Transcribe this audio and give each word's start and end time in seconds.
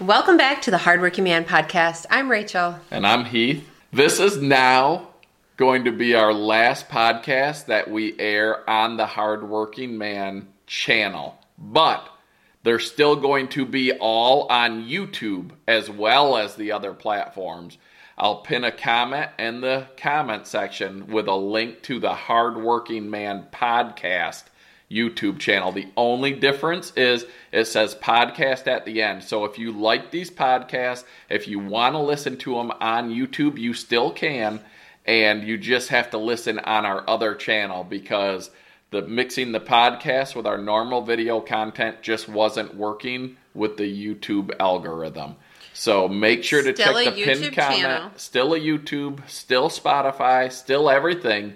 Welcome 0.00 0.36
back 0.36 0.62
to 0.62 0.70
the 0.70 0.78
Hardworking 0.78 1.24
Man 1.24 1.44
podcast. 1.44 2.06
I'm 2.08 2.30
Rachel. 2.30 2.78
And 2.92 3.04
I'm 3.04 3.24
Heath. 3.24 3.68
This 3.92 4.20
is 4.20 4.36
now 4.36 5.08
going 5.56 5.86
to 5.86 5.90
be 5.90 6.14
our 6.14 6.32
last 6.32 6.88
podcast 6.88 7.66
that 7.66 7.90
we 7.90 8.16
air 8.16 8.68
on 8.70 8.96
the 8.96 9.06
Hardworking 9.06 9.98
Man 9.98 10.46
channel. 10.68 11.36
But 11.58 12.08
they're 12.62 12.78
still 12.78 13.16
going 13.16 13.48
to 13.48 13.66
be 13.66 13.90
all 13.92 14.46
on 14.46 14.84
YouTube 14.84 15.50
as 15.66 15.90
well 15.90 16.36
as 16.36 16.54
the 16.54 16.70
other 16.70 16.94
platforms. 16.94 17.76
I'll 18.16 18.42
pin 18.42 18.62
a 18.62 18.70
comment 18.70 19.32
in 19.36 19.62
the 19.62 19.88
comment 19.96 20.46
section 20.46 21.08
with 21.08 21.26
a 21.26 21.34
link 21.34 21.82
to 21.82 21.98
the 21.98 22.14
Hardworking 22.14 23.10
Man 23.10 23.48
podcast 23.52 24.44
YouTube 24.90 25.38
channel. 25.38 25.72
The 25.72 25.88
only 25.96 26.32
difference 26.32 26.92
is 26.96 27.26
it 27.52 27.66
says 27.66 27.94
podcast 27.94 28.66
at 28.66 28.84
the 28.84 29.02
end. 29.02 29.22
So 29.22 29.44
if 29.44 29.58
you 29.58 29.72
like 29.72 30.10
these 30.10 30.30
podcasts, 30.30 31.04
if 31.28 31.46
you 31.46 31.58
want 31.58 31.94
to 31.94 31.98
listen 32.00 32.36
to 32.38 32.54
them 32.54 32.72
on 32.80 33.10
YouTube, 33.10 33.58
you 33.58 33.74
still 33.74 34.10
can. 34.10 34.60
And 35.04 35.42
you 35.42 35.56
just 35.56 35.88
have 35.88 36.10
to 36.10 36.18
listen 36.18 36.58
on 36.58 36.84
our 36.84 37.02
other 37.08 37.34
channel 37.34 37.82
because 37.82 38.50
the 38.90 39.02
mixing 39.02 39.52
the 39.52 39.60
podcast 39.60 40.34
with 40.34 40.46
our 40.46 40.58
normal 40.58 41.02
video 41.02 41.40
content 41.40 42.02
just 42.02 42.28
wasn't 42.28 42.74
working 42.74 43.36
with 43.54 43.76
the 43.76 43.84
YouTube 43.84 44.54
algorithm. 44.60 45.36
So 45.72 46.08
make 46.08 46.44
sure 46.44 46.62
to 46.62 46.74
Still 46.74 46.92
check 47.04 47.14
the 47.14 47.24
pinned 47.24 47.54
comment. 47.54 47.80
channel. 47.80 48.10
Still 48.16 48.54
a 48.54 48.58
YouTube, 48.60 49.26
still 49.28 49.68
Spotify, 49.68 50.50
still 50.50 50.90
everything 50.90 51.54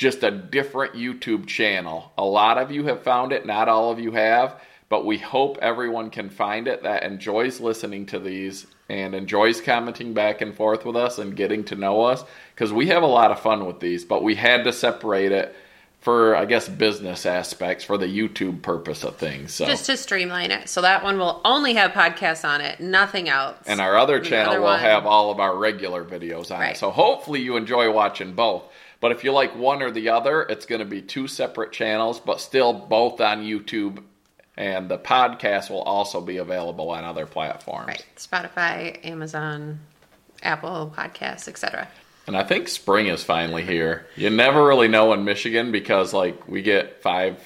just 0.00 0.22
a 0.22 0.30
different 0.30 0.94
YouTube 0.94 1.46
channel. 1.46 2.10
A 2.16 2.24
lot 2.24 2.56
of 2.56 2.70
you 2.72 2.86
have 2.86 3.02
found 3.02 3.32
it, 3.32 3.44
not 3.44 3.68
all 3.68 3.90
of 3.92 4.00
you 4.00 4.12
have, 4.12 4.58
but 4.88 5.04
we 5.04 5.18
hope 5.18 5.58
everyone 5.60 6.08
can 6.08 6.30
find 6.30 6.66
it 6.66 6.82
that 6.84 7.02
enjoys 7.02 7.60
listening 7.60 8.06
to 8.06 8.18
these 8.18 8.66
and 8.88 9.14
enjoys 9.14 9.60
commenting 9.60 10.14
back 10.14 10.40
and 10.40 10.56
forth 10.56 10.86
with 10.86 10.96
us 10.96 11.18
and 11.18 11.36
getting 11.36 11.62
to 11.64 11.74
know 11.74 12.00
us 12.00 12.24
because 12.54 12.72
we 12.72 12.86
have 12.86 13.02
a 13.02 13.06
lot 13.06 13.30
of 13.30 13.40
fun 13.40 13.66
with 13.66 13.78
these, 13.78 14.02
but 14.06 14.22
we 14.22 14.34
had 14.34 14.64
to 14.64 14.72
separate 14.72 15.32
it 15.32 15.54
for 16.00 16.34
I 16.34 16.46
guess 16.46 16.66
business 16.66 17.26
aspects 17.26 17.84
for 17.84 17.98
the 17.98 18.06
YouTube 18.06 18.62
purpose 18.62 19.04
of 19.04 19.16
things. 19.16 19.52
So 19.52 19.66
Just 19.66 19.84
to 19.84 19.98
streamline 19.98 20.50
it. 20.50 20.70
So 20.70 20.80
that 20.80 21.04
one 21.04 21.18
will 21.18 21.42
only 21.44 21.74
have 21.74 21.90
podcasts 21.90 22.48
on 22.48 22.62
it, 22.62 22.80
nothing 22.80 23.28
else. 23.28 23.58
and 23.66 23.82
our 23.82 23.98
other 23.98 24.18
The 24.18 24.24
channel 24.24 24.52
other 24.52 24.60
will 24.60 24.68
one- 24.68 24.80
have 24.80 25.04
all 25.04 25.30
of 25.30 25.40
our 25.40 25.54
regular 25.54 26.02
videos 26.06 26.50
on 26.50 26.60
Right. 26.60 26.70
it. 26.70 26.78
So 26.78 26.90
hopefully 26.90 27.40
you 27.42 27.58
enjoy 27.58 27.90
watching 27.92 28.32
both. 28.32 28.62
But 29.00 29.12
if 29.12 29.24
you 29.24 29.32
like 29.32 29.56
one 29.56 29.82
or 29.82 29.90
the 29.90 30.10
other, 30.10 30.42
it's 30.42 30.66
going 30.66 30.80
to 30.80 30.84
be 30.84 31.00
two 31.00 31.26
separate 31.26 31.72
channels, 31.72 32.20
but 32.20 32.40
still 32.40 32.72
both 32.72 33.20
on 33.20 33.42
YouTube. 33.42 34.02
And 34.56 34.90
the 34.90 34.98
podcast 34.98 35.70
will 35.70 35.82
also 35.82 36.20
be 36.20 36.36
available 36.36 36.90
on 36.90 37.04
other 37.04 37.24
platforms. 37.24 37.88
Right. 37.88 38.04
Spotify, 38.16 39.02
Amazon, 39.04 39.80
Apple 40.42 40.92
Podcasts, 40.94 41.48
etc. 41.48 41.88
And 42.26 42.36
I 42.36 42.42
think 42.42 42.68
spring 42.68 43.06
is 43.06 43.24
finally 43.24 43.62
here. 43.62 44.06
You 44.16 44.28
never 44.28 44.64
really 44.64 44.88
know 44.88 45.14
in 45.14 45.24
Michigan 45.24 45.72
because, 45.72 46.12
like, 46.12 46.46
we 46.46 46.60
get 46.60 47.02
five 47.02 47.38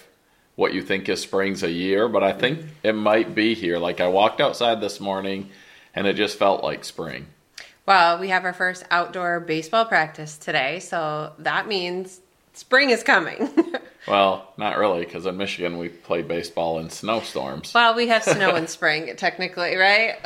what 0.56 0.74
you 0.74 0.83
think 0.83 1.08
is 1.08 1.20
springs 1.20 1.62
a 1.62 1.70
year, 1.70 2.08
but 2.08 2.22
I 2.22 2.33
think 2.33 2.61
it 2.83 2.94
might 2.94 3.34
be 3.34 3.55
here. 3.55 3.78
Like, 3.78 4.00
I 4.00 4.08
walked 4.08 4.41
outside 4.41 4.80
this 4.80 5.00
morning 5.00 5.50
and 5.94 6.06
it 6.06 6.14
just 6.14 6.39
felt 6.39 6.62
like 6.62 6.84
spring. 6.84 7.27
Well, 7.86 8.18
we 8.18 8.28
have 8.28 8.44
our 8.44 8.52
first 8.52 8.84
outdoor 8.90 9.40
baseball 9.40 9.84
practice 9.84 10.36
today, 10.38 10.80
so 10.80 11.32
that 11.38 11.68
means 11.68 12.20
spring 12.54 12.90
is 12.90 13.02
coming. 13.02 13.48
Well, 14.06 14.52
not 14.58 14.77
really, 14.77 15.04
because 15.04 15.24
in 15.24 15.36
Michigan 15.36 15.78
we 15.78 15.88
play 15.88 16.22
baseball 16.22 16.78
in 16.78 16.90
snowstorms. 16.90 17.72
well, 17.72 17.94
we 17.94 18.08
have 18.08 18.22
snow 18.22 18.55
in 18.55 18.66
spring, 18.68 19.16
technically, 19.16 19.77
right? 19.77 20.16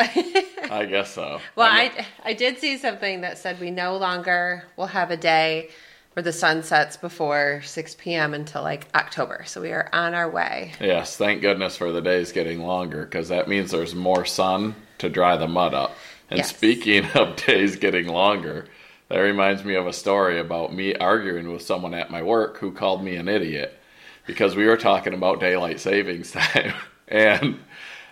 I 0.71 0.85
guess 0.85 1.15
so. 1.15 1.41
Well, 1.55 1.71
I, 1.71 2.05
I 2.25 2.33
did 2.33 2.59
see 2.59 2.77
something 2.77 3.21
that 3.21 3.39
said 3.39 3.61
we 3.61 3.71
no 3.71 3.97
longer 3.97 4.65
will 4.77 4.89
have 4.89 5.11
a 5.11 5.17
day 5.17 5.71
where 6.15 6.25
the 6.25 6.33
sun 6.33 6.65
sets 6.65 6.97
before 6.97 7.63
6 7.65 7.95
p.m. 8.01 8.35
until 8.35 8.63
like 8.63 8.89
October. 8.97 9.45
So 9.47 9.61
we 9.61 9.71
are 9.71 9.89
on 9.93 10.13
our 10.15 10.29
way. 10.29 10.73
Yes, 10.81 11.17
thank 11.17 11.41
goodness 11.41 11.77
for 11.77 11.93
the 11.93 12.03
days 12.03 12.33
getting 12.33 12.63
longer, 12.63 13.05
because 13.05 13.29
that 13.29 13.47
means 13.47 13.71
there's 13.71 13.95
more 13.95 14.25
sun 14.25 14.75
to 14.99 15.09
dry 15.09 15.37
the 15.37 15.47
mud 15.47 15.75
up. 15.75 15.95
And 16.31 16.39
Yes. 16.39 16.49
speaking 16.55 17.05
of 17.15 17.37
days 17.37 17.77
getting 17.77 18.09
longer, 18.09 18.67
that 19.09 19.19
reminds 19.19 19.65
me 19.65 19.75
of 19.75 19.87
a 19.87 19.93
story 19.93 20.39
about 20.39 20.75
me 20.75 20.95
arguing 20.95 21.51
with 21.53 21.63
someone 21.63 21.95
at 21.95 22.11
my 22.11 22.23
work 22.23 22.59
who 22.59 22.71
called 22.73 23.03
me 23.03 23.17
an 23.17 23.29
idiot 23.29 23.79
because 24.27 24.55
we 24.55 24.67
were 24.67 24.77
talking 24.77 25.15
about 25.15 25.41
daylight 25.41 25.81
savings 25.81 26.31
time. 26.33 26.75
and 27.09 27.59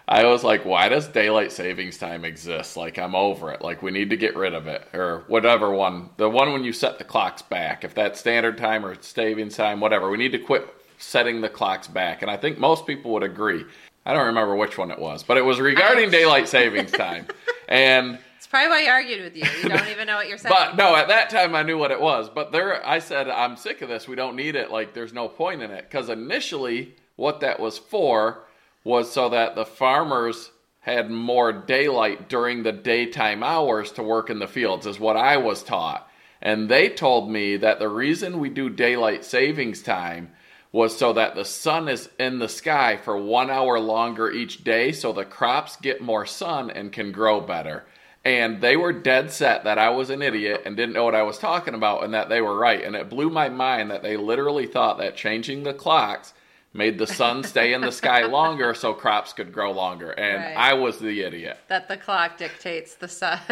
I 0.09 0.25
was 0.25 0.45
like, 0.45 0.65
why 0.65 0.89
does 0.89 1.09
daylight 1.09 1.51
savings 1.53 1.99
time 1.99 2.25
exist? 2.25 2.77
Like, 2.77 2.97
I'm 2.97 3.15
over 3.17 3.51
it. 3.53 3.61
Like, 3.61 3.83
we 3.83 3.91
need 3.91 4.09
to 4.11 4.17
get 4.17 4.37
rid 4.37 4.55
of 4.55 4.69
it. 4.69 4.87
Or 4.95 5.25
whatever 5.27 5.71
one. 5.73 6.11
The 6.17 6.31
one 6.31 6.53
when 6.53 6.63
you 6.63 6.73
set 6.73 6.99
the 6.99 7.05
clocks 7.05 7.43
back. 7.43 7.83
If 7.83 7.93
that's 7.95 8.21
standard 8.21 8.57
time 8.57 8.87
or 8.87 8.95
savings 9.03 9.57
time, 9.57 9.81
whatever. 9.81 10.09
We 10.09 10.17
need 10.17 10.31
to 10.33 10.39
quit 10.39 10.73
setting 10.99 11.41
the 11.41 11.49
clocks 11.49 11.89
back. 11.89 12.23
And 12.23 12.31
I 12.31 12.37
think 12.37 12.57
most 12.57 12.87
people 12.87 13.11
would 13.13 13.25
agree. 13.25 13.65
I 14.07 14.13
don't 14.15 14.27
remember 14.27 14.55
which 14.55 14.79
one 14.79 14.93
it 14.93 14.99
was, 15.01 15.25
but 15.25 15.37
it 15.37 15.45
was 15.45 15.59
regarding 15.59 16.11
daylight 16.11 16.49
savings 16.49 16.93
time. 16.93 17.27
And 17.69 18.19
It's 18.37 18.47
probably 18.47 18.69
why 18.69 18.83
he 18.83 18.89
argued 18.89 19.23
with 19.23 19.37
you. 19.37 19.45
You 19.63 19.69
don't 19.69 19.89
even 19.91 20.07
know 20.07 20.17
what 20.17 20.29
you're 20.29 20.39
saying. 20.39 20.55
but 20.57 20.77
no, 20.77 20.95
at 20.95 21.09
that 21.09 21.31
time 21.31 21.55
I 21.55 21.63
knew 21.63 21.79
what 21.79 21.91
it 21.91 22.01
was. 22.01 22.29
But 22.29 22.53
there, 22.53 22.87
I 22.87 22.99
said, 22.99 23.29
I'm 23.29 23.57
sick 23.57 23.83
of 23.83 23.89
this. 23.89 24.07
We 24.07 24.17
don't 24.17 24.37
need 24.37 24.55
it. 24.57 24.71
Like, 24.71 24.95
there's 24.95 25.13
no 25.13 25.29
point 25.29 25.63
in 25.63 25.71
it. 25.71 25.89
Because 25.91 26.09
initially, 26.09 26.95
what 27.17 27.41
that 27.41 27.59
was 27.61 27.79
for 27.79 28.45
was 28.85 29.11
so 29.11 29.29
that 29.31 29.55
the 29.57 29.67
farmers 29.67 30.51
had 30.81 31.11
more 31.11 31.53
daylight 31.53 32.29
during 32.29 32.63
the 32.63 32.71
daytime 32.71 33.43
hours 33.43 33.91
to 33.93 34.03
work 34.05 34.31
in 34.31 34.39
the 34.39 34.47
fields, 34.47 34.87
is 34.87 35.01
what 35.01 35.17
I 35.17 35.37
was 35.37 35.65
taught. 35.65 36.09
And 36.41 36.69
they 36.69 36.89
told 36.91 37.29
me 37.29 37.57
that 37.57 37.81
the 37.81 37.89
reason 37.89 38.39
we 38.39 38.51
do 38.51 38.69
daylight 38.71 39.25
savings 39.25 39.83
time 39.83 40.31
was 40.73 40.97
so 40.97 41.13
that 41.13 41.35
the 41.35 41.45
sun 41.45 41.89
is 41.89 42.09
in 42.19 42.39
the 42.39 42.49
sky 42.49 42.97
for 42.97 43.17
one 43.17 43.51
hour 43.51 43.79
longer 43.79 44.31
each 44.31 44.65
day 44.65 44.93
so 44.93 45.13
the 45.13 45.25
crops 45.25 45.77
get 45.77 46.01
more 46.01 46.27
sun 46.27 46.71
and 46.71 46.93
can 46.93 47.13
grow 47.13 47.41
better. 47.41 47.85
And 48.25 48.61
they 48.61 48.77
were 48.77 48.93
dead 48.93 49.31
set 49.31 49.65
that 49.65 49.79
I 49.79 49.91
was 49.91 50.11
an 50.11 50.21
idiot 50.21 50.63
and 50.67 50.77
didn't 50.77 50.95
know 50.95 51.05
what 51.05 51.15
I 51.15 51.23
was 51.23 51.39
talking 51.39 51.75
about 51.75 52.03
and 52.03 52.13
that 52.13 52.29
they 52.29 52.41
were 52.41 52.59
right. 52.59 52.83
And 52.83 52.97
it 52.97 53.09
blew 53.09 53.31
my 53.31 53.49
mind 53.49 53.91
that 53.91 54.03
they 54.03 54.17
literally 54.17 54.67
thought 54.67 54.99
that 54.99 55.17
changing 55.17 55.63
the 55.63 55.73
clocks 55.73 56.33
made 56.73 56.99
the 56.99 57.07
sun 57.07 57.43
stay 57.43 57.73
in 57.73 57.81
the 57.81 57.91
sky 57.91 58.23
longer 58.27 58.75
so 58.75 58.93
crops 58.93 59.33
could 59.33 59.53
grow 59.53 59.73
longer. 59.73 60.11
And 60.11 60.43
Right. 60.43 60.57
I 60.57 60.75
was 60.75 60.99
the 60.99 61.23
idiot. 61.23 61.59
that 61.69 61.89
the 61.89 61.97
clock 61.97 62.37
dictates 62.37 62.95
the 62.97 63.09
sun. 63.09 63.39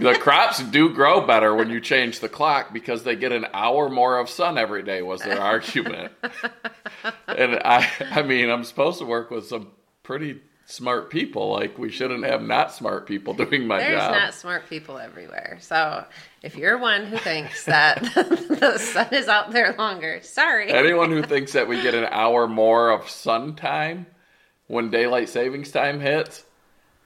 The 0.00 0.14
crops 0.18 0.60
do 0.62 0.88
grow 0.94 1.20
better 1.26 1.54
when 1.54 1.68
you 1.70 1.80
change 1.80 2.20
the 2.20 2.28
clock 2.28 2.72
because 2.72 3.04
they 3.04 3.14
get 3.16 3.32
an 3.32 3.46
hour 3.52 3.88
more 3.90 4.18
of 4.18 4.28
sun 4.30 4.56
every 4.58 4.82
day 4.82 5.02
was 5.02 5.20
their 5.20 5.40
argument. 5.52 6.12
and 7.28 7.60
I 7.64 7.86
I 8.10 8.22
mean, 8.22 8.48
I'm 8.50 8.64
supposed 8.64 8.98
to 9.00 9.04
work 9.04 9.30
with 9.30 9.46
some 9.46 9.68
pretty 10.02 10.40
smart 10.70 11.10
people. 11.10 11.50
Like 11.50 11.78
we 11.78 11.90
shouldn't 11.90 12.24
have 12.24 12.42
not 12.42 12.72
smart 12.74 13.06
people 13.06 13.34
doing 13.42 13.66
my 13.66 13.78
There's 13.78 13.98
job. 13.98 14.10
There's 14.12 14.22
not 14.22 14.34
smart 14.34 14.68
people 14.68 14.98
everywhere. 14.98 15.58
So 15.60 16.04
if 16.42 16.56
you're 16.56 16.78
one 16.78 17.06
who 17.06 17.18
thinks 17.18 17.64
that 17.64 18.00
the 18.14 18.78
sun 18.78 19.08
is 19.12 19.28
out 19.28 19.50
there 19.50 19.74
longer, 19.76 20.20
sorry. 20.22 20.70
Anyone 20.70 21.10
who 21.10 21.22
thinks 21.34 21.52
that 21.52 21.68
we 21.68 21.80
get 21.82 21.94
an 21.94 22.04
hour 22.10 22.46
more 22.46 22.90
of 22.90 23.08
sun 23.08 23.56
time 23.56 24.06
when 24.66 24.90
daylight 24.90 25.28
savings 25.28 25.70
time 25.72 26.00
hits, 26.00 26.44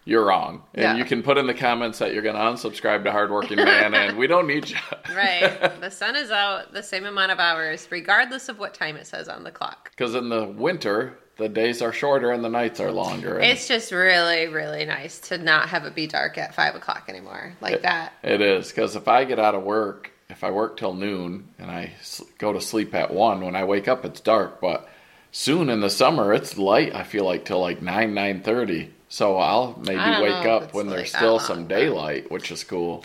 you're 0.05 0.27
wrong. 0.27 0.63
And 0.75 0.83
Yeah. 0.83 0.97
you 0.97 1.05
can 1.07 1.23
put 1.23 1.39
in 1.39 1.47
the 1.47 1.55
comments 1.55 1.99
that 2.01 2.13
you're 2.13 2.23
going 2.23 2.35
to 2.35 2.41
unsubscribe 2.43 3.05
to 3.05 3.11
Hardworking 3.13 3.57
Man, 3.57 3.95
and 3.95 4.19
we 4.19 4.27
don't 4.27 4.47
need 4.47 4.69
you. 4.69 4.77
right. 5.17 5.81
The 5.81 5.89
sun 5.91 6.15
is 6.15 6.31
out 6.31 6.75
the 6.75 6.83
same 6.83 7.07
amount 7.07 7.33
of 7.33 7.39
hours, 7.39 7.89
regardless 7.91 8.51
of 8.51 8.59
what 8.59 8.75
time 8.75 8.97
it 8.97 9.07
says 9.07 9.29
on 9.31 9.45
the 9.45 9.51
clock. 9.51 9.91
Because 9.93 10.15
in 10.15 10.29
the 10.29 10.45
winter, 10.45 11.19
the 11.37 11.49
days 11.49 11.83
are 11.83 11.93
shorter 11.93 12.31
and 12.31 12.45
the 12.45 12.49
nights 12.49 12.81
are 12.81 12.93
longer. 12.93 13.41
It's 13.41 13.67
just 13.67 13.91
really, 13.93 14.47
really 14.47 14.85
nice 14.85 15.19
to 15.29 15.39
not 15.39 15.69
have 15.69 15.85
it 15.85 15.95
be 15.95 16.07
dark 16.07 16.39
at 16.39 16.55
five 16.55 16.75
o'clock 16.75 17.05
anymore, 17.09 17.55
like 17.61 17.83
that. 17.83 18.13
It 18.23 18.41
is 18.41 18.69
because 18.69 18.97
if 18.97 19.09
I 19.09 19.25
get 19.25 19.39
out 19.39 19.55
of 19.55 19.63
work, 19.65 20.13
if 20.31 20.45
I 20.45 20.51
work 20.51 20.77
till 20.77 20.95
noon 20.95 21.49
and 21.59 21.71
I 21.71 21.93
go 22.39 22.53
to 22.53 22.61
sleep 22.61 22.95
at 22.95 23.13
one, 23.13 23.41
when 23.41 23.57
I 23.57 23.65
wake 23.65 23.89
up 23.89 24.05
it's 24.05 24.21
dark. 24.21 24.61
But 24.61 24.89
soon 25.33 25.69
in 25.69 25.81
the 25.81 25.91
summer 25.91 26.33
it's 26.33 26.57
light. 26.57 26.95
I 26.95 27.03
feel 27.03 27.25
like 27.25 27.45
till 27.45 27.61
like 27.61 27.83
nine 27.83 28.15
nine 28.15 28.43
thirty. 28.43 28.93
So 29.09 29.37
I'll 29.37 29.79
maybe 29.81 30.23
wake 30.23 30.47
up 30.47 30.75
when 30.75 30.89
there's 30.89 31.11
still 31.11 31.37
long, 31.37 31.41
some 31.41 31.69
daylight, 31.69 32.31
which 32.31 32.51
is 32.51 32.65
cool. 32.65 33.05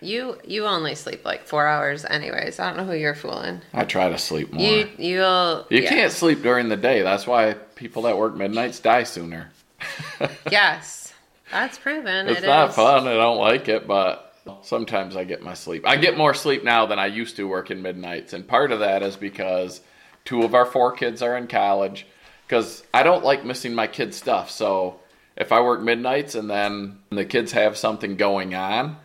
You 0.00 0.38
you 0.44 0.66
only 0.66 0.94
sleep 0.94 1.24
like 1.24 1.46
four 1.46 1.66
hours 1.66 2.04
anyways. 2.04 2.58
I 2.58 2.68
don't 2.68 2.76
know 2.76 2.92
who 2.92 2.98
you're 2.98 3.14
fooling. 3.14 3.62
I 3.72 3.84
try 3.84 4.08
to 4.10 4.18
sleep 4.18 4.52
more. 4.52 4.62
You 4.62 4.88
you'll 4.98 5.66
You 5.70 5.82
yeah. 5.82 5.88
can't 5.88 6.12
sleep 6.12 6.42
during 6.42 6.68
the 6.68 6.76
day. 6.76 7.00
That's 7.02 7.26
why 7.26 7.56
people 7.76 8.02
that 8.02 8.18
work 8.18 8.34
midnights 8.36 8.80
die 8.80 9.04
sooner. 9.04 9.50
Yes, 10.50 11.12
that's 11.52 11.78
proven. 11.78 12.28
It's 12.28 12.40
It 12.42 12.46
not 12.46 12.70
is. 12.70 12.74
fun. 12.74 13.06
I 13.06 13.14
don't 13.14 13.38
like 13.38 13.68
it, 13.68 13.86
but 13.86 14.34
sometimes 14.62 15.16
I 15.16 15.24
get 15.24 15.42
my 15.42 15.54
sleep. 15.54 15.86
I 15.86 15.96
get 15.96 16.16
more 16.16 16.34
sleep 16.34 16.64
now 16.64 16.86
than 16.86 16.98
I 16.98 17.06
used 17.06 17.36
to 17.36 17.46
working 17.46 17.82
midnights, 17.82 18.32
and 18.32 18.46
part 18.48 18.72
of 18.72 18.80
that 18.80 19.02
is 19.02 19.16
because 19.16 19.80
two 20.24 20.42
of 20.42 20.54
our 20.54 20.66
four 20.66 20.92
kids 20.92 21.22
are 21.22 21.36
in 21.36 21.46
college. 21.46 22.06
Because 22.46 22.84
I 22.94 23.02
don't 23.02 23.24
like 23.24 23.44
missing 23.44 23.74
my 23.74 23.86
kids' 23.88 24.16
stuff, 24.16 24.50
so 24.50 25.00
if 25.36 25.50
I 25.52 25.60
work 25.60 25.82
midnights 25.82 26.34
and 26.36 26.48
then 26.48 26.98
the 27.10 27.24
kids 27.24 27.52
have 27.52 27.76
something 27.76 28.16
going 28.16 28.54
on, 28.54 28.96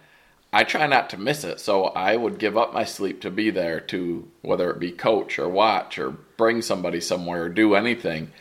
I 0.54 0.64
try 0.64 0.86
not 0.88 1.10
to 1.10 1.18
miss 1.18 1.44
it. 1.44 1.60
So 1.60 1.86
I 1.86 2.16
would 2.16 2.38
give 2.38 2.56
up 2.58 2.72
my 2.74 2.84
sleep 2.86 3.22
to 3.22 3.32
be 3.32 3.50
there 3.50 3.80
to 3.82 4.30
whether 4.42 4.70
it 4.70 4.80
be 4.80 4.92
coach 4.92 5.40
or 5.40 5.50
watch 5.50 5.98
or 5.98 6.12
bring 6.12 6.62
somebody 6.62 7.02
somewhere 7.02 7.44
or 7.46 7.50
do 7.50 7.74
anything. 7.76 8.32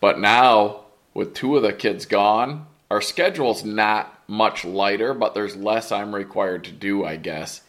But 0.00 0.18
now 0.18 0.84
with 1.14 1.34
two 1.34 1.56
of 1.56 1.62
the 1.62 1.72
kids 1.72 2.06
gone, 2.06 2.66
our 2.90 3.00
schedule's 3.00 3.64
not 3.64 4.14
much 4.28 4.64
lighter, 4.64 5.14
but 5.14 5.34
there's 5.34 5.56
less 5.56 5.90
I'm 5.90 6.14
required 6.14 6.64
to 6.64 6.72
do, 6.72 7.04
I 7.04 7.16
guess. 7.16 7.62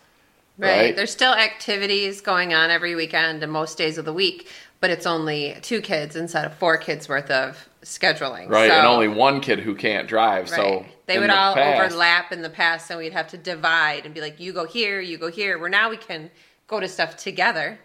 Right. 0.58 0.78
Right. 0.78 0.96
There's 0.96 1.12
still 1.12 1.34
activities 1.34 2.22
going 2.22 2.54
on 2.54 2.70
every 2.70 2.94
weekend 2.96 3.42
and 3.44 3.52
most 3.52 3.78
days 3.78 3.98
of 3.98 4.04
the 4.06 4.12
week, 4.14 4.50
but 4.81 4.90
it's 4.90 5.06
only 5.06 5.58
two 5.62 5.80
kids 5.81 6.16
instead 6.18 6.46
of 6.46 6.54
four 6.56 6.78
kids 6.78 7.08
worth 7.08 7.31
of 7.31 7.70
scheduling. 7.81 8.50
Right, 8.50 8.70
So- 8.70 8.78
and 8.78 8.86
only 8.88 9.08
one 9.08 9.40
kid 9.40 9.60
who 9.60 9.74
can't 9.74 10.08
drive. 10.08 10.50
So 10.50 10.86
they 11.06 11.18
would 11.18 11.30
the 11.30 11.36
all 11.38 11.54
past- 11.56 11.82
overlap 11.86 12.32
in 12.34 12.42
the 12.42 12.50
past, 12.50 12.90
and 12.90 13.00
we'd 13.00 13.14
have 13.14 13.30
to 13.30 13.38
divide 13.38 14.06
and 14.06 14.14
be 14.14 14.20
like, 14.20 14.40
"You 14.40 14.52
go 14.52 14.66
here, 14.66 15.00
you 15.00 15.18
go 15.18 15.32
here." 15.32 15.58
Where 15.58 15.70
now 15.70 15.90
we 15.90 15.98
can 15.98 16.30
go 16.68 16.82
to 16.82 16.90
stuff 16.90 17.16
together, 17.16 17.80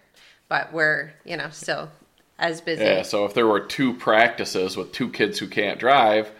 but 0.48 0.72
we're 0.72 1.12
you 1.24 1.36
know 1.36 1.48
still 1.50 1.90
as 2.38 2.60
busy. 2.60 2.84
Yeah, 2.84 3.02
so 3.02 3.24
if 3.24 3.34
there 3.34 3.46
were 3.46 3.60
two 3.60 3.94
practices 3.94 4.76
with 4.76 4.92
two 4.92 5.08
kids 5.10 5.38
who 5.38 5.46
can't 5.48 5.78
drive, 5.78 6.30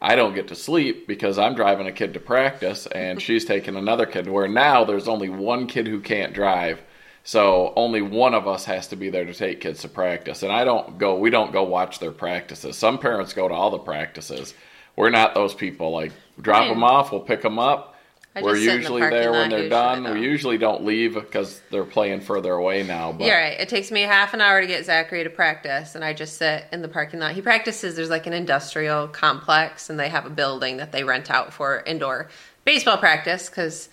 I 0.00 0.16
don't 0.16 0.34
get 0.34 0.48
to 0.48 0.54
sleep 0.54 1.06
because 1.06 1.38
I'm 1.38 1.54
driving 1.54 1.86
a 1.86 1.92
kid 1.92 2.14
to 2.14 2.20
practice 2.20 2.86
and 2.88 3.20
she's 3.26 3.44
taking 3.44 3.76
another 3.76 4.06
kid. 4.06 4.28
Where 4.28 4.48
now 4.48 4.84
there's 4.84 5.08
only 5.08 5.28
one 5.28 5.66
kid 5.66 5.86
who 5.86 6.00
can't 6.00 6.32
drive. 6.34 6.82
So 7.26 7.72
only 7.74 8.02
one 8.02 8.34
of 8.34 8.46
us 8.46 8.66
has 8.66 8.88
to 8.88 8.96
be 8.96 9.08
there 9.08 9.24
to 9.24 9.32
take 9.32 9.60
kids 9.62 9.80
to 9.80 9.88
practice. 9.88 10.42
And 10.42 10.52
I 10.52 10.64
don't 10.64 10.98
go 10.98 11.16
we 11.18 11.30
don't 11.30 11.52
go 11.52 11.62
watch 11.62 11.98
their 11.98 12.12
practices. 12.12 12.76
Some 12.76 12.98
parents 12.98 13.32
go 13.32 13.48
to 13.48 13.54
all 13.54 13.70
the 13.70 13.78
practices. 13.78 14.52
We're 14.94 15.10
not 15.10 15.34
those 15.34 15.54
people 15.54 15.90
like 15.90 16.12
drop 16.40 16.62
Right. 16.62 16.68
them 16.68 16.84
off, 16.84 17.10
we'll 17.12 17.22
pick 17.22 17.40
them 17.42 17.58
up. 17.58 17.93
I 18.36 18.42
We're 18.42 18.56
in 18.56 18.66
the 18.66 18.72
usually 18.74 19.00
there 19.00 19.30
when 19.30 19.48
they're 19.50 19.58
usually, 19.60 19.68
done. 19.68 20.02
though. 20.02 20.14
We 20.14 20.22
usually 20.22 20.58
don't 20.58 20.84
leave 20.84 21.14
because 21.14 21.60
they're 21.70 21.84
playing 21.84 22.20
further 22.20 22.52
away 22.52 22.82
now. 22.82 23.12
But 23.12 23.26
You're 23.26 23.36
right. 23.36 23.60
It 23.60 23.68
takes 23.68 23.92
me 23.92 24.00
half 24.02 24.34
an 24.34 24.40
hour 24.40 24.60
to 24.60 24.66
get 24.66 24.84
Zachary 24.84 25.22
to 25.22 25.30
practice, 25.30 25.94
and 25.94 26.04
I 26.04 26.14
just 26.14 26.36
sit 26.36 26.64
in 26.72 26.82
the 26.82 26.88
parking 26.88 27.20
lot. 27.20 27.32
He 27.32 27.42
practices. 27.42 27.94
There's 27.94 28.10
like 28.10 28.26
an 28.26 28.32
industrial 28.32 29.06
complex, 29.06 29.88
and 29.88 30.00
they 30.00 30.08
have 30.08 30.26
a 30.26 30.30
building 30.30 30.78
that 30.78 30.90
they 30.90 31.04
rent 31.04 31.30
out 31.30 31.52
for 31.52 31.80
indoor 31.86 32.28
baseball 32.64 32.96
practice 32.96 33.48
because 33.48 33.88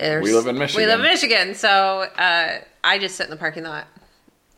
We 0.00 0.32
live 0.32 0.48
in 0.48 0.58
Michigan. 0.58 0.82
We 0.82 0.86
live 0.86 1.00
in 1.00 1.06
Michigan, 1.06 1.54
so 1.54 2.00
uh, 2.18 2.58
I 2.82 2.98
just 2.98 3.14
sit 3.16 3.24
in 3.24 3.30
the 3.30 3.36
parking 3.36 3.62
lot 3.64 3.86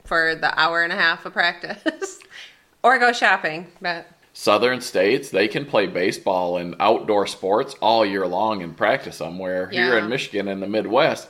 for 0.04 0.34
the 0.34 0.58
hour 0.58 0.82
and 0.82 0.92
a 0.92 0.96
half 0.96 1.26
of 1.26 1.34
practice, 1.34 2.18
or 2.82 2.98
go 2.98 3.12
shopping. 3.12 3.66
But 3.82 4.06
southern 4.40 4.80
states 4.80 5.28
they 5.30 5.46
can 5.46 5.66
play 5.66 5.86
baseball 5.86 6.56
and 6.56 6.74
outdoor 6.80 7.26
sports 7.26 7.74
all 7.82 8.06
year 8.06 8.26
long 8.26 8.62
and 8.62 8.74
practice 8.74 9.18
them 9.18 9.38
where 9.38 9.68
here 9.68 9.98
in 9.98 10.08
michigan 10.08 10.48
in 10.48 10.60
the 10.60 10.66
midwest 10.66 11.28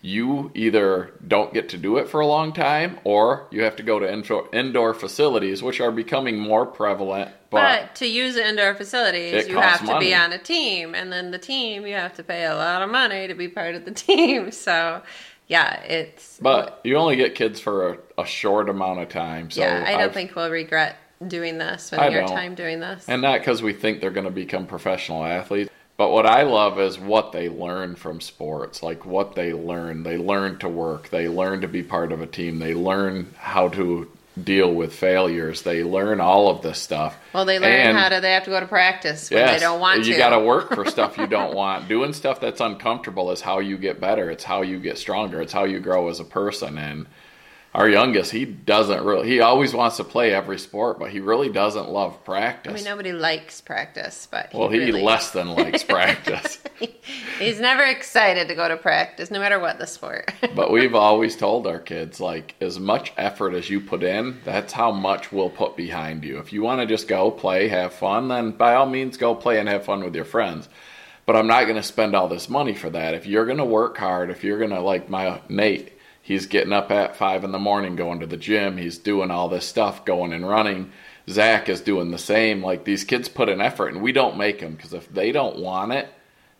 you 0.00 0.50
either 0.54 1.12
don't 1.26 1.52
get 1.54 1.68
to 1.68 1.76
do 1.76 1.96
it 1.96 2.08
for 2.08 2.20
a 2.20 2.26
long 2.26 2.52
time 2.52 2.98
or 3.04 3.46
you 3.50 3.62
have 3.62 3.76
to 3.76 3.82
go 3.84 3.98
to 4.00 4.12
indoor, 4.12 4.48
indoor 4.52 4.94
facilities 4.94 5.60
which 5.62 5.80
are 5.80 5.90
becoming 5.92 6.38
more 6.38 6.64
prevalent 6.66 7.30
But, 7.50 7.80
but, 7.80 7.94
to 7.96 8.06
use 8.06 8.34
the 8.34 8.48
indoor 8.48 8.74
facilities, 8.74 9.48
you 9.48 9.58
have 9.58 9.80
to 9.80 9.86
money. 9.86 10.06
be 10.06 10.14
on 10.14 10.32
a 10.32 10.38
team, 10.38 10.94
and 10.94 11.12
then 11.12 11.30
the 11.30 11.38
team 11.38 11.86
you 11.86 11.94
have 11.94 12.14
to 12.14 12.24
pay 12.24 12.44
a 12.46 12.54
lot 12.56 12.82
of 12.82 12.90
money 12.90 13.28
to 13.28 13.34
be 13.34 13.46
part 13.48 13.74
of 13.76 13.84
the 13.84 13.90
team. 14.08 14.50
So, 14.50 15.02
yeah, 15.46 15.80
it's 15.82 16.38
but 16.40 16.80
you 16.82 16.96
only 16.96 17.14
get 17.16 17.34
kids 17.34 17.60
for 17.60 17.76
a, 17.92 17.98
a 18.22 18.26
short 18.26 18.68
amount 18.70 19.00
of 19.00 19.08
time 19.08 19.50
so 19.50 19.60
yeah. 19.60 19.84
I 19.86 19.92
don't 19.92 20.00
I've- 20.00 20.14
think 20.14 20.34
we'll 20.34 20.50
regret 20.50 20.96
doing 21.28 21.58
this, 21.58 21.92
I 21.92 21.96
spending 21.96 22.20
our 22.22 22.26
don't. 22.26 22.36
time 22.36 22.54
doing 22.54 22.80
this. 22.80 23.08
And 23.08 23.22
not 23.22 23.40
because 23.40 23.62
we 23.62 23.72
think 23.72 24.00
they're 24.00 24.10
going 24.10 24.26
to 24.26 24.30
become 24.32 24.66
professional 24.66 25.24
athletes. 25.24 25.70
But 25.96 26.10
what 26.10 26.26
I 26.26 26.42
love 26.42 26.80
is 26.80 26.98
what 26.98 27.32
they 27.32 27.48
learn 27.48 27.96
from 27.96 28.20
sports, 28.20 28.82
like 28.82 29.04
what 29.04 29.34
they 29.34 29.52
learn. 29.52 30.02
They 30.02 30.16
learn 30.16 30.58
to 30.60 30.68
work. 30.68 31.10
They 31.10 31.28
learn 31.28 31.60
to 31.60 31.68
be 31.68 31.82
part 31.82 32.12
of 32.12 32.20
a 32.20 32.26
team. 32.26 32.58
They 32.58 32.74
learn 32.74 33.32
how 33.36 33.68
to 33.68 34.10
deal 34.42 34.72
with 34.72 34.94
failures. 34.94 35.60
They 35.60 35.84
learn 35.84 36.18
all 36.18 36.48
of 36.48 36.62
this 36.62 36.78
stuff. 36.80 37.18
well, 37.34 37.44
they 37.44 37.58
learn 37.58 37.70
And- 37.70 37.98
how 37.98 38.08
to. 38.08 38.20
They 38.20 38.32
have 38.32 38.44
to 38.44 38.50
go 38.50 38.58
to 38.58 38.66
practice 38.66 39.30
when 39.30 39.40
Yes, 39.40 39.60
they 39.60 39.64
don't 39.66 39.78
want 39.78 40.02
to. 40.02 40.10
you 40.10 40.16
got 40.16 40.30
to 40.30 40.40
work 40.40 40.74
for 40.74 40.84
stuff 40.90 41.18
you 41.18 41.26
don't 41.26 41.54
want. 41.54 41.86
Doing 41.88 42.14
stuff 42.14 42.40
that's 42.40 42.62
uncomfortable 42.62 43.30
is 43.30 43.42
how 43.42 43.58
you 43.58 43.76
get 43.76 44.00
better. 44.00 44.30
It's 44.30 44.42
how 44.44 44.62
you 44.62 44.80
get 44.80 44.96
stronger. 44.96 45.42
It's 45.42 45.52
how 45.52 45.64
you 45.64 45.78
grow 45.78 46.08
as 46.08 46.18
a 46.18 46.24
person. 46.24 46.78
And 46.78 47.06
our 47.74 47.88
youngest, 47.88 48.32
he 48.32 48.44
doesn't 48.44 49.02
really. 49.02 49.26
He 49.28 49.40
always 49.40 49.72
wants 49.72 49.96
to 49.96 50.04
play 50.04 50.34
every 50.34 50.58
sport, 50.58 50.98
but 50.98 51.10
he 51.10 51.20
really 51.20 51.48
doesn't 51.48 51.88
love 51.88 52.22
practice. 52.22 52.70
I 52.70 52.74
mean, 52.74 52.84
nobody 52.84 53.12
likes 53.12 53.62
practice, 53.62 54.28
but 54.30 54.52
Well, 54.52 54.68
he 54.68 54.78
really- 54.78 55.02
less 55.02 55.30
than 55.30 55.48
likes 55.54 55.82
practice. 55.96 56.58
He's 57.38 57.60
never 57.60 57.82
excited 57.84 58.48
to 58.48 58.54
go 58.54 58.68
to 58.68 58.76
practice, 58.76 59.30
no 59.30 59.38
matter 59.40 59.58
what 59.58 59.78
the 59.78 59.86
sport. 59.86 60.30
but 60.54 60.70
we've 60.70 60.94
always 60.94 61.34
told 61.34 61.66
our 61.66 61.78
kids, 61.78 62.20
like, 62.20 62.54
as 62.60 62.78
much 62.78 63.12
effort 63.16 63.54
as 63.54 63.70
you 63.70 63.80
put 63.80 64.02
in, 64.02 64.38
that's 64.44 64.74
how 64.74 64.90
much 64.92 65.32
we'll 65.32 65.48
put 65.50 65.74
behind 65.76 66.24
you. 66.24 66.38
If 66.38 66.52
you 66.52 66.62
want 66.62 66.80
to 66.82 66.86
just 66.86 67.08
go 67.08 67.30
play, 67.30 67.68
have 67.68 67.94
fun, 67.94 68.28
then 68.28 68.50
by 68.50 68.74
all 68.74 68.86
means 68.86 69.16
go 69.16 69.34
play 69.34 69.58
and 69.58 69.68
have 69.68 69.84
fun 69.86 70.04
with 70.04 70.14
your 70.14 70.26
friends. 70.26 70.68
But 71.24 71.36
I'm 71.36 71.46
not 71.46 71.64
going 71.64 71.76
to 71.76 71.82
spend 71.82 72.14
all 72.14 72.28
this 72.28 72.50
money 72.50 72.74
for 72.74 72.90
that. 72.90 73.14
If 73.14 73.26
you're 73.26 73.46
going 73.46 73.58
to 73.58 73.64
work 73.64 73.96
hard, 73.96 74.28
if 74.28 74.44
you're 74.44 74.58
going 74.58 74.70
to, 74.70 74.80
like 74.80 75.08
my 75.08 75.40
Nate, 75.48 75.92
he's 76.22 76.46
getting 76.46 76.72
up 76.72 76.90
at 76.90 77.16
five 77.16 77.44
in 77.44 77.52
the 77.52 77.58
morning, 77.58 77.96
going 77.96 78.20
to 78.20 78.26
the 78.26 78.36
gym, 78.36 78.78
he's 78.78 78.96
doing 78.96 79.30
all 79.30 79.48
this 79.48 79.66
stuff, 79.66 80.04
going 80.04 80.32
and 80.32 80.48
running. 80.48 80.92
Zach 81.28 81.68
is 81.68 81.80
doing 81.80 82.10
the 82.10 82.18
same. 82.18 82.62
Like 82.62 82.84
these 82.84 83.04
kids 83.04 83.28
put 83.28 83.48
in 83.48 83.60
effort, 83.60 83.88
and 83.88 84.02
we 84.02 84.12
don't 84.12 84.38
make 84.38 84.60
them 84.60 84.74
because 84.74 84.94
if 84.94 85.12
they 85.12 85.32
don't 85.32 85.58
want 85.58 85.92
it, 85.92 86.08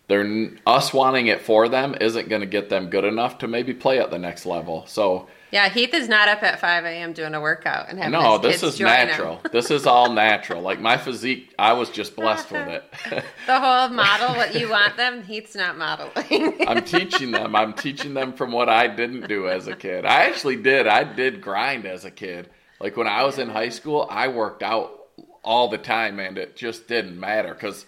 they're 0.09 0.51
us 0.67 0.93
wanting 0.93 1.29
it 1.29 1.41
for 1.41 1.69
them 1.69 1.95
isn't 2.01 2.29
going 2.29 2.41
to 2.41 2.47
get 2.47 2.69
them 2.69 2.91
good 2.91 3.05
enough 3.05 3.39
to 3.39 3.49
maybe 3.49 3.73
play 3.73 3.99
at 3.99 4.11
the 4.11 4.19
next 4.19 4.45
level. 4.45 4.85
So 4.87 5.29
yeah, 5.53 5.69
Heath 5.69 5.93
is 5.93 6.09
not 6.09 6.29
up 6.29 6.43
at 6.43 6.61
5 6.61 6.85
a.m. 6.87 7.13
doing 7.13 7.35
a 7.35 7.41
workout 7.41 7.91
and 7.91 7.99
having 7.99 8.13
no, 8.13 8.33
his 8.33 8.41
this 8.41 8.61
kids 8.63 8.73
is 8.73 8.79
join 8.79 8.89
him. 8.89 9.07
natural. 9.09 9.41
this 9.53 9.71
is 9.71 9.87
all 9.87 10.11
natural. 10.11 10.63
Like 10.63 10.81
my 10.81 10.97
physique, 10.97 11.55
I 11.59 11.75
was 11.75 11.91
just 11.91 12.17
blessed 12.17 12.51
with 12.51 12.69
it. 12.69 12.85
The 13.47 13.61
whole 13.61 13.89
model, 13.91 14.35
what 14.37 14.55
you 14.59 14.69
want 14.71 14.97
them, 14.97 15.23
Heath's 15.23 15.55
not 15.55 15.77
modeling. 15.77 16.57
I'm 16.69 16.83
teaching 16.85 17.33
them. 17.33 17.55
I'm 17.55 17.75
teaching 17.75 18.15
them 18.15 18.33
from 18.33 18.51
what 18.53 18.69
I 18.71 18.87
didn't 18.89 19.29
do 19.29 19.49
as 19.49 19.69
a 19.69 19.77
kid. 19.77 20.07
I 20.07 20.25
actually 20.25 20.57
did. 20.57 20.87
I 20.87 21.05
did 21.05 21.43
grind 21.43 21.85
as 21.85 22.05
a 22.05 22.11
kid. 22.11 22.49
Like 22.81 22.97
when 22.97 23.07
I 23.07 23.25
was 23.25 23.39
in 23.39 23.49
high 23.51 23.69
school, 23.69 24.07
I 24.11 24.29
worked 24.29 24.63
out 24.63 24.99
all 25.45 25.69
the 25.69 25.79
time, 25.79 26.19
and 26.19 26.39
it 26.39 26.57
just 26.57 26.89
didn't 26.89 27.19
matter 27.21 27.53
because 27.53 27.85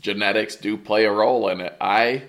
genetics 0.00 0.56
do 0.56 0.76
play 0.76 1.04
a 1.04 1.12
role 1.12 1.48
in 1.48 1.60
it. 1.60 1.76
I 1.80 2.24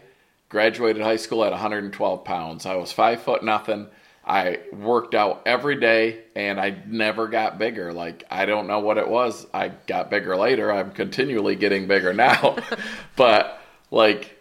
graduated 0.49 1.01
high 1.01 1.15
school 1.15 1.43
at 1.43 1.51
112 1.51 2.23
pounds. 2.23 2.65
I 2.65 2.75
was 2.75 2.91
five 2.91 3.21
foot 3.21 3.43
nothing. 3.43 3.87
I 4.25 4.59
worked 4.71 5.15
out 5.15 5.41
every 5.45 5.79
day 5.79 6.23
and 6.35 6.59
I 6.59 6.81
never 6.87 7.27
got 7.27 7.57
bigger. 7.57 7.91
Like, 7.91 8.23
I 8.31 8.45
don't 8.45 8.67
know 8.67 8.79
what 8.79 8.97
it 8.97 9.07
was. 9.07 9.45
I 9.53 9.69
got 9.69 10.09
bigger 10.09 10.37
later. 10.37 10.71
I'm 10.71 10.91
continually 10.91 11.55
getting 11.55 11.87
bigger 11.87 12.13
now. 12.13 12.55
but, 13.15 13.61
like, 13.91 14.37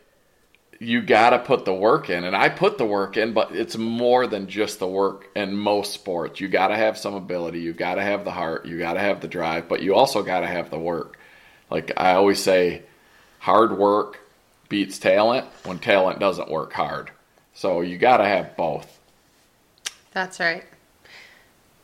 you 0.78 1.00
got 1.02 1.30
to 1.30 1.38
put 1.38 1.64
the 1.64 1.74
work 1.74 2.10
in. 2.10 2.24
And 2.24 2.36
I 2.36 2.48
put 2.48 2.78
the 2.78 2.84
work 2.84 3.16
in, 3.16 3.32
but 3.32 3.54
it's 3.54 3.76
more 3.76 4.26
than 4.26 4.48
just 4.48 4.78
the 4.78 4.86
work 4.86 5.28
in 5.34 5.56
most 5.56 5.92
sports. 5.92 6.40
You 6.40 6.48
got 6.48 6.68
to 6.68 6.76
have 6.76 6.98
some 6.98 7.14
ability. 7.14 7.60
You 7.60 7.72
got 7.72 7.96
to 7.96 8.02
have 8.02 8.24
the 8.24 8.32
heart. 8.32 8.66
You 8.66 8.78
got 8.78 8.94
to 8.94 9.00
have 9.00 9.20
the 9.20 9.28
drive, 9.28 9.68
but 9.68 9.82
you 9.82 9.94
also 9.94 10.22
got 10.22 10.40
to 10.40 10.46
have 10.48 10.70
the 10.70 10.78
work. 10.78 11.18
Like 11.70 11.92
I 11.96 12.14
always 12.14 12.40
say, 12.40 12.82
hard 13.38 13.78
work 13.78 14.20
beats 14.68 14.98
talent 14.98 15.46
when 15.64 15.78
talent 15.78 16.18
doesn't 16.18 16.50
work 16.50 16.72
hard. 16.72 17.10
So 17.54 17.80
you 17.80 17.98
got 17.98 18.18
to 18.18 18.24
have 18.24 18.56
both. 18.56 18.98
That's 20.12 20.40
right. 20.40 20.64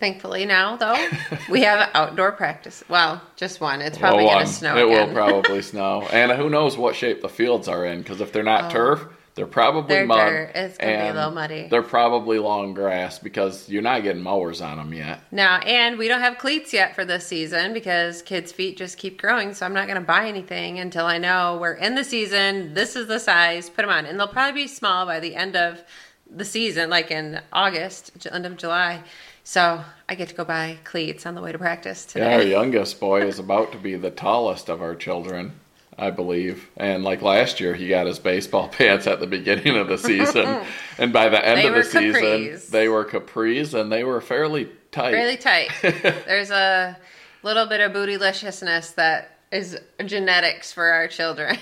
Thankfully 0.00 0.44
now, 0.46 0.76
though, 0.76 1.08
we 1.50 1.62
have 1.62 1.90
outdoor 1.92 2.30
practice. 2.32 2.84
Well, 2.88 3.20
just 3.34 3.60
one. 3.60 3.80
It's 3.82 3.98
probably 3.98 4.24
Well, 4.24 4.34
going 4.34 4.46
to 4.46 4.52
snow 4.52 4.76
It 4.76 4.84
again. 4.84 5.08
will 5.08 5.12
probably 5.14 5.60
snow, 5.62 6.02
and 6.12 6.30
who 6.32 6.48
knows 6.48 6.76
what 6.76 6.94
shape 6.94 7.20
the 7.20 7.28
fields 7.28 7.66
are 7.66 7.84
in? 7.84 8.02
Because 8.02 8.20
if 8.20 8.32
they're 8.32 8.44
not 8.44 8.66
oh. 8.66 8.70
turf, 8.70 9.06
they're 9.34 9.46
probably 9.46 9.82
Oh. 9.96 9.98
They're 9.98 10.06
mud. 10.06 10.28
dirt. 10.30 10.52
It's 10.54 10.78
gonna 10.78 10.92
be 11.02 11.08
a 11.08 11.14
little 11.14 11.30
muddy. 11.32 11.66
They're 11.68 11.82
probably 11.82 12.38
long 12.38 12.74
grass 12.74 13.18
because 13.18 13.68
you're 13.68 13.82
not 13.82 14.04
getting 14.04 14.22
mowers 14.22 14.60
on 14.60 14.78
them 14.78 14.94
yet. 14.94 15.20
Now, 15.32 15.58
and 15.58 15.98
we 15.98 16.06
don't 16.06 16.20
have 16.20 16.38
cleats 16.38 16.72
yet 16.72 16.94
for 16.94 17.04
this 17.04 17.26
season 17.26 17.72
because 17.72 18.22
kids' 18.22 18.52
feet 18.52 18.76
just 18.76 18.98
keep 18.98 19.20
growing. 19.20 19.52
So 19.52 19.66
I'm 19.66 19.74
not 19.74 19.88
going 19.88 20.00
to 20.00 20.06
buy 20.06 20.28
anything 20.28 20.78
until 20.78 21.06
I 21.06 21.18
know 21.18 21.58
we're 21.60 21.74
in 21.74 21.96
the 21.96 22.04
season. 22.04 22.74
This 22.74 22.94
is 22.94 23.08
the 23.08 23.18
size. 23.18 23.68
Put 23.68 23.82
them 23.82 23.90
on, 23.90 24.06
and 24.06 24.18
they'll 24.18 24.28
probably 24.28 24.62
be 24.62 24.68
small 24.68 25.06
by 25.06 25.18
the 25.18 25.34
end 25.34 25.56
of 25.56 25.82
the 26.30 26.44
season, 26.44 26.90
like 26.90 27.10
in 27.10 27.40
August, 27.52 28.26
end 28.30 28.46
of 28.46 28.56
July. 28.56 29.02
So 29.44 29.82
I 30.08 30.14
get 30.14 30.28
to 30.28 30.34
go 30.34 30.44
buy 30.44 30.78
cleats 30.84 31.24
on 31.24 31.34
the 31.34 31.40
way 31.40 31.52
to 31.52 31.58
practice 31.58 32.06
Yeah, 32.14 32.34
our 32.34 32.42
youngest 32.42 33.00
boy 33.08 33.22
is 33.22 33.38
about 33.38 33.72
to 33.72 33.78
be 33.78 33.94
the 33.96 34.10
tallest 34.10 34.68
of 34.68 34.82
our 34.82 34.94
children, 34.94 35.52
I 35.96 36.10
believe. 36.10 36.68
And 36.76 37.02
like 37.02 37.22
last 37.22 37.58
year, 37.58 37.74
he 37.74 37.88
got 37.88 38.06
his 38.06 38.18
baseball 38.18 38.68
pants 38.78 39.06
at 39.06 39.20
the 39.20 39.26
beginning 39.26 39.76
of 39.76 39.88
the 39.88 39.96
season, 39.96 40.62
and 40.98 41.12
by 41.12 41.28
the 41.30 41.42
end 41.44 41.60
They 41.60 41.68
of 41.68 41.74
the 41.74 41.84
season, 41.84 42.22
capris. 42.22 42.68
they 42.68 42.88
were 42.88 43.04
capris 43.06 43.72
and 43.72 43.90
they 43.90 44.04
were 44.04 44.20
fairly 44.20 44.68
tight. 44.92 45.12
Really 45.12 45.38
tight. 45.38 45.70
There's 45.82 46.50
a 46.50 46.98
little 47.42 47.66
bit 47.66 47.80
of 47.80 47.92
bootyliciousness 47.92 48.94
that 48.96 49.38
is 49.50 49.78
genetics 50.04 50.72
for 50.72 50.84
our 50.90 51.08
children. 51.08 51.56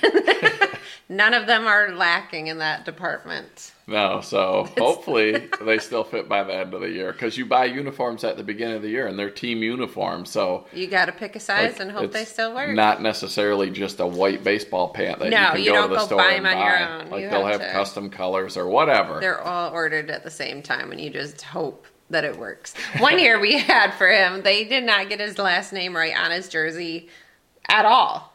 None 1.08 1.34
of 1.34 1.46
them 1.46 1.68
are 1.68 1.92
lacking 1.94 2.48
in 2.48 2.58
that 2.58 2.84
department. 2.84 3.72
No, 3.88 4.20
so 4.20 4.68
hopefully 4.78 5.48
they 5.62 5.78
still 5.78 6.02
fit 6.02 6.28
by 6.28 6.42
the 6.42 6.52
end 6.52 6.74
of 6.74 6.80
the 6.80 6.90
year 6.90 7.12
because 7.12 7.38
you 7.38 7.46
buy 7.46 7.66
uniforms 7.66 8.24
at 8.24 8.36
the 8.36 8.42
beginning 8.42 8.76
of 8.76 8.82
the 8.82 8.88
year 8.88 9.06
and 9.06 9.16
they're 9.16 9.30
team 9.30 9.62
uniforms. 9.62 10.30
So 10.30 10.66
You 10.72 10.88
got 10.88 11.04
to 11.06 11.12
pick 11.12 11.36
a 11.36 11.40
size 11.40 11.72
like, 11.74 11.80
and 11.80 11.92
hope 11.92 12.10
they 12.12 12.24
still 12.24 12.52
work. 12.54 12.74
Not 12.74 13.00
necessarily 13.00 13.70
just 13.70 14.00
a 14.00 14.06
white 14.06 14.42
baseball 14.42 14.88
pant 14.88 15.20
that 15.20 15.30
No, 15.30 15.40
you 15.40 15.52
can 15.52 15.60
you 15.62 15.70
go 15.70 15.74
don't 15.74 15.82
to 15.84 15.88
the 15.94 16.00
go 16.00 16.06
store 16.06 16.18
buy 16.18 16.30
and 16.32 16.44
them 16.44 16.56
on 16.58 16.62
buy. 16.64 16.68
your 16.78 16.88
own. 16.88 17.10
Like 17.10 17.22
You 17.22 17.30
they'll 17.30 17.46
have 17.46 17.60
have 17.60 17.70
to- 17.70 17.72
custom 17.76 18.10
colors 18.10 18.56
or 18.56 18.66
whatever. 18.66 19.20
They're 19.20 19.40
all 19.40 19.72
ordered 19.72 20.10
at 20.10 20.24
the 20.24 20.30
same 20.32 20.62
time 20.62 20.90
and 20.90 21.00
you 21.00 21.10
just 21.10 21.42
hope 21.42 21.86
that 22.10 22.24
it 22.24 22.36
works. 22.38 22.74
One 22.98 23.18
year 23.20 23.38
we 23.38 23.58
had 23.58 23.92
for 23.94 24.08
him, 24.08 24.42
they 24.42 24.64
did 24.64 24.82
not 24.82 25.08
get 25.08 25.20
his 25.20 25.38
last 25.38 25.72
name 25.72 25.96
right 25.96 26.16
on 26.16 26.32
his 26.32 26.48
jersey 26.48 27.08
at 27.68 27.84
all. 27.84 28.32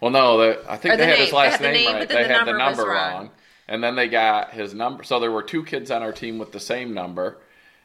Well, 0.00 0.10
no, 0.10 0.38
they, 0.38 0.58
I 0.68 0.76
think 0.76 0.94
Or 0.94 0.96
they 0.96 1.04
the 1.06 1.10
had 1.10 1.18
his 1.18 1.18
name. 1.18 1.30
They 1.32 1.36
last 1.36 1.52
had 1.60 1.60
name, 1.60 1.72
name, 1.84 1.86
right. 1.94 1.98
but 2.00 2.08
They 2.08 2.22
the 2.22 2.28
had 2.34 2.46
the 2.46 2.52
number 2.52 2.82
wrong. 2.84 3.12
wrong. 3.12 3.30
And 3.68 3.82
then 3.82 3.96
they 3.96 4.08
got 4.08 4.52
his 4.52 4.74
number. 4.74 5.02
So 5.02 5.18
there 5.18 5.32
were 5.32 5.42
two 5.42 5.64
kids 5.64 5.90
on 5.90 6.02
our 6.02 6.12
team 6.12 6.38
with 6.38 6.52
the 6.52 6.60
same 6.60 6.94
number. 6.94 7.38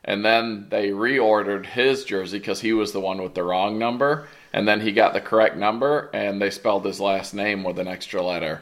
And 0.03 0.25
then 0.25 0.67
they 0.69 0.89
reordered 0.89 1.65
his 1.65 2.03
jersey 2.05 2.39
because 2.39 2.61
he 2.61 2.73
was 2.73 2.91
the 2.91 3.00
one 3.00 3.21
with 3.21 3.35
the 3.35 3.43
wrong 3.43 3.77
number. 3.77 4.27
And 4.53 4.67
then 4.67 4.81
he 4.81 4.91
got 4.91 5.13
the 5.13 5.21
correct 5.21 5.57
number 5.57 6.09
and 6.13 6.41
they 6.41 6.50
spelled 6.50 6.85
his 6.85 7.00
last 7.00 7.33
name 7.33 7.63
with 7.63 7.79
an 7.79 7.88
extra 7.88 8.21
letter. 8.21 8.61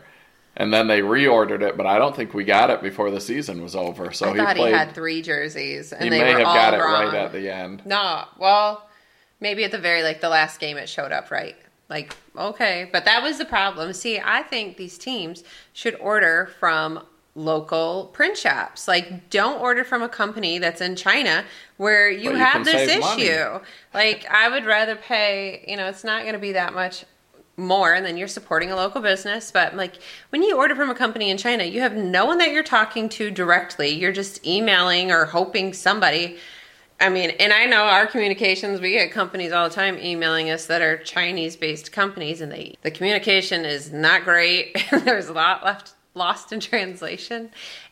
And 0.56 0.74
then 0.74 0.88
they 0.88 1.00
reordered 1.00 1.62
it, 1.62 1.78
but 1.78 1.86
I 1.86 1.98
don't 1.98 2.16
think 2.16 2.34
we 2.34 2.44
got 2.44 2.70
it 2.70 2.82
before 2.82 3.12
the 3.12 3.22
season 3.22 3.62
was 3.64 3.76
over. 3.76 4.12
So 4.12 4.28
I 4.28 4.32
he 4.32 4.38
thought 4.38 4.56
played. 4.58 4.74
he 4.74 4.78
had 4.78 4.94
three 4.94 5.22
jerseys 5.22 5.94
and 5.94 6.04
he 6.04 6.10
they 6.10 6.20
may 6.20 6.34
were 6.34 6.40
have 6.40 6.48
all 6.48 6.56
got 6.56 6.74
it 6.74 6.78
right 6.78 7.14
at 7.14 7.32
the 7.32 7.50
end. 7.54 7.86
No, 7.86 8.26
well, 8.38 8.90
maybe 9.40 9.64
at 9.64 9.72
the 9.72 9.78
very 9.78 10.04
like 10.04 10.20
the 10.20 10.30
last 10.30 10.60
game 10.60 10.76
it 10.78 10.90
showed 10.90 11.14
up 11.14 11.32
right. 11.32 11.56
Like, 11.90 12.16
okay, 12.38 12.88
but 12.92 13.06
that 13.06 13.24
was 13.24 13.38
the 13.38 13.46
problem. 13.46 13.94
See, 13.94 14.20
I 14.20 14.44
think 14.44 14.78
these 14.78 14.98
teams 14.98 15.44
should 15.74 15.96
order 15.96 16.52
from 16.60 17.04
local 17.36 18.12
print 18.14 18.38
shops. 18.38 18.88
Like, 18.88 19.30
don't 19.30 19.60
order 19.60 19.84
from 19.84 20.04
a 20.04 20.10
company 20.10 20.60
that's 20.60 20.82
in 20.82 20.96
China 20.96 21.44
where 21.78 22.10
you 22.10 22.32
you 22.32 22.36
have 22.36 22.64
this 22.64 22.90
save 22.90 23.02
money. 23.02 23.24
issue. 23.24 23.60
Like, 23.94 24.26
I 24.30 24.50
would 24.50 24.66
rather 24.66 24.96
pay, 24.96 25.66
you 25.68 25.78
know, 25.78 25.88
it's 25.88 26.04
not 26.04 26.22
going 26.22 26.34
to 26.34 26.40
be 26.40 26.52
that 26.54 26.74
much 26.74 27.06
more 27.60 27.94
and 27.94 28.06
then 28.06 28.18
you're 28.18 28.28
supporting 28.28 28.72
a 28.72 28.76
local 28.76 29.02
business 29.02 29.52
but 29.52 29.76
like 29.76 29.96
when 30.30 30.42
you 30.42 30.58
order 30.58 30.76
from 30.76 30.90
a 30.90 30.96
company 30.96 31.30
in 31.30 31.38
China 31.38 31.66
you 31.66 31.82
have 31.82 31.94
no 31.94 32.26
one 32.26 32.38
that 32.38 32.52
you're 32.52 32.64
talking 32.64 33.10
to 33.10 33.30
directly 33.30 33.90
you're 33.90 34.14
just 34.14 34.46
emailing 34.48 35.12
or 35.12 35.26
hoping 35.26 35.74
somebody 35.74 36.38
I 37.00 37.10
mean 37.10 37.30
and 37.32 37.54
I 37.54 37.66
know 37.66 37.84
our 37.84 38.08
communications 38.08 38.82
we 38.82 38.92
get 38.92 39.12
companies 39.12 39.52
all 39.52 39.70
the 39.70 39.76
time 39.76 39.98
emailing 39.98 40.50
us 40.50 40.66
that 40.68 40.82
are 40.82 40.98
Chinese 40.98 41.56
based 41.56 41.92
companies 41.92 42.42
and 42.42 42.52
they 42.52 42.76
the 42.82 42.92
communication 42.92 43.66
is 43.66 43.92
not 43.92 44.24
great 44.24 44.78
there's 44.92 45.28
a 45.28 45.34
lot 45.34 45.64
left 45.64 45.94
lost 46.16 46.52
in 46.52 46.60
translation 46.60 47.50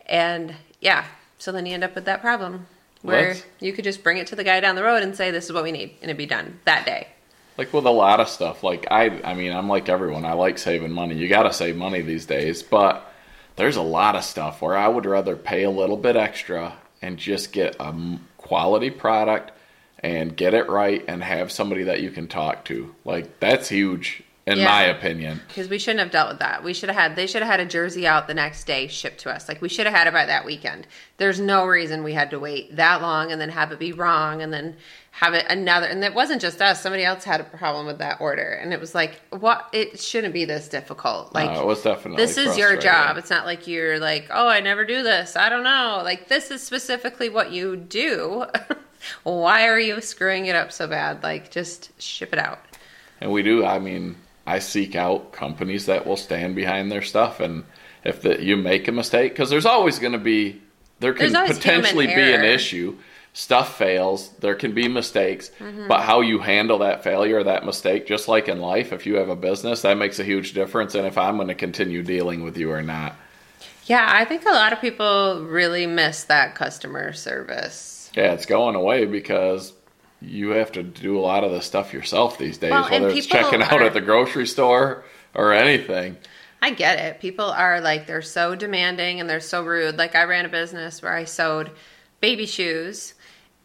and 0.07 0.53
yeah 0.81 1.05
so 1.37 1.51
then 1.51 1.65
you 1.65 1.73
end 1.73 1.83
up 1.83 1.95
with 1.95 2.05
that 2.05 2.21
problem 2.21 2.65
where 3.03 3.29
Let's- 3.29 3.45
you 3.59 3.73
could 3.73 3.83
just 3.85 4.03
bring 4.03 4.17
it 4.17 4.27
to 4.27 4.35
the 4.35 4.43
guy 4.43 4.59
down 4.59 4.75
the 4.75 4.83
road 4.83 5.03
and 5.03 5.15
say 5.15 5.31
this 5.31 5.45
is 5.45 5.53
what 5.53 5.63
we 5.63 5.71
need 5.71 5.91
and 6.01 6.09
it'd 6.09 6.17
be 6.17 6.25
done 6.25 6.59
that 6.65 6.85
day 6.85 7.07
Like 7.57 7.71
with 7.73 7.85
a 7.85 7.91
lot 7.91 8.19
of 8.19 8.27
stuff, 8.27 8.63
like 8.63 8.85
I, 8.91 9.05
I 9.23 9.33
mean, 9.33 9.51
I'm 9.51 9.67
like 9.67 9.87
everyone. 9.89 10.25
I 10.25 10.33
like 10.33 10.57
saving 10.59 10.91
money. 10.91 11.15
You 11.15 11.27
got 11.27 11.43
to 11.43 11.53
save 11.53 11.75
money 11.75 12.01
these 12.01 12.25
days, 12.27 12.61
but 12.61 13.11
there's 13.55 13.77
a 13.77 13.81
lot 13.81 14.15
of 14.15 14.23
stuff 14.23 14.61
where 14.61 14.77
I 14.77 14.87
would 14.87 15.05
rather 15.07 15.35
pay 15.35 15.63
a 15.63 15.71
little 15.71 15.97
bit 15.97 16.15
extra 16.15 16.73
and 17.01 17.17
just 17.17 17.51
get 17.51 17.75
a 17.79 17.91
quality 18.47 18.89
product 18.89 19.51
and 19.99 20.35
get 20.37 20.53
it 20.53 20.69
right 20.69 21.03
and 21.07 21.23
have 21.23 21.51
somebody 21.51 21.83
that 21.83 22.01
you 22.01 22.11
can 22.11 22.27
talk 22.27 22.63
to. 22.65 22.93
Like 23.03 23.39
that's 23.39 23.69
huge 23.69 24.23
in 24.45 24.59
Yeah. 24.59 24.65
my 24.65 24.83
opinion. 24.83 25.41
because 25.49 25.67
we 25.67 25.77
shouldn't 25.77 25.99
have 25.99 26.11
dealt 26.11 26.29
with 26.29 26.39
that. 26.39 26.63
We 26.63 26.73
should 26.73 26.87
have 26.89 26.97
had 26.97 27.15
they 27.17 27.27
should 27.27 27.41
have 27.41 27.51
had 27.51 27.59
a 27.59 27.65
jersey 27.65 28.07
out 28.07 28.27
the 28.27 28.33
next 28.33 28.63
day 28.65 28.87
shipped 28.87 29.19
to 29.21 29.29
us. 29.35 29.49
Like 29.49 29.61
we 29.61 29.67
should 29.69 29.85
have 29.85 29.93
had 29.95 30.07
it 30.07 30.13
by 30.13 30.25
that 30.25 30.45
weekend. 30.45 30.87
There's 31.17 31.39
no 31.41 31.65
reason 31.65 32.03
we 32.03 32.13
had 32.13 32.29
to 32.29 32.39
wait 32.39 32.75
that 32.75 33.01
long 33.01 33.31
and 33.31 33.41
then 33.41 33.49
have 33.49 33.71
it 33.73 33.79
be 33.79 33.91
wrong 33.91 34.41
and 34.41 34.53
then 34.53 34.77
have 35.19 35.33
it 35.33 35.47
another. 35.49 35.87
And 35.87 36.03
it 36.03 36.13
wasn't 36.13 36.41
just 36.41 36.61
us. 36.61 36.79
Somebody 36.83 37.03
else 37.03 37.23
had 37.23 37.41
a 37.41 37.43
problem 37.43 37.87
with 37.87 37.97
that 37.97 38.21
order, 38.21 38.51
and 38.51 38.71
it 38.71 38.79
was 38.79 38.93
like, 38.93 39.19
what? 39.31 39.67
It 39.73 39.99
shouldn't 39.99 40.31
be 40.31 40.45
this 40.45 40.69
difficult. 40.69 41.33
Like 41.33 41.49
Uh, 41.49 41.61
it 41.61 41.65
was 41.65 41.81
definitely 41.81 42.23
this 42.23 42.37
is 42.37 42.55
your 42.55 42.77
job. 42.77 43.17
It's 43.17 43.31
not 43.31 43.43
like 43.43 43.65
you're 43.65 43.99
like, 43.99 44.27
oh, 44.29 44.47
I 44.47 44.59
never 44.59 44.85
do 44.85 45.01
this. 45.01 45.35
I 45.35 45.49
don't 45.49 45.63
know. 45.63 46.01
Like 46.03 46.27
this 46.27 46.51
is 46.51 46.61
specifically 46.61 47.29
what 47.29 47.51
you 47.51 47.75
do. 47.75 48.45
Why 49.23 49.67
are 49.67 49.79
you 49.79 50.01
screwing 50.01 50.45
it 50.45 50.55
up 50.55 50.71
so 50.71 50.87
bad? 50.87 51.23
Like 51.23 51.49
just 51.49 51.99
ship 51.99 52.31
it 52.31 52.39
out. 52.39 52.59
And 53.19 53.31
we 53.31 53.41
do. 53.41 53.65
I 53.65 53.79
mean, 53.79 54.17
I 54.45 54.59
seek 54.59 54.95
out 54.95 55.31
companies 55.31 55.87
that 55.87 56.05
will 56.05 56.17
stand 56.17 56.55
behind 56.55 56.91
their 56.91 57.01
stuff, 57.01 57.39
and 57.39 57.63
if 58.03 58.21
the, 58.21 58.39
you 58.43 58.55
make 58.55 58.87
a 58.87 58.91
mistake, 58.91 59.31
because 59.31 59.49
there's 59.49 59.65
always 59.65 59.97
going 59.97 60.13
to 60.13 60.19
be, 60.19 60.61
there 60.99 61.13
can 61.13 61.33
potentially 61.33 62.05
be 62.05 62.13
an 62.13 62.45
issue. 62.45 62.97
Stuff 63.37 63.77
fails. 63.77 64.29
There 64.39 64.55
can 64.55 64.71
be 64.73 64.87
mistakes, 64.87 65.51
Mm-hmm. 65.59 65.87
but 65.87 66.01
how 66.01 66.21
you 66.21 66.39
handle 66.39 66.79
that 66.79 67.03
failure, 67.03 67.43
that 67.43 67.63
mistake, 67.63 68.07
just 68.07 68.27
like 68.27 68.47
in 68.47 68.59
life, 68.59 68.91
if 68.91 69.05
you 69.05 69.17
have 69.17 69.29
a 69.29 69.35
business, 69.35 69.83
that 69.83 69.95
makes 69.95 70.17
a 70.17 70.23
huge 70.23 70.53
difference. 70.53 70.95
And 70.95 71.05
if 71.05 71.19
I'm 71.19 71.35
going 71.35 71.49
to 71.49 71.53
continue 71.53 72.01
dealing 72.01 72.41
with 72.43 72.57
you 72.57 72.71
or 72.71 72.81
not, 72.81 73.13
Yeah, 73.85 74.07
I 74.11 74.25
think 74.25 74.43
a 74.47 74.49
lot 74.49 74.73
of 74.73 74.81
people 74.81 75.45
really 75.45 75.85
miss 75.85 76.23
that 76.23 76.55
customer 76.55 77.13
service. 77.13 78.09
yeah, 78.15 78.33
it's 78.33 78.47
going 78.47 78.75
away 78.75 79.05
because. 79.05 79.73
You 80.19 80.49
have 80.49 80.71
to 80.71 80.81
do 80.81 81.19
a 81.19 81.21
lot 81.21 81.43
of 81.43 81.51
the 81.51 81.61
stuff 81.61 81.93
yourself 81.93 82.39
these 82.39 82.57
days, 82.57 82.71
Well, 82.71 82.89
whether 82.89 83.09
it's 83.09 83.27
checking 83.27 83.61
out 83.61 83.73
are- 83.73 83.83
at 83.83 83.93
the 83.93 84.01
grocery 84.01 84.47
store 84.47 85.03
or 85.35 85.53
anything. 85.53 86.17
I 86.59 86.71
get 86.71 86.97
it. 86.97 87.19
People 87.21 87.45
are 87.45 87.79
like 87.81 88.07
they're 88.07 88.23
so 88.23 88.55
demanding 88.55 89.19
and 89.19 89.29
they're 89.29 89.39
so 89.39 89.63
rude. 89.63 89.95
Like 89.95 90.15
I 90.15 90.23
ran 90.23 90.45
a 90.47 90.49
business 90.49 91.03
where 91.03 91.13
I 91.13 91.25
sewed 91.25 91.69
baby 92.19 92.47
shoes 92.47 93.13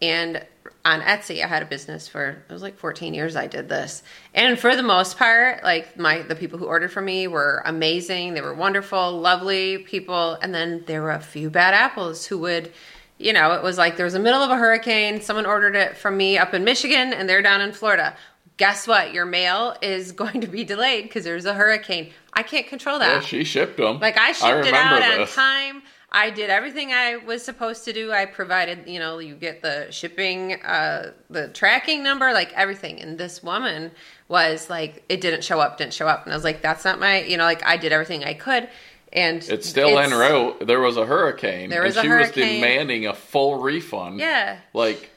and 0.02 0.44
on 0.84 1.00
Etsy 1.00 1.42
I 1.42 1.46
had 1.46 1.62
a 1.62 1.66
business 1.66 2.08
for 2.08 2.42
it 2.48 2.52
was 2.52 2.60
like 2.60 2.76
14 2.76 3.14
years 3.14 3.36
I 3.36 3.46
did 3.46 3.68
this. 3.68 4.02
And 4.34 4.58
for 4.58 4.74
the 4.74 4.82
most 4.82 5.16
part, 5.16 5.62
like 5.62 5.96
my 5.96 6.22
the 6.22 6.34
people 6.34 6.58
who 6.58 6.66
ordered 6.66 6.92
from 6.92 7.04
me 7.04 7.28
were 7.28 7.62
amazing. 7.64 8.34
They 8.34 8.40
were 8.40 8.52
wonderful, 8.52 9.20
lovely 9.20 9.78
people. 9.78 10.36
And 10.42 10.54
then 10.54 10.82
there 10.86 11.00
were 11.00 11.12
a 11.12 11.20
few 11.20 11.50
bad 11.50 11.72
apples 11.72 12.26
who 12.26 12.38
would 12.38 12.72
you 13.18 13.32
know, 13.32 13.52
it 13.52 13.62
was 13.62 13.78
like 13.78 13.96
there 13.96 14.04
was 14.04 14.14
a 14.14 14.18
middle 14.18 14.42
of 14.42 14.50
a 14.50 14.56
hurricane. 14.56 15.20
Someone 15.20 15.46
ordered 15.46 15.76
it 15.76 15.96
from 15.96 16.16
me 16.16 16.38
up 16.38 16.54
in 16.54 16.64
Michigan 16.64 17.12
and 17.12 17.28
they're 17.28 17.42
down 17.42 17.60
in 17.60 17.72
Florida. 17.72 18.16
Guess 18.56 18.88
what? 18.88 19.12
Your 19.12 19.24
mail 19.24 19.76
is 19.80 20.12
going 20.22 20.40
to 20.40 20.48
be 20.48 20.64
delayed 20.64 21.04
because 21.04 21.22
there's 21.24 21.44
a 21.44 21.54
hurricane. 21.54 22.12
I 22.32 22.42
can't 22.42 22.66
control 22.66 22.98
that. 22.98 23.08
Yeah, 23.08 23.20
she 23.20 23.44
shipped 23.44 23.76
them. 23.76 24.00
Like 24.00 24.18
I 24.18 24.32
shipped 24.32 24.66
it 24.66 24.74
out 24.74 24.94
remember 24.94 25.22
on 25.22 25.28
time. 25.28 25.82
I 26.14 26.28
did 26.28 26.50
everything 26.50 26.92
I 26.92 27.16
was 27.16 27.42
supposed 27.42 27.86
to 27.86 27.92
do. 27.92 28.12
I 28.12 28.26
provided, 28.26 28.86
you 28.86 28.98
know, 28.98 29.18
you 29.18 29.34
get 29.34 29.62
the 29.62 29.90
shipping, 29.90 30.62
uh, 30.62 31.12
the 31.30 31.48
tracking 31.48 32.02
number, 32.02 32.32
like 32.34 32.52
everything. 32.52 33.00
And 33.00 33.16
this 33.16 33.42
woman 33.42 33.90
was 34.28 34.68
like, 34.68 35.04
it 35.08 35.22
didn't 35.22 35.42
show 35.42 35.58
up, 35.58 35.78
didn't 35.78 35.94
show 35.94 36.06
up. 36.06 36.24
And 36.24 36.32
I 36.32 36.36
was 36.36 36.44
like, 36.44 36.60
that's 36.60 36.84
not 36.84 37.00
my, 37.00 37.22
you 37.22 37.38
know, 37.38 37.44
like 37.44 37.64
I 37.64 37.78
did 37.78 37.92
everything 37.92 38.24
I 38.24 38.34
could. 38.34 38.68
And 39.10 39.42
It's 39.42 39.68
still 39.68 39.98
en 39.98 40.10
route. 40.10 40.66
There 40.66 40.80
was 40.80 40.98
a 40.98 41.06
hurricane. 41.06 41.70
There 41.70 41.82
was 41.82 41.96
and 41.96 42.00
a 42.00 42.02
she 42.02 42.08
hurricane. 42.08 42.42
was 42.42 42.52
demanding 42.52 43.06
a 43.06 43.14
full 43.14 43.60
refund. 43.60 44.20
Yeah. 44.20 44.58
Like 44.74 45.10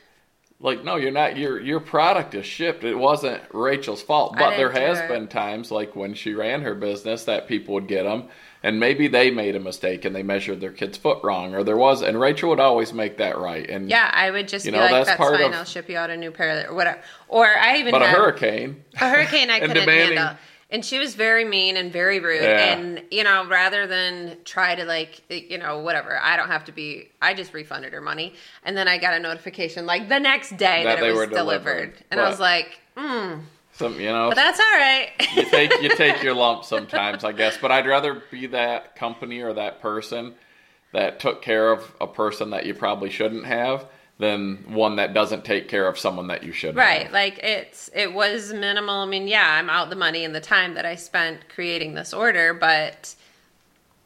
like 0.61 0.83
no, 0.83 0.95
you're 0.95 1.11
not 1.11 1.37
your 1.37 1.59
your 1.61 1.79
product 1.81 2.33
is 2.35 2.45
shipped. 2.45 2.83
It 2.83 2.95
wasn't 2.95 3.41
Rachel's 3.53 4.01
fault. 4.01 4.35
But 4.37 4.55
there 4.55 4.71
has 4.71 4.99
been 5.09 5.27
times 5.27 5.71
like 5.71 5.95
when 5.95 6.13
she 6.13 6.33
ran 6.33 6.61
her 6.61 6.73
business 6.73 7.25
that 7.25 7.47
people 7.47 7.73
would 7.75 7.87
get 7.87 8.03
them 8.03 8.29
and 8.65 8.79
maybe 8.79 9.07
they 9.07 9.29
made 9.31 9.55
a 9.55 9.59
mistake 9.59 10.03
and 10.05 10.15
they 10.15 10.23
measured 10.23 10.59
their 10.59 10.71
kid's 10.71 10.97
foot 10.97 11.23
wrong 11.23 11.53
or 11.55 11.63
there 11.63 11.77
was 11.77 12.01
and 12.01 12.19
Rachel 12.19 12.49
would 12.49 12.59
always 12.59 12.91
make 12.93 13.17
that 13.17 13.37
right. 13.37 13.69
And 13.69 13.89
Yeah, 13.89 14.09
I 14.13 14.31
would 14.31 14.47
just 14.47 14.65
You 14.65 14.71
be 14.71 14.77
know, 14.77 14.83
like, 14.83 14.91
that's 14.91 15.07
that's, 15.09 15.17
part 15.17 15.35
fine. 15.35 15.45
of- 15.45 15.53
I'll 15.53 15.63
ship 15.65 15.87
you 15.89 15.97
out 15.97 16.09
a 16.09 16.17
new 16.17 16.31
pair 16.31 16.69
or 16.69 16.73
whatever. 16.75 16.99
Or 17.27 17.45
I 17.47 17.77
even 17.77 17.91
but 17.91 18.01
a 18.01 18.07
hurricane 18.07 18.83
a 18.99 19.09
hurricane 19.09 19.49
I 19.49 19.59
couldn't 19.65 19.75
demanding- 19.75 20.17
handle. 20.17 20.37
And 20.71 20.83
she 20.83 20.97
was 20.97 21.13
very 21.13 21.45
mean 21.45 21.77
and 21.77 21.93
very 21.93 22.19
rude. 22.19 22.41
Yeah. 22.41 22.73
And, 22.73 23.03
you 23.11 23.23
know, 23.23 23.45
rather 23.47 23.85
than 23.85 24.37
try 24.45 24.73
to, 24.73 24.83
like, 24.83 25.21
you 25.29 25.59
know, 25.59 25.77
whatever, 25.79 26.19
I 26.19 26.35
don't 26.35 26.47
have 26.47 26.65
to 26.65 26.71
be, 26.71 27.09
I 27.21 27.35
just 27.35 27.53
refunded 27.53 27.93
her 27.93 28.01
money. 28.01 28.33
And 28.63 28.75
then 28.75 28.87
I 28.87 28.97
got 28.97 29.13
a 29.13 29.19
notification, 29.19 29.85
like, 29.85 30.09
the 30.09 30.19
next 30.19 30.57
day 30.57 30.83
That 30.83 30.99
that, 30.99 31.07
it 31.07 31.11
was 31.13 31.29
delivered. 31.29 31.35
delivered. 31.35 31.93
And 32.09 32.19
I 32.19 32.27
was 32.27 32.39
like, 32.39 32.79
hmm, 32.97 33.41
some 33.75 33.99
you 33.99 34.07
know 34.11 34.29
but 34.29 34.35
that's 34.35 34.59
all 34.59 34.77
right. 34.77 35.09
you 35.35 35.45
take 35.49 35.71
you 35.81 35.89
take 35.95 36.23
your 36.23 36.33
lump 36.33 36.63
sometimes, 36.65 37.23
I 37.23 37.31
guess. 37.31 37.57
But 37.57 37.71
I'd 37.71 37.85
rather 37.87 38.21
be 38.31 38.47
that 38.47 38.95
company 38.95 39.41
or 39.41 39.53
that 39.53 39.81
person 39.81 40.33
that 40.93 41.19
took 41.19 41.41
care 41.41 41.71
of 41.71 41.93
a 41.99 42.07
person 42.07 42.51
that 42.51 42.65
you 42.65 42.73
probably 42.73 43.09
shouldn't 43.09 43.45
have 43.45 43.85
than 44.17 44.63
one 44.73 44.95
that 44.95 45.13
doesn't 45.13 45.43
take 45.43 45.67
care 45.67 45.87
of 45.89 45.99
someone 45.99 46.27
that 46.27 46.41
you 46.41 46.53
should 46.53 46.73
Right. 46.73 47.03
have. 47.03 47.11
Like 47.11 47.37
it's 47.39 47.89
it 47.93 48.13
was 48.13 48.53
minimal. 48.53 48.95
I 49.01 49.05
mean, 49.05 49.27
yeah, 49.27 49.57
I'm 49.59 49.69
out 49.69 49.89
the 49.89 49.97
money 49.97 50.23
and 50.23 50.33
the 50.33 50.39
time 50.39 50.75
that 50.75 50.85
I 50.85 50.95
spent 50.95 51.49
creating 51.49 51.95
this 51.95 52.13
order, 52.13 52.53
but 52.53 53.13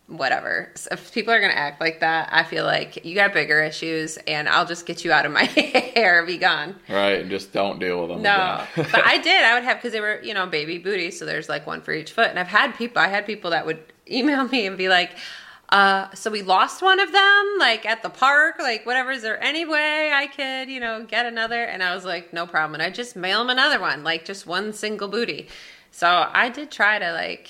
whatever. 0.10 0.72
So 0.76 0.90
if 0.92 1.14
people 1.14 1.34
are 1.34 1.40
gonna 1.40 1.54
act 1.54 1.80
like 1.80 2.00
that, 2.00 2.30
I 2.32 2.44
feel 2.44 2.66
like 2.66 3.06
you 3.06 3.16
got 3.16 3.34
bigger 3.34 3.62
issues, 3.64 4.18
and 4.28 4.50
I'll 4.50 4.66
just 4.66 4.86
get 4.86 5.06
you 5.06 5.12
out 5.12 5.26
of 5.26 5.32
my 5.32 5.44
hair. 5.96 6.26
Be 6.26 6.38
gone. 6.38 6.76
Right, 6.90 7.22
and 7.22 7.30
just 7.30 7.54
don't 7.54 7.80
deal 7.80 8.02
with 8.02 8.10
them. 8.10 8.22
No, 8.22 8.64
but 8.76 9.06
I 9.06 9.18
did. 9.22 9.44
I 9.44 9.54
would 9.54 9.64
have 9.64 9.78
because 9.78 9.92
they 9.94 10.02
were, 10.02 10.20
you 10.22 10.34
know, 10.34 10.48
baby 10.48 10.78
booties. 10.80 11.18
So 11.20 11.26
there's 11.26 11.48
like 11.48 11.66
one 11.68 11.82
for 11.82 11.94
each 11.94 12.12
foot. 12.12 12.28
And 12.30 12.40
I've 12.40 12.48
had 12.48 12.76
people. 12.76 13.02
I 13.02 13.08
had 13.08 13.26
people 13.26 13.52
that 13.52 13.66
would 13.66 13.80
email 14.10 14.48
me 14.48 14.66
and 14.66 14.78
be 14.78 14.90
like, 14.90 15.12
uh, 15.70 16.08
"So 16.16 16.32
we 16.32 16.42
lost 16.42 16.82
one 16.82 17.00
of 17.00 17.12
them, 17.12 17.56
like 17.60 17.86
at 17.86 18.02
the 18.02 18.10
park, 18.10 18.56
like 18.60 18.86
whatever. 18.86 19.12
Is 19.12 19.22
there 19.22 19.42
any 19.44 19.66
way 19.66 20.12
I 20.12 20.28
could, 20.28 20.70
you 20.70 20.80
know, 20.80 21.04
get 21.04 21.26
another?" 21.28 21.64
And 21.64 21.84
I 21.84 21.94
was 21.94 22.04
like, 22.04 22.34
"No 22.34 22.48
problem." 22.48 22.74
And 22.74 22.84
I 22.84 22.90
just 22.90 23.16
mail 23.16 23.40
them 23.40 23.50
another 23.52 23.80
one, 23.80 24.04
like 24.04 24.26
just 24.26 24.48
one 24.48 24.74
single 24.74 25.08
booty. 25.08 25.48
So 25.92 26.30
I 26.34 26.50
did 26.50 26.72
try 26.72 27.00
to 27.00 27.14
like 27.14 27.50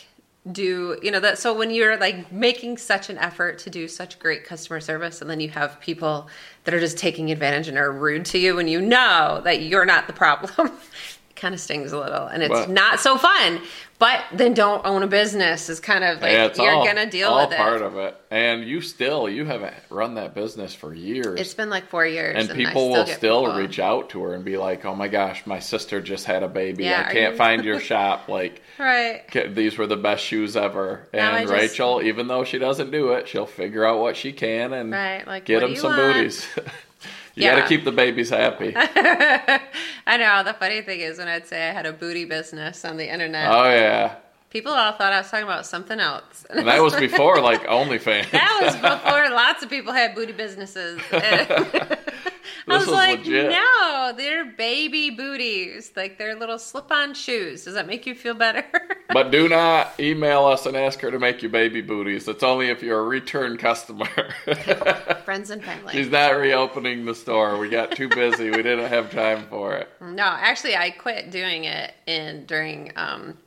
do 0.51 0.97
you 1.03 1.11
know 1.11 1.19
that 1.19 1.37
so 1.37 1.53
when 1.53 1.69
you're 1.69 1.97
like 1.97 2.31
making 2.31 2.77
such 2.77 3.09
an 3.09 3.17
effort 3.17 3.59
to 3.59 3.69
do 3.69 3.87
such 3.87 4.17
great 4.19 4.45
customer 4.45 4.79
service 4.79 5.21
and 5.21 5.29
then 5.29 5.39
you 5.39 5.49
have 5.49 5.79
people 5.81 6.29
that 6.63 6.73
are 6.73 6.79
just 6.79 6.97
taking 6.97 7.29
advantage 7.29 7.67
and 7.67 7.77
are 7.77 7.91
rude 7.91 8.25
to 8.25 8.37
you 8.39 8.57
and 8.57 8.69
you 8.69 8.81
know 8.81 9.41
that 9.43 9.61
you're 9.61 9.85
not 9.85 10.07
the 10.07 10.13
problem 10.13 10.71
kind 11.39 11.53
of 11.55 11.59
stings 11.61 11.91
a 11.91 11.97
little 11.97 12.27
and 12.27 12.43
it's 12.43 12.51
But- 12.53 12.69
not 12.69 12.99
so 12.99 13.17
fun 13.17 13.61
but 13.97 14.23
then 14.31 14.53
don't 14.53 14.85
own 14.85 15.03
a 15.03 15.07
business 15.07 15.67
is 15.67 15.81
kind 15.81 16.05
of 16.05 16.21
like 16.21 16.31
Yeah, 16.31 16.53
you're 16.63 16.71
all, 16.75 16.85
gonna 16.85 17.05
deal 17.09 17.27
all 17.27 17.47
with 17.49 17.57
part 17.57 17.81
it 17.81 17.81
of 17.81 17.97
it. 17.97 18.15
And 18.31 18.63
you 18.63 18.79
still 18.79 19.27
you 19.27 19.43
haven't 19.43 19.73
run 19.89 20.15
that 20.15 20.33
business 20.33 20.73
for 20.73 20.93
years. 20.93 21.37
it's 21.37 21.53
been 21.53 21.69
like 21.69 21.89
four 21.89 22.05
years 22.05 22.37
and 22.37 22.49
I 22.49 22.55
people 22.55 22.91
will 22.91 23.05
still 23.05 23.41
people- 23.47 23.57
reach 23.59 23.77
out 23.77 24.11
to 24.11 24.21
her 24.23 24.33
and 24.35 24.45
be 24.45 24.55
like, 24.55 24.85
"Oh 24.85 24.95
my 24.95 25.09
gosh, 25.09 25.45
my 25.45 25.59
sister 25.59 25.99
just 25.99 26.25
had 26.25 26.43
a 26.43 26.47
baby. 26.47 26.85
Yeah, 26.85 27.03
I 27.09 27.11
can't 27.11 27.33
you- 27.33 27.37
find 27.37 27.65
your 27.65 27.79
shop. 27.91 28.29
Like, 28.29 28.61
right 28.77 29.23
these 29.53 29.77
were 29.77 29.85
the 29.87 29.97
best 29.97 30.23
shoes 30.23 30.55
ever." 30.55 31.09
And 31.11 31.41
just- 31.41 31.51
Rachel, 31.51 32.01
even 32.01 32.27
though 32.27 32.45
she 32.45 32.57
doesn't 32.57 32.91
do 32.91 33.11
it, 33.11 33.27
she'll 33.27 33.45
figure 33.45 33.83
out 33.85 33.99
what 33.99 34.15
she 34.15 34.31
can 34.31 34.71
and 34.71 34.93
Right, 34.93 35.27
like, 35.27 35.43
get 35.43 35.59
them 35.59 35.75
some 35.75 35.97
want? 35.97 36.13
booties. 36.13 36.47
you 37.39 37.45
Yeah. 37.45 37.55
got 37.55 37.61
to 37.63 37.67
keep 37.67 37.83
the 37.85 37.91
babies 37.91 38.29
happy. 38.29 38.73
I 38.75 40.17
know 40.17 40.43
the 40.43 40.53
funny 40.53 40.81
thing 40.81 40.99
is 40.99 41.17
when 41.17 41.27
I'd 41.27 41.47
say 41.47 41.69
I 41.69 41.71
had 41.73 41.85
a 41.85 41.93
booty 41.93 42.25
business 42.25 42.83
on 42.85 42.97
the 42.97 43.11
internet 43.11 43.49
oh 43.51 43.63
yeah, 43.69 44.15
people 44.49 44.71
all 44.71 44.91
thought 44.93 45.13
I 45.13 45.19
was 45.19 45.29
talking 45.29 45.45
about 45.45 45.65
something 45.65 45.99
else 45.99 46.45
and 46.49 46.67
that 46.67 46.81
was 46.81 46.95
before 46.95 47.41
like 47.41 47.63
OnlyFans. 47.79 48.31
That 48.31 48.59
was 48.63 48.75
before 48.75 49.29
lots 49.29 49.63
of 49.63 49.69
people 49.69 49.93
had 49.93 50.15
booty 50.15 50.33
businesses. 50.33 50.99
I 52.67 52.77
was 52.77 52.87
was 52.87 52.93
like, 52.95 53.19
legit. 53.19 53.51
no, 53.51 54.13
they're 54.15 54.45
baby 54.45 55.09
booties. 55.09 55.91
Like 55.95 56.17
they're 56.17 56.35
little 56.35 56.59
slip 56.59 56.91
on 56.91 57.13
shoes. 57.13 57.65
Does 57.65 57.73
that 57.75 57.87
make 57.87 58.05
you 58.05 58.15
feel 58.15 58.33
better? 58.33 58.65
But 59.11 59.31
do 59.31 59.49
not 59.49 59.99
email 59.99 60.45
us 60.45 60.67
and 60.67 60.77
ask 60.77 60.99
her 60.99 61.09
to 61.09 61.17
make 61.17 61.41
you 61.41 61.49
baby 61.49 61.81
booties. 61.81 62.27
It's 62.27 62.43
only 62.43 62.67
if 62.69 62.83
you're 62.83 62.99
a 62.99 63.03
return 63.03 63.57
customer. 63.57 64.05
Friends 65.25 65.49
and 65.49 65.63
family. 65.63 65.93
She's 65.93 66.09
not 66.11 66.37
reopening 66.37 67.05
the 67.05 67.15
store. 67.15 67.57
We 67.57 67.69
got 67.69 67.91
too 67.91 68.07
busy. 68.07 68.51
we 68.51 68.57
didn't 68.57 68.87
have 68.89 69.11
time 69.11 69.47
for 69.49 69.75
it. 69.75 69.89
No, 69.99 70.23
actually, 70.25 70.75
I 70.75 70.91
quit 70.91 71.31
doing 71.31 71.63
it 71.63 71.91
in 72.05 72.45
during. 72.45 72.91
Um, 72.95 73.37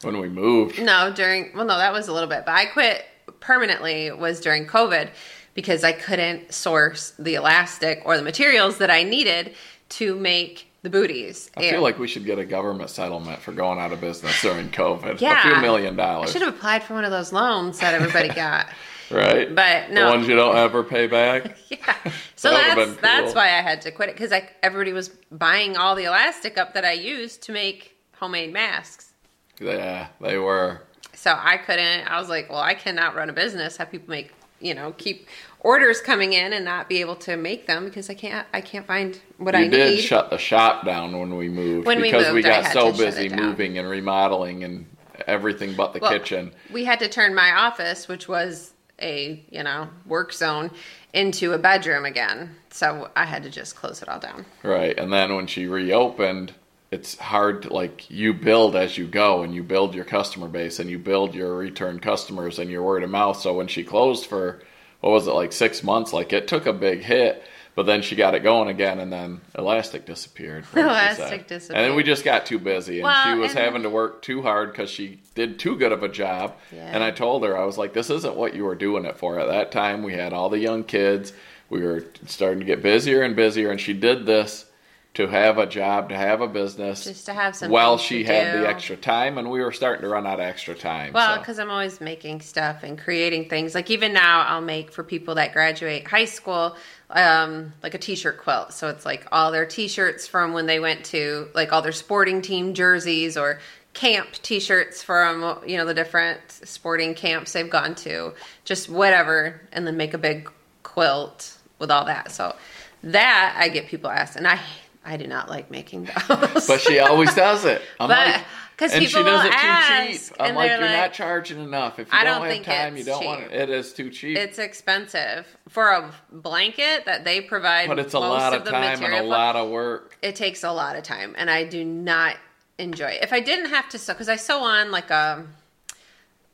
When 0.00 0.18
we 0.18 0.30
moved. 0.30 0.80
no, 0.82 1.12
during. 1.12 1.52
Well, 1.54 1.66
no, 1.66 1.76
that 1.76 1.92
was 1.92 2.08
a 2.08 2.12
little 2.14 2.28
bit, 2.30 2.44
but 2.46 2.52
I 2.54 2.64
quit 2.64 3.04
permanently 3.40 4.10
was 4.12 4.40
during 4.40 4.66
COVID 4.66 5.10
because 5.54 5.84
I 5.84 5.92
couldn't 5.92 6.52
source 6.52 7.12
the 7.18 7.34
elastic 7.34 8.02
or 8.04 8.16
the 8.16 8.22
materials 8.22 8.78
that 8.78 8.90
I 8.90 9.02
needed 9.02 9.54
to 9.90 10.16
make 10.16 10.68
the 10.82 10.90
booties. 10.90 11.50
I 11.56 11.70
feel 11.70 11.82
like 11.82 11.98
we 11.98 12.08
should 12.08 12.24
get 12.24 12.38
a 12.38 12.44
government 12.44 12.90
settlement 12.90 13.40
for 13.40 13.52
going 13.52 13.78
out 13.78 13.92
of 13.92 14.00
business 14.00 14.40
during 14.42 14.68
COVID. 14.70 15.20
Yeah, 15.20 15.38
A 15.38 15.52
few 15.52 15.60
million 15.62 15.98
I 16.00 16.04
dollars. 16.04 16.32
should 16.32 16.42
have 16.42 16.54
applied 16.54 16.82
for 16.82 16.94
one 16.94 17.04
of 17.04 17.10
those 17.12 17.32
loans 17.32 17.78
that 17.78 17.94
everybody 17.94 18.28
got. 18.34 18.66
Right? 19.10 19.54
But 19.54 19.90
no. 19.90 20.06
The 20.06 20.10
ones 20.16 20.26
you 20.28 20.34
don't 20.34 20.56
ever 20.56 20.82
pay 20.82 21.06
back. 21.06 21.56
Yeah. 21.70 21.94
So 22.34 22.50
That 22.50 22.74
that's 22.74 22.90
cool. 22.90 22.98
that's 23.02 23.34
why 23.36 23.44
I 23.44 23.60
had 23.62 23.80
to 23.82 23.92
quit 23.92 24.08
it 24.08 24.16
because 24.16 24.32
everybody 24.64 24.92
was 24.92 25.10
buying 25.30 25.76
all 25.76 25.94
the 25.94 26.04
elastic 26.04 26.58
up 26.58 26.74
that 26.74 26.84
I 26.84 26.90
used 26.92 27.42
to 27.44 27.52
make 27.52 27.96
homemade 28.16 28.52
masks. 28.52 29.12
Yeah, 29.60 30.08
they 30.20 30.38
were. 30.38 30.80
So 31.14 31.38
I 31.38 31.56
couldn't. 31.58 32.10
I 32.10 32.18
was 32.18 32.28
like, 32.28 32.50
well, 32.50 32.58
I 32.60 32.74
cannot 32.74 33.14
run 33.14 33.30
a 33.30 33.32
business. 33.32 33.76
Have 33.76 33.92
people 33.92 34.10
make 34.10 34.32
you 34.62 34.74
know 34.74 34.92
keep 34.92 35.26
orders 35.60 36.00
coming 36.00 36.32
in 36.32 36.52
and 36.52 36.64
not 36.64 36.88
be 36.88 37.00
able 37.00 37.16
to 37.16 37.36
make 37.36 37.66
them 37.66 37.84
because 37.84 38.08
I 38.10 38.14
can't. 38.14 38.46
I 38.52 38.60
can't 38.60 38.86
find 38.86 39.18
what 39.38 39.54
I 39.54 39.62
You 39.64 39.70
did 39.70 39.96
need. 39.96 40.00
shut 40.02 40.30
the 40.30 40.38
shop 40.38 40.84
down 40.84 41.18
when 41.18 41.36
we 41.36 41.48
moved 41.48 41.86
When 41.86 42.00
because 42.00 42.26
we 42.28 42.34
moved, 42.34 42.46
I 42.46 42.62
got 42.62 42.72
so 42.72 42.92
busy 42.92 43.28
moving 43.28 43.78
and 43.78 43.88
remodeling 43.88 44.64
and 44.64 44.86
everything 45.26 45.74
but 45.74 45.92
the 45.92 46.00
Well, 46.00 46.10
kitchen. 46.12 46.52
We 46.72 46.84
had 46.84 46.98
to 47.00 47.08
turn 47.08 47.34
my 47.34 47.52
office, 47.52 48.08
which 48.08 48.28
was 48.28 48.72
a 49.00 49.42
you 49.50 49.62
know 49.62 49.88
work 50.06 50.32
zone, 50.32 50.70
into 51.12 51.52
a 51.52 51.58
bedroom 51.58 52.04
again. 52.04 52.56
So 52.70 53.10
I 53.14 53.24
had 53.26 53.42
to 53.44 53.50
just 53.50 53.76
close 53.76 54.02
it 54.02 54.08
all 54.08 54.18
down. 54.18 54.46
Right. 54.62 54.98
And 54.98 55.12
then 55.12 55.34
when 55.36 55.46
she 55.46 55.66
reopened, 55.66 56.54
it's 56.92 57.16
hard 57.18 57.62
to 57.62 57.72
like 57.72 58.10
you 58.10 58.34
build 58.34 58.76
as 58.76 58.98
you 58.98 59.06
go 59.06 59.42
and 59.42 59.54
you 59.54 59.62
build 59.62 59.94
your 59.94 60.04
customer 60.04 60.46
base 60.46 60.78
and 60.78 60.90
you 60.90 60.98
build 60.98 61.34
your 61.34 61.56
return 61.56 61.98
customers 61.98 62.58
and 62.58 62.70
your 62.70 62.82
word 62.82 63.02
of 63.02 63.08
mouth. 63.08 63.40
So 63.40 63.54
when 63.54 63.66
she 63.66 63.82
closed 63.82 64.26
for 64.26 64.60
what 65.00 65.10
was 65.10 65.26
it 65.26 65.32
like 65.32 65.52
6 65.52 65.82
months, 65.82 66.12
like 66.12 66.34
it 66.34 66.46
took 66.46 66.66
a 66.66 66.72
big 66.72 67.00
hit, 67.00 67.42
but 67.74 67.86
then 67.86 68.02
she 68.02 68.14
got 68.14 68.34
it 68.34 68.42
going 68.42 68.68
again 68.68 69.00
and 69.00 69.10
then 69.10 69.40
Elastic 69.56 70.04
disappeared. 70.04 70.66
Elastic 70.76 71.48
disappeared. 71.48 71.78
And 71.82 71.90
then 71.90 71.96
we 71.96 72.02
just 72.02 72.24
got 72.24 72.44
too 72.44 72.58
busy 72.58 72.98
and 72.98 73.04
Well, 73.04 73.24
she 73.34 73.38
was 73.40 73.52
and- 73.52 73.60
having 73.60 73.82
to 73.84 73.90
work 73.90 74.20
too 74.20 74.42
hard 74.42 74.74
cuz 74.74 74.90
she 74.90 75.18
did 75.34 75.58
too 75.58 75.76
good 75.76 75.92
of 75.92 76.02
a 76.02 76.08
job. 76.10 76.54
Yeah. 76.70 76.90
And 76.92 77.02
I 77.02 77.10
told 77.10 77.42
her 77.42 77.56
I 77.56 77.64
was 77.64 77.78
like 77.78 77.94
this 77.94 78.10
isn't 78.10 78.36
what 78.36 78.54
you 78.54 78.64
were 78.64 78.74
doing 78.74 79.06
it 79.06 79.16
for. 79.16 79.38
At 79.40 79.48
that 79.48 79.72
time 79.72 80.02
we 80.02 80.12
had 80.12 80.34
all 80.34 80.50
the 80.50 80.58
young 80.58 80.84
kids. 80.84 81.32
We 81.70 81.80
were 81.80 82.04
starting 82.26 82.58
to 82.60 82.66
get 82.66 82.82
busier 82.82 83.22
and 83.22 83.34
busier 83.34 83.70
and 83.70 83.80
she 83.80 83.94
did 83.94 84.26
this 84.26 84.66
to 85.14 85.26
have 85.26 85.58
a 85.58 85.66
job, 85.66 86.08
to 86.08 86.16
have 86.16 86.40
a 86.40 86.48
business, 86.48 87.04
Just 87.04 87.26
to 87.26 87.34
have 87.34 87.54
something 87.54 87.70
while 87.72 87.98
she 87.98 88.24
had 88.24 88.52
do. 88.52 88.60
the 88.60 88.68
extra 88.68 88.96
time, 88.96 89.36
and 89.36 89.50
we 89.50 89.60
were 89.60 89.72
starting 89.72 90.02
to 90.02 90.08
run 90.08 90.26
out 90.26 90.40
of 90.40 90.46
extra 90.46 90.74
time. 90.74 91.12
Well, 91.12 91.34
so. 91.34 91.40
because 91.40 91.58
I'm 91.58 91.70
always 91.70 92.00
making 92.00 92.40
stuff 92.40 92.82
and 92.82 92.98
creating 92.98 93.50
things. 93.50 93.74
Like 93.74 93.90
even 93.90 94.14
now, 94.14 94.42
I'll 94.42 94.62
make 94.62 94.90
for 94.90 95.04
people 95.04 95.34
that 95.34 95.52
graduate 95.52 96.06
high 96.06 96.24
school, 96.24 96.76
um, 97.10 97.74
like 97.82 97.92
a 97.92 97.98
T-shirt 97.98 98.38
quilt. 98.38 98.72
So 98.72 98.88
it's 98.88 99.04
like 99.04 99.26
all 99.30 99.52
their 99.52 99.66
T-shirts 99.66 100.26
from 100.26 100.54
when 100.54 100.64
they 100.64 100.80
went 100.80 101.04
to 101.06 101.48
like 101.54 101.74
all 101.74 101.82
their 101.82 101.92
sporting 101.92 102.40
team 102.40 102.72
jerseys 102.72 103.36
or 103.36 103.60
camp 103.92 104.32
T-shirts 104.40 105.02
from 105.02 105.58
you 105.66 105.76
know 105.76 105.84
the 105.84 105.92
different 105.92 106.40
sporting 106.50 107.14
camps 107.14 107.52
they've 107.52 107.68
gone 107.68 107.94
to, 107.96 108.32
just 108.64 108.88
whatever, 108.88 109.60
and 109.72 109.86
then 109.86 109.98
make 109.98 110.14
a 110.14 110.18
big 110.18 110.50
quilt 110.82 111.58
with 111.78 111.90
all 111.90 112.06
that. 112.06 112.32
So 112.32 112.56
that 113.02 113.56
I 113.58 113.68
get 113.68 113.88
people 113.88 114.08
asked, 114.08 114.36
and 114.36 114.48
I 114.48 114.58
I 115.04 115.16
do 115.16 115.26
not 115.26 115.48
like 115.48 115.70
making 115.70 116.04
those. 116.28 116.66
but 116.66 116.80
she 116.80 116.98
always 117.00 117.34
does 117.34 117.64
it. 117.64 117.82
I'm 117.98 118.08
But- 118.08 118.26
like, 118.26 118.44
'cause 118.76 118.92
and 118.92 119.04
people 119.04 119.20
she 119.22 119.24
does 119.30 119.44
it 119.46 119.52
too 119.52 120.18
cheap. 120.28 120.36
I'm 120.40 120.54
like, 120.54 120.70
you're 120.70 120.80
like- 120.80 120.90
not 120.96 121.12
charging 121.12 121.62
enough. 121.62 121.98
If 121.98 122.12
you 122.12 122.18
I 122.18 122.24
don't, 122.24 122.40
don't 122.42 122.52
have 122.56 122.64
time, 122.64 122.96
you 122.96 123.04
don't 123.04 123.24
want 123.24 123.42
it. 123.42 123.52
It 123.52 123.70
is 123.70 123.92
too 123.92 124.10
cheap. 124.10 124.36
It's 124.38 124.58
expensive 124.58 125.46
for 125.68 125.88
a 125.90 126.12
blanket 126.30 127.04
that 127.06 127.24
they 127.24 127.40
provide. 127.40 127.88
but 127.88 127.98
it's 127.98 128.14
a 128.14 128.18
lot 128.18 128.54
of 128.54 128.62
of 128.62 128.68
time 128.68 129.02
and 129.04 129.14
a 129.14 129.22
lot 129.22 129.56
of 129.56 129.68
work. 129.70 130.16
It 130.22 130.36
takes 130.36 130.62
a 130.64 130.72
lot 130.72 130.96
of 130.96 131.02
time, 131.02 131.34
and 131.36 131.50
I 131.50 131.64
do 131.64 131.84
not 131.84 132.36
enjoy 132.78 133.10
it. 133.10 133.22
If 133.22 133.32
I 133.32 133.40
didn't 133.40 133.70
have 133.70 133.88
to 133.90 133.98
sew, 133.98 134.14
because 134.14 134.28
I 134.28 134.36
sew 134.36 134.60
on 134.60 134.90
like 134.90 135.10
a 135.10 135.44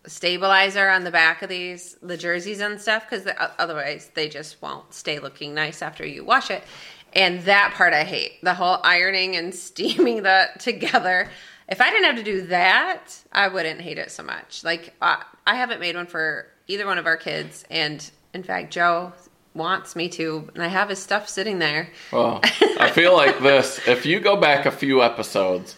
stabilizer 0.06 0.88
on 0.88 1.04
the 1.04 1.10
back 1.10 1.42
of 1.42 1.48
these 1.48 1.96
the 2.02 2.16
jerseys 2.16 2.60
and 2.60 2.80
stuff, 2.80 3.04
because 3.08 3.26
otherwise 3.58 4.10
they 4.14 4.28
just 4.28 4.60
won't 4.62 4.92
stay 4.94 5.18
looking 5.18 5.54
nice 5.54 5.82
after 5.82 6.04
you 6.06 6.24
wash 6.24 6.50
it. 6.50 6.62
And 7.18 7.42
that 7.42 7.74
part 7.74 7.92
I 7.92 8.04
hate 8.04 8.40
the 8.44 8.54
whole 8.54 8.78
ironing 8.84 9.34
and 9.34 9.52
steaming 9.54 10.22
that 10.22 10.60
together. 10.60 11.28
If 11.68 11.80
I 11.80 11.90
didn't 11.90 12.04
have 12.04 12.16
to 12.16 12.22
do 12.22 12.42
that, 12.46 13.12
I 13.32 13.48
wouldn't 13.48 13.80
hate 13.80 13.98
it 13.98 14.10
so 14.10 14.22
much. 14.22 14.62
Like 14.64 14.94
I, 15.02 15.24
I 15.46 15.56
haven't 15.56 15.80
made 15.80 15.96
one 15.96 16.06
for 16.06 16.46
either 16.68 16.86
one 16.86 16.96
of 16.96 17.06
our 17.06 17.16
kids, 17.16 17.64
and 17.70 18.08
in 18.32 18.42
fact, 18.42 18.72
Joe 18.72 19.12
wants 19.54 19.96
me 19.96 20.08
to, 20.10 20.48
and 20.54 20.62
I 20.62 20.68
have 20.68 20.88
his 20.88 21.00
stuff 21.00 21.28
sitting 21.28 21.58
there. 21.58 21.90
Well, 22.12 22.40
I 22.78 22.90
feel 22.94 23.14
like 23.16 23.40
this. 23.40 23.80
If 23.88 24.06
you 24.06 24.20
go 24.20 24.36
back 24.36 24.64
a 24.64 24.70
few 24.70 25.02
episodes, 25.02 25.76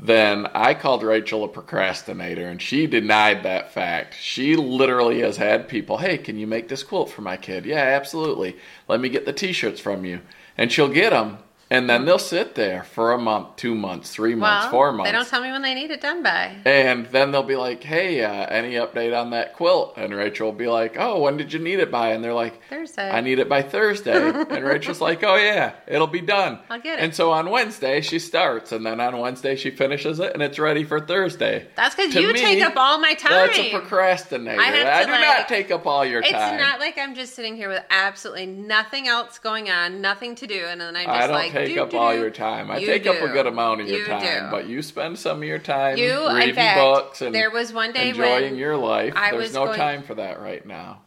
then 0.00 0.46
I 0.54 0.74
called 0.74 1.02
Rachel 1.02 1.44
a 1.44 1.48
procrastinator, 1.48 2.48
and 2.48 2.60
she 2.60 2.86
denied 2.86 3.42
that 3.42 3.72
fact. 3.72 4.14
She 4.18 4.56
literally 4.56 5.20
has 5.20 5.36
had 5.36 5.68
people, 5.68 5.98
hey, 5.98 6.18
can 6.18 6.38
you 6.38 6.46
make 6.46 6.68
this 6.68 6.82
quilt 6.82 7.10
for 7.10 7.20
my 7.20 7.36
kid? 7.36 7.66
Yeah, 7.66 7.76
absolutely. 7.76 8.56
Let 8.88 9.00
me 9.00 9.08
get 9.08 9.26
the 9.26 9.32
t 9.32 9.52
shirts 9.52 9.80
from 9.80 10.04
you. 10.04 10.20
And 10.56 10.70
she'll 10.70 10.88
get 10.88 11.10
them, 11.10 11.38
And 11.72 11.88
then 11.88 12.04
they'll 12.04 12.18
sit 12.18 12.54
there 12.54 12.84
for 12.84 13.12
a 13.12 13.18
month, 13.18 13.56
two 13.56 13.74
months, 13.74 14.10
three 14.10 14.34
months, 14.34 14.64
well, 14.64 14.70
four 14.70 14.92
months. 14.92 15.08
they 15.08 15.16
don't 15.16 15.26
tell 15.26 15.40
me 15.40 15.50
when 15.50 15.62
they 15.62 15.72
need 15.72 15.90
it 15.90 16.02
done 16.02 16.22
by. 16.22 16.54
And 16.66 17.06
then 17.06 17.32
they'll 17.32 17.42
be 17.42 17.56
like, 17.56 17.82
"Hey, 17.82 18.22
uh, 18.22 18.44
any 18.46 18.74
update 18.74 19.18
on 19.18 19.30
that 19.30 19.54
quilt?" 19.54 19.94
And 19.96 20.14
Rachel 20.14 20.48
will 20.48 20.58
be 20.58 20.66
like, 20.66 20.96
"Oh, 20.98 21.20
when 21.20 21.38
did 21.38 21.50
you 21.50 21.58
need 21.58 21.78
it 21.80 21.90
by?" 21.90 22.08
And 22.08 22.22
they're 22.22 22.34
like, 22.34 22.60
Thursday. 22.68 23.10
"I 23.10 23.22
need 23.22 23.38
it 23.38 23.48
by 23.48 23.62
Thursday." 23.62 24.12
and 24.50 24.64
Rachel's 24.64 25.00
like, 25.00 25.24
"Oh 25.24 25.36
yeah, 25.36 25.72
it'll 25.86 26.06
be 26.06 26.20
done." 26.20 26.58
I'll 26.68 26.78
get 26.78 26.98
it. 26.98 27.02
And 27.04 27.14
so 27.14 27.32
on 27.32 27.48
Wednesday 27.48 28.02
she 28.02 28.18
starts, 28.18 28.72
and 28.72 28.84
then 28.84 29.00
on 29.00 29.18
Wednesday 29.18 29.56
she 29.56 29.70
finishes 29.70 30.20
it, 30.20 30.34
and 30.34 30.42
it's 30.42 30.58
ready 30.58 30.84
for 30.84 31.00
Thursday. 31.00 31.68
That's 31.74 31.94
because 31.94 32.14
you 32.14 32.34
me, 32.34 32.38
take 32.38 32.62
up 32.62 32.76
all 32.76 32.98
my 32.98 33.14
time. 33.14 33.32
That's 33.46 33.58
a 33.58 33.70
procrastinator. 33.70 34.60
I 34.60 34.64
have 34.64 34.86
I 34.86 35.00
to, 35.00 35.06
do 35.06 35.12
like- 35.12 35.20
not 35.38 35.48
take 35.48 35.70
up 35.70 35.86
all 35.86 36.04
your 36.04 36.20
It's 36.20 36.30
time. 36.30 36.54
It's 36.54 36.62
not 36.62 36.80
like 36.80 36.98
I'm 36.98 37.14
just 37.14 37.34
sitting 37.34 37.56
here 37.56 37.70
with 37.70 37.82
absolutely 37.88 38.44
nothing 38.46 39.08
else 39.08 39.38
going 39.38 39.70
on, 39.70 40.02
nothing 40.02 40.34
to 40.34 40.46
do, 40.46 40.66
and 40.66 40.78
then 40.78 40.96
I'm 40.96 41.06
just 41.06 41.30
like 41.30 41.61
take 41.66 41.74
do, 41.74 41.82
up 41.82 41.90
do, 41.90 41.96
all 41.98 42.14
your 42.14 42.30
time. 42.30 42.70
I 42.70 42.78
You 42.78 42.86
take 42.86 43.06
up 43.06 43.16
a 43.16 43.28
good 43.28 43.46
amount 43.46 43.80
of 43.80 43.88
your 43.88 44.00
You 44.00 44.06
time, 44.06 44.44
do. 44.44 44.50
but 44.50 44.66
you 44.68 44.82
spend 44.82 45.18
some 45.18 45.38
of 45.38 45.44
your 45.44 45.58
time 45.58 45.96
You, 45.96 46.28
in 46.28 46.36
reading 46.36 46.54
fact, 46.54 46.78
books 46.78 47.22
and 47.22 47.34
there 47.34 47.50
was 47.50 47.72
one 47.72 47.92
day 47.92 48.10
enjoying 48.10 48.56
your 48.56 48.76
life. 48.76 49.14
I 49.16 49.30
There's 49.30 49.42
was 49.44 49.54
no 49.54 49.66
going- 49.66 49.78
time 49.78 50.02
for 50.02 50.14
that 50.16 50.40
right 50.40 50.64
now. 50.66 51.00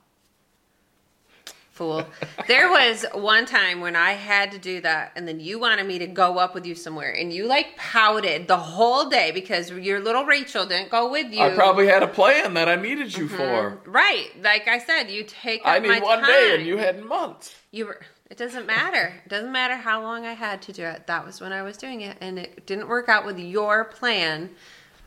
fool. 1.72 2.06
There 2.48 2.70
was 2.70 3.06
one 3.14 3.46
time 3.46 3.82
when 3.82 3.96
I 3.96 4.12
had 4.12 4.52
to 4.52 4.60
do 4.60 4.80
that, 4.82 5.12
and 5.16 5.28
then 5.28 5.40
you 5.40 5.60
wanted 5.60 5.86
me 5.88 6.00
to 6.00 6.08
go 6.08 6.38
up 6.38 6.54
with 6.54 6.66
you 6.66 6.76
somewhere, 6.76 7.12
and 7.12 7.34
you 7.34 7.48
like 7.48 7.76
pouted 7.76 8.48
the 8.48 8.58
whole 8.58 9.10
day 9.10 9.32
because 9.32 9.72
your 9.72 10.00
little 10.00 10.26
Rachel 10.26 10.66
didn't 10.66 10.92
go 10.92 11.10
with 11.12 11.34
you. 11.34 11.42
I 11.42 11.56
probably 11.56 11.88
had 11.88 12.04
a 12.04 12.08
plan 12.08 12.54
that 12.54 12.70
I 12.70 12.76
needed 12.76 13.18
you 13.18 13.26
mm-hmm. 13.26 13.36
for. 13.36 13.82
right. 13.86 14.30
Like 14.42 14.68
I 14.68 14.78
said, 14.78 15.10
you 15.10 15.24
take 15.24 15.62
up 15.62 15.68
I 15.68 15.80
need 15.80 16.04
one 16.04 16.20
time. 16.20 16.28
day, 16.28 16.56
and 16.56 16.66
you 16.66 16.78
had 16.78 17.04
months. 17.04 17.54
You 17.72 17.88
were. 17.88 18.02
It 18.30 18.38
doesn't 18.38 18.66
matter. 18.66 19.14
It 19.24 19.30
doesn't 19.30 19.52
matter 19.52 19.76
how 19.76 20.02
long 20.02 20.26
I 20.26 20.34
had 20.34 20.62
to 20.64 20.74
do 20.74 20.84
it. 20.84 21.06
That 21.08 21.26
was 21.26 21.40
when 21.40 21.52
I 21.52 21.62
was 21.62 21.78
doing 21.78 22.02
it, 22.02 22.18
and 22.22 22.40
it 22.40 22.66
didn't 22.66 22.88
work 22.88 23.08
out 23.08 23.26
with 23.26 23.38
your 23.38 23.86
plan. 23.86 24.50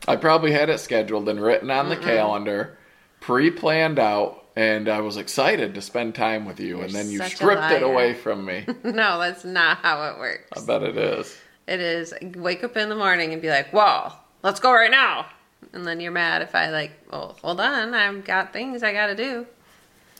I 0.07 0.15
probably 0.15 0.53
had 0.53 0.69
it 0.69 0.79
scheduled 0.79 1.27
and 1.27 1.41
written 1.41 1.69
on 1.69 1.89
the 1.89 1.97
calendar, 1.97 2.77
pre-planned 3.19 3.99
out, 3.99 4.45
and 4.55 4.87
I 4.87 5.01
was 5.01 5.17
excited 5.17 5.75
to 5.75 5.81
spend 5.81 6.15
time 6.15 6.45
with 6.45 6.61
you, 6.61 6.81
and 6.81 6.91
You're 6.91 7.03
then 7.03 7.11
you 7.11 7.21
stripped 7.23 7.71
it 7.71 7.83
away 7.83 8.13
from 8.13 8.45
me. 8.45 8.65
no, 8.83 9.19
that's 9.19 9.43
not 9.43 9.79
how 9.79 10.09
it 10.09 10.17
works. 10.17 10.61
I 10.61 10.65
bet 10.65 10.83
it 10.83 10.97
is. 10.97 11.37
It 11.67 11.81
is 11.81 12.13
wake 12.35 12.63
up 12.63 12.77
in 12.77 12.87
the 12.87 12.95
morning 12.95 13.33
and 13.33 13.41
be 13.41 13.49
like, 13.49 13.71
"Whoa, 13.71 14.13
let's 14.41 14.59
go 14.59 14.71
right 14.71 14.89
now," 14.89 15.27
and 15.73 15.85
then 15.85 15.99
you're 15.99 16.11
mad 16.11 16.41
if 16.41 16.55
I 16.55 16.69
like, 16.69 16.91
"Well, 17.11 17.37
hold 17.41 17.59
on, 17.59 17.93
I've 17.93 18.23
got 18.23 18.53
things 18.53 18.81
I 18.81 18.93
got 18.93 19.07
to 19.07 19.15
do." 19.15 19.45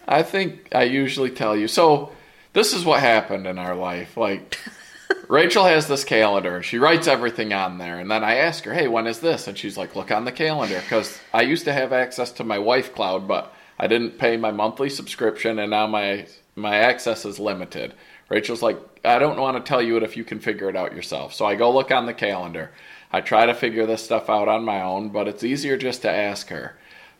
I 0.07 0.21
think 0.21 0.67
I 0.75 0.83
usually 0.83 1.31
tell 1.31 1.55
you. 1.55 1.67
So 1.67 2.11
this 2.53 2.73
is 2.73 2.85
what 2.85 2.99
happened 2.99 3.47
in 3.47 3.57
our 3.57 3.75
life. 3.75 4.17
Like 4.17 4.57
Rachel 5.27 5.65
has 5.65 5.87
this 5.87 6.03
calendar. 6.03 6.63
She 6.63 6.79
writes 6.79 7.07
everything 7.07 7.53
on 7.53 7.77
there, 7.77 7.99
and 7.99 8.09
then 8.09 8.23
I 8.23 8.35
ask 8.35 8.63
her, 8.65 8.73
"Hey, 8.73 8.87
when 8.87 9.07
is 9.07 9.19
this?" 9.19 9.47
And 9.47 9.57
she's 9.57 9.77
like, 9.77 9.95
"Look 9.95 10.11
on 10.11 10.25
the 10.25 10.31
calendar." 10.31 10.79
Because 10.79 11.19
I 11.33 11.41
used 11.41 11.65
to 11.65 11.73
have 11.73 11.93
access 11.93 12.31
to 12.33 12.43
my 12.43 12.57
Wife 12.57 12.93
Cloud, 12.95 13.27
but 13.27 13.53
I 13.79 13.87
didn't 13.87 14.17
pay 14.17 14.37
my 14.37 14.51
monthly 14.51 14.89
subscription, 14.89 15.59
and 15.59 15.71
now 15.71 15.87
my 15.87 16.25
my 16.55 16.77
access 16.77 17.25
is 17.25 17.39
limited. 17.39 17.93
Rachel's 18.27 18.61
like, 18.61 18.77
"I 19.05 19.19
don't 19.19 19.39
want 19.39 19.57
to 19.57 19.67
tell 19.67 19.81
you 19.81 19.97
it 19.97 20.03
if 20.03 20.17
you 20.17 20.23
can 20.23 20.39
figure 20.39 20.69
it 20.69 20.75
out 20.75 20.95
yourself." 20.95 21.33
So 21.33 21.45
I 21.45 21.55
go 21.55 21.71
look 21.71 21.91
on 21.91 22.05
the 22.05 22.13
calendar. 22.13 22.71
I 23.11 23.21
try 23.21 23.45
to 23.45 23.53
figure 23.53 23.85
this 23.85 24.03
stuff 24.03 24.29
out 24.29 24.47
on 24.47 24.63
my 24.63 24.81
own, 24.81 25.09
but 25.09 25.27
it's 25.27 25.43
easier 25.43 25.77
just 25.77 26.01
to 26.03 26.11
ask 26.11 26.49
her. 26.49 26.77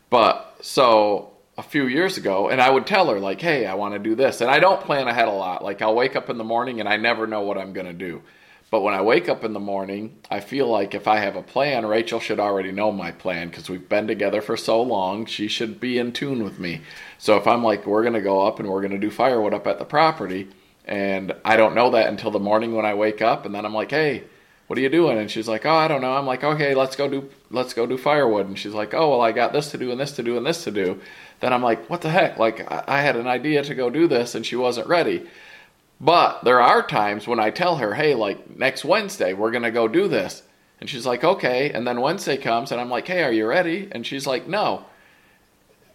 But 0.08 0.56
so 0.60 1.29
a 1.60 1.62
few 1.62 1.86
years 1.86 2.16
ago, 2.16 2.48
and 2.48 2.58
I 2.58 2.70
would 2.70 2.86
tell 2.86 3.10
her, 3.10 3.20
like, 3.20 3.40
hey, 3.42 3.66
I 3.66 3.74
want 3.74 3.92
to 3.92 3.98
do 3.98 4.14
this. 4.14 4.40
And 4.40 4.50
I 4.50 4.60
don't 4.60 4.80
plan 4.80 5.08
ahead 5.08 5.28
a 5.28 5.32
lot. 5.32 5.62
Like, 5.62 5.82
I'll 5.82 5.94
wake 5.94 6.16
up 6.16 6.30
in 6.30 6.38
the 6.38 6.44
morning 6.44 6.80
and 6.80 6.88
I 6.88 6.96
never 6.96 7.26
know 7.26 7.42
what 7.42 7.58
I'm 7.58 7.74
going 7.74 7.86
to 7.86 7.92
do. 7.92 8.22
But 8.70 8.80
when 8.80 8.94
I 8.94 9.02
wake 9.02 9.28
up 9.28 9.44
in 9.44 9.52
the 9.52 9.60
morning, 9.60 10.16
I 10.30 10.40
feel 10.40 10.68
like 10.68 10.94
if 10.94 11.06
I 11.06 11.18
have 11.18 11.36
a 11.36 11.42
plan, 11.42 11.84
Rachel 11.84 12.18
should 12.18 12.40
already 12.40 12.72
know 12.72 12.90
my 12.90 13.10
plan 13.10 13.50
because 13.50 13.68
we've 13.68 13.88
been 13.88 14.06
together 14.06 14.40
for 14.40 14.56
so 14.56 14.80
long. 14.80 15.26
She 15.26 15.48
should 15.48 15.80
be 15.80 15.98
in 15.98 16.12
tune 16.12 16.42
with 16.42 16.58
me. 16.58 16.80
So 17.18 17.36
if 17.36 17.46
I'm 17.46 17.62
like, 17.62 17.84
we're 17.84 18.02
going 18.02 18.14
to 18.14 18.22
go 18.22 18.46
up 18.46 18.58
and 18.58 18.68
we're 18.68 18.80
going 18.80 18.92
to 18.92 18.98
do 18.98 19.10
firewood 19.10 19.52
up 19.52 19.66
at 19.66 19.78
the 19.78 19.84
property, 19.84 20.48
and 20.86 21.34
I 21.44 21.56
don't 21.56 21.74
know 21.74 21.90
that 21.90 22.08
until 22.08 22.30
the 22.30 22.38
morning 22.38 22.74
when 22.74 22.86
I 22.86 22.94
wake 22.94 23.20
up, 23.20 23.44
and 23.44 23.54
then 23.54 23.66
I'm 23.66 23.74
like, 23.74 23.90
hey, 23.90 24.24
what 24.70 24.78
are 24.78 24.82
you 24.82 24.88
doing? 24.88 25.18
And 25.18 25.28
she's 25.28 25.48
like, 25.48 25.66
oh, 25.66 25.74
I 25.74 25.88
don't 25.88 26.00
know. 26.00 26.12
I'm 26.12 26.26
like, 26.26 26.44
okay, 26.44 26.76
let's 26.76 26.94
go 26.94 27.08
do 27.08 27.28
let's 27.50 27.74
go 27.74 27.86
do 27.86 27.98
firewood. 27.98 28.46
And 28.46 28.56
she's 28.56 28.72
like, 28.72 28.94
oh, 28.94 29.10
well, 29.10 29.20
I 29.20 29.32
got 29.32 29.52
this 29.52 29.72
to 29.72 29.78
do 29.78 29.90
and 29.90 30.00
this 30.00 30.12
to 30.12 30.22
do 30.22 30.36
and 30.36 30.46
this 30.46 30.62
to 30.62 30.70
do. 30.70 31.00
Then 31.40 31.52
I'm 31.52 31.62
like, 31.62 31.88
what 31.88 32.02
the 32.02 32.10
heck? 32.10 32.38
Like, 32.38 32.70
I, 32.70 33.00
had 33.00 33.16
an 33.16 33.26
idea 33.26 33.64
to 33.64 33.74
go 33.74 33.88
do 33.88 34.06
this, 34.06 34.34
and 34.34 34.44
she 34.44 34.56
wasn't 34.56 34.88
ready. 34.88 35.26
But 36.00 36.44
there 36.44 36.60
are 36.60 36.86
times 36.86 37.26
when 37.26 37.40
I 37.40 37.50
tell 37.50 37.76
her, 37.76 37.94
hey, 37.94 38.14
like 38.14 38.58
next 38.58 38.84
Wednesday, 38.84 39.32
we're 39.32 39.50
going 39.50 39.64
to 39.64 39.70
go 39.70 39.88
do 39.88 40.06
this. 40.06 40.42
And 40.80 40.88
she's 40.88 41.06
like, 41.06 41.24
okay. 41.24 41.70
And 41.72 41.86
then 41.86 42.00
Wednesday 42.00 42.36
comes, 42.36 42.72
and 42.72 42.80
I'm 42.80 42.90
like, 42.90 43.06
hey, 43.06 43.22
are 43.22 43.32
you 43.32 43.46
ready? 43.46 43.88
And 43.90 44.06
she's 44.06 44.26
like, 44.26 44.46
no. 44.46 44.84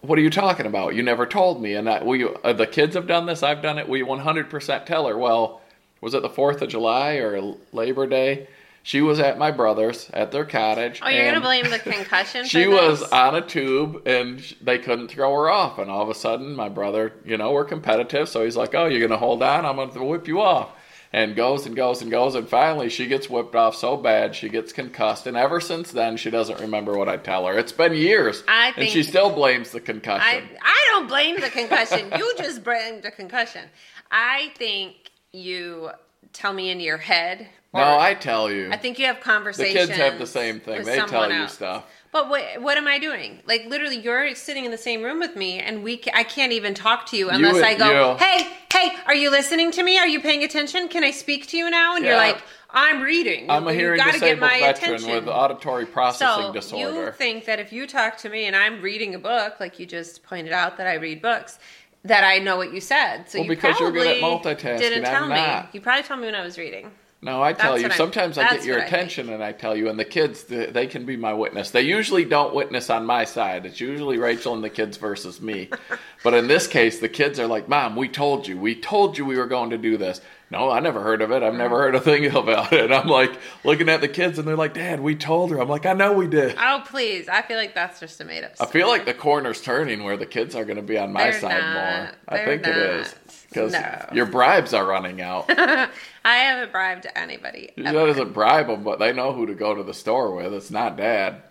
What 0.01 0.19
are 0.19 0.21
you 0.21 0.29
talking 0.29 0.67
about? 0.67 0.93
You 0.93 1.01
never 1.01 1.25
told 1.25 1.61
me. 1.61 1.73
And 1.73 1.89
I, 1.89 2.03
we, 2.03 2.23
uh, 2.23 2.53
the 2.53 2.67
kids 2.67 2.95
have 2.95 3.07
done 3.07 3.25
this. 3.25 3.41
I've 3.41 3.63
done 3.63 3.79
it. 3.79 3.89
We 3.89 4.01
100% 4.01 4.85
tell 4.85 5.07
her, 5.07 5.17
well, 5.17 5.61
was 6.01 6.13
it 6.13 6.21
the 6.21 6.29
4th 6.29 6.61
of 6.61 6.69
July 6.69 7.13
or 7.15 7.55
Labor 7.71 8.05
Day? 8.05 8.47
She 8.85 9.01
was 9.01 9.19
at 9.19 9.39
my 9.39 9.49
brother's 9.49 10.11
at 10.13 10.31
their 10.31 10.45
cottage. 10.45 10.99
Oh, 11.03 11.09
you're 11.09 11.25
gonna 11.25 11.41
blame 11.41 11.71
the 11.71 11.79
concussion? 11.79 12.43
for 12.43 12.49
she 12.49 12.67
was 12.67 13.01
on 13.01 13.33
a 13.33 13.41
tube 13.41 14.03
and 14.07 14.39
they 14.61 14.77
couldn't 14.77 15.07
throw 15.07 15.33
her 15.33 15.49
off. 15.49 15.79
And 15.79 15.89
all 15.89 16.03
of 16.03 16.09
a 16.09 16.13
sudden, 16.13 16.55
my 16.55 16.69
brother, 16.69 17.11
you 17.25 17.35
know, 17.35 17.51
we're 17.51 17.65
competitive. 17.65 18.29
So 18.29 18.45
he's 18.45 18.55
like, 18.55 18.75
Oh, 18.75 18.85
you're 18.85 18.99
going 18.99 19.09
to 19.09 19.17
hold 19.17 19.41
on? 19.41 19.65
I'm 19.65 19.77
going 19.77 19.89
to 19.89 20.03
whip 20.03 20.27
you 20.27 20.39
off. 20.39 20.69
And 21.11 21.35
goes 21.35 21.65
and 21.65 21.75
goes 21.75 22.03
and 22.03 22.11
goes. 22.11 22.35
And 22.35 22.47
finally, 22.47 22.89
she 22.89 23.07
gets 23.07 23.27
whipped 23.27 23.55
off 23.55 23.75
so 23.75 23.97
bad, 23.97 24.35
she 24.35 24.49
gets 24.49 24.71
concussed. 24.71 25.25
And 25.25 25.35
ever 25.35 25.59
since 25.59 25.91
then, 25.91 26.15
she 26.15 26.29
doesn't 26.29 26.59
remember 26.59 26.95
what 26.95 27.09
I 27.09 27.17
tell 27.17 27.47
her. 27.47 27.57
It's 27.57 27.71
been 27.71 27.95
years. 27.95 28.43
I 28.47 28.71
and 28.77 28.87
she 28.87 29.01
still 29.01 29.31
blames 29.31 29.71
the 29.71 29.81
concussion. 29.81 30.21
I 30.21 30.59
I 30.61 30.87
don't 30.91 31.07
blame 31.07 31.39
the 31.41 31.49
concussion. 31.49 32.11
you 32.19 32.35
just 32.37 32.63
blame 32.63 33.01
the 33.01 33.09
concussion. 33.09 33.63
I 34.11 34.51
think 34.59 35.09
you 35.31 35.89
tell 36.33 36.53
me 36.53 36.69
in 36.69 36.79
your 36.79 36.97
head. 36.97 37.47
No, 37.75 37.99
I 37.99 38.13
tell 38.13 38.51
you. 38.51 38.69
I 38.71 38.77
think 38.77 38.99
you 38.99 39.05
have 39.05 39.19
conversations. 39.19 39.73
the 39.87 39.93
kids 39.93 39.97
have 39.99 40.17
the 40.19 40.27
same 40.27 40.59
thing. 40.59 40.83
They 40.83 40.97
tell 40.99 41.29
you 41.29 41.41
else. 41.41 41.53
stuff. 41.53 41.85
But 42.11 42.29
what 42.29 42.61
what 42.61 42.77
am 42.77 42.87
I 42.87 42.97
doing? 42.97 43.39
Like 43.45 43.65
literally, 43.65 43.97
you're 43.97 44.35
sitting 44.35 44.63
in 44.65 44.71
the 44.71 44.77
same 44.77 45.03
room 45.03 45.19
with 45.19 45.35
me, 45.35 45.59
and 45.59 45.83
we 45.83 45.97
ca- 45.97 46.11
I 46.13 46.23
can't 46.23 46.53
even 46.53 46.73
talk 46.73 47.05
to 47.07 47.17
you 47.17 47.29
unless 47.29 47.55
would- 47.55 47.63
I 47.63 47.73
go, 47.75 48.11
you- 48.13 48.17
"Hey, 48.17 48.47
hey, 48.73 48.95
are 49.05 49.15
you 49.15 49.29
listening 49.29 49.71
to 49.71 49.83
me? 49.83 49.99
Are 49.99 50.07
you 50.07 50.21
paying 50.21 50.43
attention? 50.43 50.87
Can 50.87 51.03
I 51.03 51.11
speak 51.11 51.47
to 51.47 51.57
you 51.57 51.69
now?" 51.69 51.97
And 51.97 52.05
you're 52.05 52.15
like, 52.15 52.37
"I'm 52.69 53.01
reading. 53.01 53.49
I'm 53.51 53.67
a 53.67 53.73
You 53.73 53.79
hearing 53.79 54.01
disabled 54.01 54.39
my 54.39 54.59
veteran 54.61 54.93
attention." 54.95 55.13
with 55.13 55.27
auditory 55.27 55.85
processing 55.85 56.45
so 56.45 56.53
disorder. 56.53 57.05
you 57.07 57.11
think 57.11 57.43
that 57.45 57.59
if 57.59 57.73
you 57.73 57.85
talk 57.85 58.15
to 58.19 58.29
me 58.29 58.45
and 58.45 58.55
I'm 58.55 58.81
reading 58.81 59.13
a 59.13 59.19
book, 59.19 59.59
like 59.59 59.77
you 59.77 59.85
just 59.85 60.23
pointed 60.23 60.53
out 60.53 60.77
that 60.77 60.87
I 60.87 60.93
read 60.93 61.21
books, 61.21 61.59
that 62.05 62.23
I 62.23 62.37
know 62.39 62.55
what 62.55 62.71
you 62.71 62.79
said. 62.79 63.29
So 63.29 63.39
Well, 63.39 63.43
you 63.45 63.49
because 63.49 63.77
you're 63.77 63.91
good 63.91 64.07
at 64.07 64.17
multitasking, 64.21 64.77
Didn't 64.79 65.05
I'm 65.05 65.11
tell 65.11 65.27
me. 65.27 65.35
not. 65.35 65.69
You 65.73 65.81
probably 65.81 66.03
told 66.03 66.21
me 66.21 66.27
when 66.27 66.35
I 66.35 66.45
was 66.45 66.57
reading. 66.57 66.91
No, 67.25 67.41
I 67.41 67.53
tell 67.53 67.71
That's 67.71 67.81
you. 67.81 67.87
what 67.87 67.93
I- 67.93 67.97
Sometimes 67.97 68.37
I 68.37 68.51
get 68.51 68.65
your 68.65 68.75
what 68.77 68.83
I 68.83 68.87
attention 68.87 69.29
and 69.29 69.43
I 69.43 69.51
tell 69.51 69.75
you, 69.75 69.89
and 69.89 69.99
the 69.99 70.05
kids, 70.05 70.43
th- 70.43 70.73
they 70.73 70.85
can 70.85 71.05
be 71.07 71.17
my 71.17 71.33
witness. 71.33 71.71
They 71.71 71.81
usually 71.81 72.23
don't 72.23 72.53
witness 72.53 72.91
on 72.91 73.03
my 73.07 73.25
side. 73.25 73.65
It's 73.65 73.81
usually 73.81 74.19
Rachel 74.19 74.53
and 74.53 74.63
the 74.63 74.69
kids 74.69 74.97
versus 74.97 75.41
me. 75.41 75.71
but 76.23 76.35
in 76.35 76.47
this 76.47 76.67
case, 76.67 76.99
the 76.99 77.09
kids 77.09 77.39
are 77.39 77.47
like, 77.47 77.67
Mom, 77.67 77.95
we 77.95 78.09
told 78.09 78.47
you. 78.47 78.59
We 78.59 78.75
told 78.75 79.17
you 79.17 79.25
we 79.25 79.37
were 79.37 79.47
going 79.47 79.71
to 79.71 79.77
do 79.79 79.97
this. 79.97 80.21
No, 80.51 80.69
I 80.69 80.79
never 80.79 81.01
heard 81.01 81.23
of 81.23 81.31
it. 81.31 81.41
I've 81.41 81.55
never 81.55 81.75
mm-hmm. 81.75 81.83
heard 81.83 81.95
a 81.95 81.99
thing 81.99 82.25
about 82.35 82.71
it. 82.71 82.91
I'm 82.91 83.07
like 83.07 83.31
looking 83.63 83.89
at 83.89 84.01
the 84.01 84.07
kids 84.07 84.37
and 84.37 84.47
they're 84.47 84.55
like, 84.55 84.75
Dad, 84.75 84.99
we 84.99 85.15
told 85.15 85.49
her. 85.49 85.59
I'm 85.59 85.67
like, 85.67 85.87
I 85.87 85.93
know 85.93 86.13
we 86.13 86.27
did. 86.27 86.55
Oh 86.59 86.83
please! 86.85 87.27
I 87.27 87.41
feel 87.41 87.57
like 87.57 87.73
that's 87.73 87.99
just 87.99 88.21
a 88.21 88.25
made 88.25 88.43
up. 88.43 88.51
I 88.59 88.67
feel 88.67 88.87
like 88.87 89.05
the 89.05 89.13
corner's 89.13 89.61
turning 89.61 90.03
where 90.03 90.17
the 90.17 90.27
kids 90.27 90.53
are 90.53 90.63
going 90.63 90.77
to 90.77 90.83
be 90.83 90.97
on 90.97 91.11
my 91.11 91.31
They're 91.31 91.39
side 91.41 91.61
not. 91.61 91.73
more. 91.73 92.11
I 92.27 92.37
They're 92.37 92.45
think 92.45 92.67
it 92.67 92.77
is. 92.77 93.15
Because 93.55 93.71
No. 93.73 94.05
your 94.13 94.25
bribes 94.25 94.73
are 94.73 94.85
running 94.85 95.21
out. 95.21 95.45
I 95.49 95.87
haven't 96.25 96.71
bribed 96.71 97.07
anybody. 97.15 97.71
She 97.77 97.85
ever. 97.85 98.07
doesn't 98.07 98.33
bribe 98.33 98.67
them, 98.67 98.83
but 98.83 98.99
they 98.99 99.13
know 99.13 99.31
who 99.33 99.45
to 99.47 99.53
go 99.55 99.73
to 99.73 99.81
the 99.83 99.93
store 99.93 100.35
with. 100.35 100.53
It's 100.53 100.69
not 100.71 100.97
dad. 100.97 101.41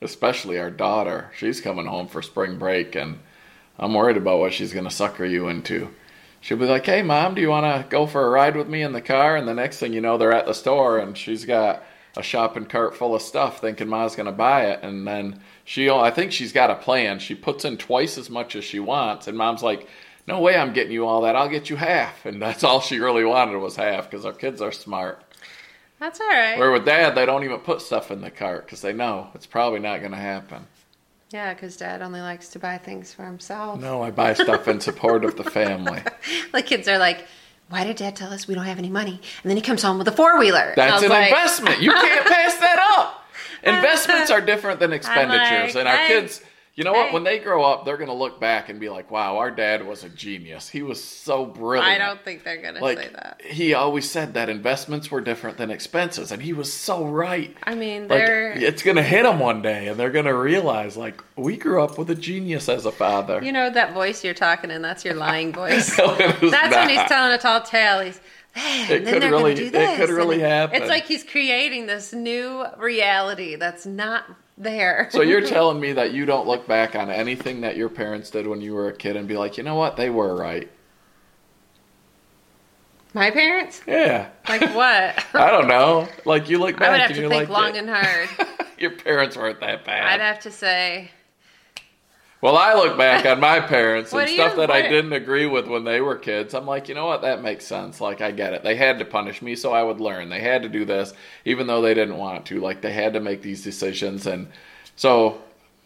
Especially 0.00 0.58
our 0.58 0.70
daughter. 0.70 1.30
She's 1.36 1.60
coming 1.60 1.86
home 1.86 2.06
for 2.06 2.22
spring 2.22 2.58
break, 2.58 2.94
and 2.94 3.18
I'm 3.78 3.94
worried 3.94 4.16
about 4.16 4.38
what 4.38 4.52
she's 4.52 4.72
going 4.72 4.84
to 4.86 4.90
sucker 4.90 5.24
you 5.24 5.48
into. 5.48 5.88
She'll 6.40 6.56
be 6.56 6.66
like, 6.66 6.86
hey, 6.86 7.02
mom, 7.02 7.34
do 7.34 7.40
you 7.40 7.48
want 7.48 7.66
to 7.66 7.88
go 7.88 8.06
for 8.06 8.24
a 8.24 8.30
ride 8.30 8.56
with 8.56 8.68
me 8.68 8.82
in 8.82 8.92
the 8.92 9.00
car? 9.00 9.36
And 9.36 9.48
the 9.48 9.54
next 9.54 9.78
thing 9.78 9.92
you 9.92 10.00
know, 10.00 10.16
they're 10.18 10.32
at 10.32 10.46
the 10.46 10.54
store, 10.54 10.98
and 10.98 11.16
she's 11.18 11.44
got 11.44 11.82
a 12.16 12.22
shopping 12.22 12.64
cart 12.66 12.96
full 12.96 13.14
of 13.14 13.22
stuff 13.22 13.60
thinking 13.60 13.88
mom's 13.88 14.16
going 14.16 14.26
to 14.26 14.32
buy 14.32 14.66
it. 14.66 14.80
And 14.82 15.06
then 15.06 15.40
she, 15.64 15.90
I 15.90 16.10
think 16.10 16.30
she's 16.32 16.52
got 16.52 16.70
a 16.70 16.76
plan. 16.76 17.18
She 17.18 17.34
puts 17.34 17.64
in 17.64 17.76
twice 17.76 18.18
as 18.18 18.30
much 18.30 18.54
as 18.56 18.64
she 18.64 18.78
wants, 18.80 19.26
and 19.26 19.36
mom's 19.36 19.62
like, 19.62 19.86
no 20.28 20.40
way 20.40 20.56
I'm 20.56 20.74
getting 20.74 20.92
you 20.92 21.06
all 21.06 21.22
that. 21.22 21.34
I'll 21.34 21.48
get 21.48 21.70
you 21.70 21.76
half. 21.76 22.26
And 22.26 22.40
that's 22.40 22.62
all 22.62 22.80
she 22.80 22.98
really 23.00 23.24
wanted 23.24 23.56
was 23.56 23.76
half 23.76 24.08
because 24.10 24.26
our 24.26 24.32
kids 24.32 24.60
are 24.60 24.70
smart. 24.70 25.24
That's 25.98 26.20
all 26.20 26.28
right. 26.28 26.58
Where 26.58 26.70
with 26.70 26.84
dad, 26.84 27.14
they 27.14 27.26
don't 27.26 27.44
even 27.44 27.58
put 27.60 27.80
stuff 27.80 28.10
in 28.10 28.20
the 28.20 28.30
cart 28.30 28.66
because 28.66 28.82
they 28.82 28.92
know 28.92 29.28
it's 29.34 29.46
probably 29.46 29.80
not 29.80 30.00
going 30.00 30.12
to 30.12 30.18
happen. 30.18 30.66
Yeah, 31.30 31.52
because 31.52 31.76
Dad 31.76 32.00
only 32.00 32.22
likes 32.22 32.48
to 32.50 32.58
buy 32.58 32.78
things 32.78 33.12
for 33.12 33.22
himself. 33.22 33.78
No, 33.78 34.02
I 34.02 34.10
buy 34.10 34.32
stuff 34.32 34.66
in 34.66 34.80
support 34.80 35.26
of 35.26 35.36
the 35.36 35.44
family. 35.44 36.02
The 36.52 36.62
kids 36.62 36.88
are 36.88 36.96
like, 36.96 37.26
why 37.68 37.84
did 37.84 37.96
dad 37.96 38.16
tell 38.16 38.32
us 38.32 38.48
we 38.48 38.54
don't 38.54 38.64
have 38.64 38.78
any 38.78 38.88
money? 38.88 39.20
And 39.42 39.50
then 39.50 39.56
he 39.56 39.62
comes 39.62 39.82
home 39.82 39.98
with 39.98 40.08
a 40.08 40.12
four 40.12 40.38
wheeler. 40.38 40.72
That's 40.74 41.02
an 41.02 41.10
like, 41.10 41.28
investment. 41.28 41.82
You 41.82 41.92
can't 41.92 42.26
pass 42.26 42.56
that 42.56 42.78
up. 42.96 43.26
Investments 43.62 44.30
are 44.30 44.40
different 44.40 44.80
than 44.80 44.92
expenditures, 44.92 45.74
like, 45.74 45.76
and 45.76 45.88
our 45.88 45.96
hey, 45.96 46.08
kids 46.08 46.40
you 46.78 46.84
know 46.84 46.92
what? 46.92 47.12
When 47.12 47.24
they 47.24 47.40
grow 47.40 47.64
up, 47.64 47.84
they're 47.84 47.96
going 47.96 48.06
to 48.06 48.14
look 48.14 48.38
back 48.38 48.68
and 48.68 48.78
be 48.78 48.88
like, 48.88 49.10
"Wow, 49.10 49.38
our 49.38 49.50
dad 49.50 49.84
was 49.84 50.04
a 50.04 50.08
genius. 50.08 50.68
He 50.68 50.82
was 50.82 51.02
so 51.02 51.44
brilliant." 51.44 51.84
I 51.88 51.98
don't 51.98 52.22
think 52.22 52.44
they're 52.44 52.62
going 52.62 52.76
to 52.76 52.80
like, 52.80 52.98
say 52.98 53.08
that. 53.14 53.42
He 53.44 53.74
always 53.74 54.08
said 54.08 54.34
that 54.34 54.48
investments 54.48 55.10
were 55.10 55.20
different 55.20 55.56
than 55.58 55.72
expenses, 55.72 56.30
and 56.30 56.40
he 56.40 56.52
was 56.52 56.72
so 56.72 57.04
right. 57.04 57.56
I 57.64 57.74
mean, 57.74 58.06
like, 58.06 58.22
it's 58.22 58.84
going 58.84 58.96
to 58.96 59.02
hit 59.02 59.24
them 59.24 59.40
one 59.40 59.60
day, 59.60 59.88
and 59.88 59.98
they're 59.98 60.12
going 60.12 60.26
to 60.26 60.36
realize, 60.36 60.96
like, 60.96 61.20
we 61.34 61.56
grew 61.56 61.82
up 61.82 61.98
with 61.98 62.10
a 62.10 62.14
genius 62.14 62.68
as 62.68 62.86
a 62.86 62.92
father. 62.92 63.42
You 63.42 63.50
know 63.50 63.70
that 63.70 63.92
voice 63.92 64.22
you're 64.22 64.32
talking 64.32 64.70
in? 64.70 64.80
That's 64.80 65.04
your 65.04 65.14
lying 65.14 65.52
voice. 65.52 65.98
no, 65.98 66.14
that's 66.16 66.42
not. 66.42 66.70
when 66.70 66.90
he's 66.90 67.08
telling 67.08 67.32
a 67.32 67.38
tall 67.38 67.60
tale. 67.60 68.02
He's 68.02 68.20
Man, 68.54 68.90
it 68.90 69.04
could 69.04 69.22
really, 69.24 69.52
it 69.52 69.96
could 69.96 70.10
really 70.10 70.40
happen. 70.40 70.80
It's 70.80 70.88
like 70.88 71.06
he's 71.06 71.22
creating 71.22 71.86
this 71.86 72.12
new 72.12 72.64
reality 72.78 73.56
that's 73.56 73.84
not 73.84 74.24
there. 74.58 75.08
so 75.12 75.22
you're 75.22 75.40
telling 75.40 75.80
me 75.80 75.92
that 75.92 76.12
you 76.12 76.26
don't 76.26 76.46
look 76.46 76.66
back 76.66 76.94
on 76.94 77.10
anything 77.10 77.60
that 77.62 77.76
your 77.76 77.88
parents 77.88 78.30
did 78.30 78.46
when 78.46 78.60
you 78.60 78.74
were 78.74 78.88
a 78.88 78.92
kid 78.92 79.16
and 79.16 79.26
be 79.28 79.36
like, 79.36 79.56
you 79.56 79.64
know 79.64 79.74
what, 79.74 79.96
they 79.96 80.10
were 80.10 80.34
right. 80.34 80.70
My 83.14 83.30
parents? 83.30 83.82
Yeah. 83.86 84.28
Like 84.48 84.62
what? 84.74 85.24
I 85.34 85.50
don't 85.50 85.68
know. 85.68 86.08
Like 86.24 86.48
you 86.48 86.58
look 86.58 86.78
back 86.78 86.88
I 86.88 86.92
would 86.92 87.00
have 87.00 87.10
and 87.10 87.20
to 87.20 87.28
think 87.28 87.48
like, 87.48 87.48
long 87.48 87.76
and 87.76 87.88
hard. 87.88 88.28
your 88.78 88.90
parents 88.90 89.36
weren't 89.36 89.60
that 89.60 89.84
bad. 89.84 90.06
I'd 90.06 90.20
have 90.20 90.40
to 90.40 90.50
say 90.50 91.10
well, 92.40 92.56
I 92.56 92.74
look 92.74 92.96
back 92.96 93.26
on 93.26 93.40
my 93.40 93.58
parents 93.74 94.12
and 94.12 94.28
stuff 94.28 94.52
you, 94.52 94.58
that 94.58 94.70
I 94.70 94.82
didn't 94.82 95.12
agree 95.12 95.46
with 95.46 95.66
when 95.66 95.84
they 95.84 96.00
were 96.00 96.16
kids. 96.16 96.54
I'm 96.54 96.66
like, 96.66 96.88
you 96.88 96.94
know 96.94 97.06
what? 97.06 97.22
That 97.22 97.42
makes 97.42 97.66
sense. 97.66 98.00
Like, 98.00 98.20
I 98.20 98.30
get 98.30 98.52
it. 98.52 98.62
They 98.62 98.76
had 98.76 98.98
to 99.00 99.04
punish 99.04 99.42
me 99.42 99.56
so 99.56 99.72
I 99.72 99.82
would 99.82 100.00
learn. 100.00 100.28
They 100.28 100.40
had 100.40 100.62
to 100.62 100.68
do 100.68 100.84
this, 100.84 101.14
even 101.44 101.66
though 101.66 101.82
they 101.82 101.94
didn't 101.94 102.16
want 102.16 102.46
to. 102.46 102.60
Like, 102.60 102.80
they 102.80 102.92
had 102.92 103.12
to 103.14 103.20
make 103.20 103.42
these 103.42 103.64
decisions. 103.64 104.26
And 104.26 104.48
so, 104.94 105.42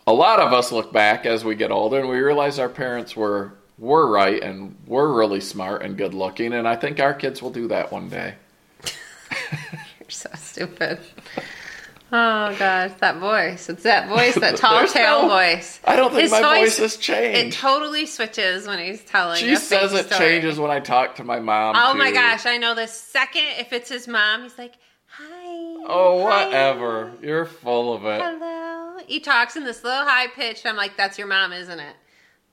a 0.07 0.13
lot 0.13 0.41
of 0.41 0.53
us 0.53 0.73
look 0.73 0.93
back 0.93 1.27
as 1.27 1.45
we 1.45 1.55
get 1.55 1.71
older 1.71 2.01
and 2.01 2.09
we 2.09 2.19
realize 2.19 2.59
our 2.59 2.69
parents 2.69 3.17
were 3.17 3.55
were 3.79 4.09
right 4.09 4.43
and 4.43 4.77
were 4.87 5.13
really 5.13 5.41
smart 5.41 5.83
and 5.83 5.97
good 5.97 6.15
looking. 6.15 6.53
And 6.53 6.69
I 6.69 6.77
think 6.77 7.01
our 7.01 7.15
kids 7.15 7.43
will 7.43 7.51
do 7.51 7.67
that 7.69 7.91
one 7.91 8.09
day. 8.09 8.35
You're 10.01 10.11
so 10.11 10.31
stupid. 10.37 11.01
Oh 12.15 12.55
gosh, 12.59 12.91
that 13.01 13.17
voice. 13.17 13.71
It's 13.71 13.85
that 13.85 14.07
voice, 14.07 14.35
that 14.35 14.57
tall 14.59 14.87
tale 14.87 15.23
no, 15.23 15.29
voice. 15.29 15.81
I 15.85 15.97
don't 15.97 16.11
think 16.11 16.25
His 16.25 16.31
my 16.31 16.43
voice, 16.43 16.77
voice, 16.77 16.79
has 16.79 16.97
changed. 16.99 17.39
It 17.39 17.53
totally 17.59 18.05
switches 18.05 18.67
when 18.67 18.79
he's 18.79 19.03
telling. 19.03 19.39
She 19.39 19.57
says 19.57 19.95
it 19.95 20.07
story. 20.07 20.19
changes 20.19 20.59
when 20.59 20.71
I 20.71 20.79
talk 20.81 21.15
to 21.17 21.25
my 21.25 21.41
mom. 21.41 21.75
Oh 21.75 21.93
too. 21.93 21.99
my 21.99 22.13
gosh, 22.13 22.45
I 22.45 22.59
know 22.59 22.75
the 22.75 22.87
second 22.87 23.45
if 23.59 23.73
it's 23.73 23.89
his 23.89 24.07
mom, 24.07 24.43
he's 24.43 24.59
like, 24.59 24.75
Hi. 25.07 25.85
Oh 25.87 26.23
whatever. 26.23 27.13
You're 27.23 27.47
full 27.47 27.95
of 27.95 28.05
it. 28.05 28.21
Hello. 28.21 28.99
He 29.07 29.19
talks 29.19 29.57
in 29.57 29.65
this 29.65 29.83
little 29.83 30.05
high 30.05 30.27
pitch. 30.27 30.67
I'm 30.67 30.77
like, 30.77 30.99
That's 30.99 31.17
your 31.17 31.29
mom, 31.29 31.55
isn't 31.55 31.81
it? 31.81 31.97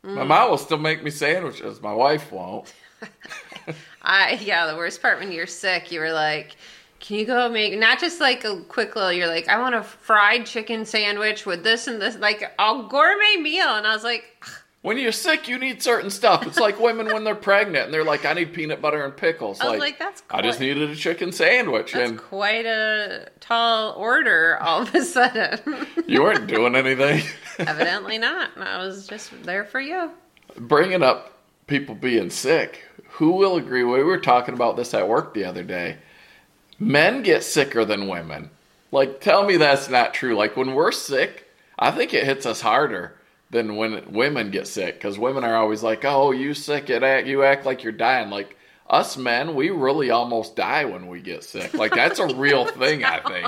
Mm. 0.06 0.16
My 0.16 0.24
mom 0.24 0.52
will 0.52 0.58
still 0.58 0.78
make 0.78 1.04
me 1.04 1.12
sandwiches. 1.12 1.82
My 1.82 1.94
wife 1.94 2.32
won't. 2.32 2.74
I 4.02 4.40
yeah, 4.42 4.68
the 4.68 4.78
worst 4.78 5.02
part 5.02 5.20
when 5.20 5.34
you're 5.34 5.48
sick, 5.48 5.92
you 5.92 6.00
were 6.00 6.14
like 6.14 6.56
can 7.00 7.18
you 7.18 7.26
go 7.26 7.50
make 7.50 7.78
not 7.78 8.00
just 8.00 8.20
like 8.20 8.44
a 8.44 8.62
quick 8.68 8.96
little 8.96 9.12
you're 9.12 9.28
like 9.28 9.48
i 9.48 9.60
want 9.60 9.76
a 9.76 9.84
fried 9.84 10.46
chicken 10.46 10.86
sandwich 10.86 11.46
with 11.46 11.64
this 11.64 11.88
and 11.88 12.02
this 12.02 12.18
like 12.18 12.42
a 12.42 12.86
gourmet 12.90 13.38
meal. 13.42 13.68
And 13.68 13.88
i 13.88 13.94
was 13.94 14.04
like 14.04 14.44
when 14.82 14.98
you're 14.98 15.12
sick 15.12 15.50
you 15.50 15.58
need 15.58 15.84
certain 15.84 16.10
stuff. 16.10 16.48
It's 16.48 16.58
like 16.58 16.80
women 16.80 17.08
when 17.08 17.26
they're 17.26 17.36
pregnant 17.36 17.86
and 17.86 17.94
they're 17.94 18.04
like 18.04 18.26
i 18.26 18.34
need 18.34 18.54
peanut 18.54 18.82
butter 18.82 19.04
and 19.04 19.16
pickles. 19.16 19.60
I 19.60 19.66
was 19.66 19.72
like, 19.72 19.80
like 19.80 20.00
that's 20.00 20.22
quite, 20.22 20.40
i 20.40 20.48
just 20.48 20.60
needed 20.60 20.90
a 20.90 20.96
chicken 20.96 21.32
sandwich 21.32 21.94
that's 21.94 22.12
and 22.12 22.20
quite 22.20 22.66
a 22.66 23.28
tall 23.40 23.94
order 23.94 24.58
all 24.62 24.84
of 24.84 24.94
a 24.96 25.04
sudden. 25.04 25.86
You 26.08 26.24
weren't 26.24 26.48
doing 26.48 26.76
anything. 26.76 27.22
Evidently 27.60 28.18
not. 28.18 28.58
I 28.58 28.80
was 28.80 29.06
just 29.06 29.32
there 29.44 29.64
for 29.64 29.80
you. 29.80 30.10
Bringing 30.58 31.04
up 31.04 31.34
people 31.68 31.94
being 31.94 32.32
sick 32.32 32.84
who 33.10 33.32
will 33.32 33.58
agree? 33.58 33.84
We 33.84 34.02
were 34.04 34.18
talking 34.18 34.56
about 34.56 34.76
this 34.76 34.94
at 34.94 35.08
work 35.08 35.34
the 35.34 35.44
other 35.44 35.62
day 35.62 35.98
men 36.80 37.22
get 37.24 37.44
sicker 37.44 37.86
than 37.86 38.08
women. 38.08 38.50
Like, 38.92 39.22
tell 39.22 39.46
me 39.46 39.58
that's 39.58 39.90
not 39.90 40.14
true. 40.14 40.36
Like, 40.36 40.58
when 40.58 40.74
we're 40.74 40.92
sick, 40.92 41.46
I 41.78 41.92
think 41.92 42.14
it 42.14 42.26
hits 42.26 42.46
us 42.46 42.62
harder 42.62 43.20
than 43.50 43.76
when 43.76 44.12
women 44.12 44.52
get 44.52 44.68
sick 44.68 44.96
because 44.96 45.18
women 45.18 45.44
are 45.44 45.56
always 45.56 45.82
like, 45.84 46.06
"Oh, 46.06 46.32
you 46.32 46.54
sick? 46.54 46.90
It 46.90 47.04
act 47.04 47.28
you 47.28 47.44
act 47.44 47.66
like 47.66 47.84
you're 47.84 47.94
dying." 47.94 48.30
Like 48.30 48.58
us 48.90 49.18
men, 49.18 49.56
we 49.56 49.70
really 49.70 50.10
almost 50.10 50.56
die 50.56 50.86
when 50.86 51.08
we 51.08 51.22
get 51.22 51.44
sick. 51.44 51.74
Like 51.74 51.94
that's 51.94 52.20
a 52.20 52.36
real 52.36 52.66
thing. 52.82 53.04
I 53.04 53.20
think. 53.20 53.48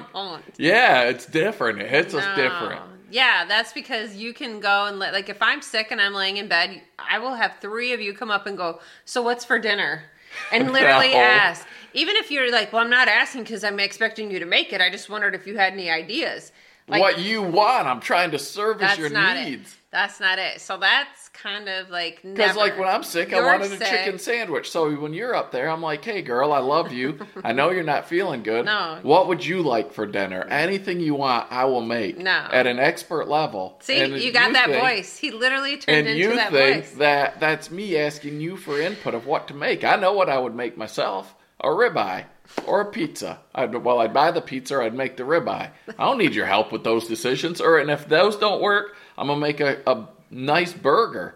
Yeah, 0.58 1.04
it's 1.04 1.26
different. 1.26 1.82
It 1.82 1.90
hits 1.90 2.14
no. 2.14 2.20
us 2.20 2.36
different. 2.36 2.82
Yeah, 3.12 3.44
that's 3.46 3.74
because 3.74 4.16
you 4.16 4.34
can 4.34 4.62
go 4.62 4.86
and 4.86 4.98
let, 4.98 5.14
like 5.14 5.28
if 5.28 5.42
I'm 5.42 5.62
sick 5.62 5.88
and 5.92 6.00
I'm 6.00 6.14
laying 6.14 6.38
in 6.38 6.48
bed, 6.48 6.82
I 6.98 7.20
will 7.20 7.36
have 7.36 7.58
three 7.60 7.92
of 7.92 8.00
you 8.00 8.14
come 8.14 8.32
up 8.32 8.48
and 8.48 8.58
go, 8.58 8.80
"So 9.06 9.22
what's 9.22 9.46
for 9.46 9.60
dinner?" 9.60 10.04
and 10.52 10.72
literally 10.74 11.12
no. 11.12 11.20
ask. 11.20 11.68
Even 11.94 12.16
if 12.16 12.32
you're 12.32 12.52
like, 12.52 12.72
well, 12.72 12.84
I'm 12.84 12.90
not 12.90 13.08
asking 13.08 13.44
because 13.44 13.64
I'm 13.64 13.80
expecting 13.80 14.32
you 14.32 14.40
to 14.40 14.46
make 14.46 14.74
it. 14.74 14.82
I 14.82 14.90
just 14.90 15.10
wondered 15.10 15.36
if 15.36 15.48
you 15.48 15.58
had 15.58 15.74
any 15.74 15.90
ideas. 15.90 16.52
Like, 16.88 17.00
what 17.00 17.20
you 17.20 17.42
want. 17.42 17.88
I'm 17.88 18.00
trying 18.00 18.32
to 18.32 18.40
service 18.40 18.98
your 18.98 19.10
needs. 19.10 19.72
It. 19.72 19.78
That's 19.92 20.22
not 20.22 20.40
it. 20.40 20.62
So 20.62 20.78
that's 20.78 21.28
kind 21.30 21.68
of 21.68 21.90
like 21.90 22.22
because 22.24 22.56
like 22.56 22.80
when 22.80 22.88
I'm 22.88 23.04
sick, 23.04 23.32
you're 23.32 23.46
I 23.46 23.58
wanted 23.58 23.78
sick. 23.78 23.82
a 23.82 23.86
chicken 23.86 24.20
sandwich. 24.20 24.72
So 24.72 24.90
when 24.96 25.14
you're 25.14 25.36
up 25.36 25.52
there, 25.52 25.70
I'm 25.70 25.82
like, 25.82 26.04
hey 26.04 26.22
girl, 26.22 26.54
I 26.54 26.60
love 26.60 26.94
you. 26.94 27.20
I 27.44 27.52
know 27.52 27.72
you're 27.72 27.84
not 27.84 28.08
feeling 28.08 28.42
good. 28.42 28.66
No. 28.66 29.00
What 29.02 29.28
would 29.28 29.46
you 29.46 29.62
like 29.62 29.92
for 29.92 30.06
dinner? 30.06 30.44
Anything 30.50 31.02
you 31.02 31.16
want, 31.16 31.52
I 31.52 31.66
will 31.66 31.82
make. 31.82 32.18
No. 32.18 32.48
At 32.52 32.68
an 32.68 32.80
expert 32.80 33.28
level. 33.28 33.78
See, 33.82 34.00
and 34.00 34.14
you 34.14 34.32
got 34.32 34.48
you 34.48 34.54
that 34.54 34.68
think, 34.68 34.82
voice. 34.82 35.18
He 35.18 35.32
literally 35.32 35.76
turned 35.76 36.08
into 36.08 36.20
you 36.22 36.36
that 36.36 36.52
think 36.54 36.86
voice. 36.86 36.94
That 36.94 37.42
that's 37.42 37.70
me 37.70 37.98
asking 37.98 38.40
you 38.40 38.56
for 38.56 38.80
input 38.80 39.14
of 39.14 39.26
what 39.26 39.50
to 39.50 39.54
make. 39.54 39.84
I 39.84 39.98
know 39.98 40.14
what 40.14 40.30
I 40.30 40.38
would 40.38 40.56
make 40.56 40.78
myself. 40.78 41.36
A 41.62 41.68
ribeye 41.68 42.26
or 42.66 42.82
a 42.82 42.86
pizza. 42.86 43.40
I'd, 43.54 43.74
well, 43.76 44.00
I'd 44.00 44.14
buy 44.14 44.32
the 44.32 44.42
pizza 44.42 44.76
or 44.76 44.84
I'd 44.84 44.94
make 44.94 45.16
the 45.18 45.24
ribeye. 45.24 45.70
I 45.98 46.04
don't 46.06 46.18
need 46.18 46.34
your 46.36 46.48
help 46.48 46.72
with 46.72 46.84
those 46.84 47.08
decisions. 47.08 47.62
Or 47.62 47.80
and 47.80 47.90
if 47.90 48.08
those 48.08 48.36
don't 48.36 48.62
work, 48.62 48.96
I'm 49.18 49.28
gonna 49.28 49.40
make 49.40 49.60
a, 49.60 49.82
a 49.86 50.08
nice 50.30 50.74
burger. 50.74 51.36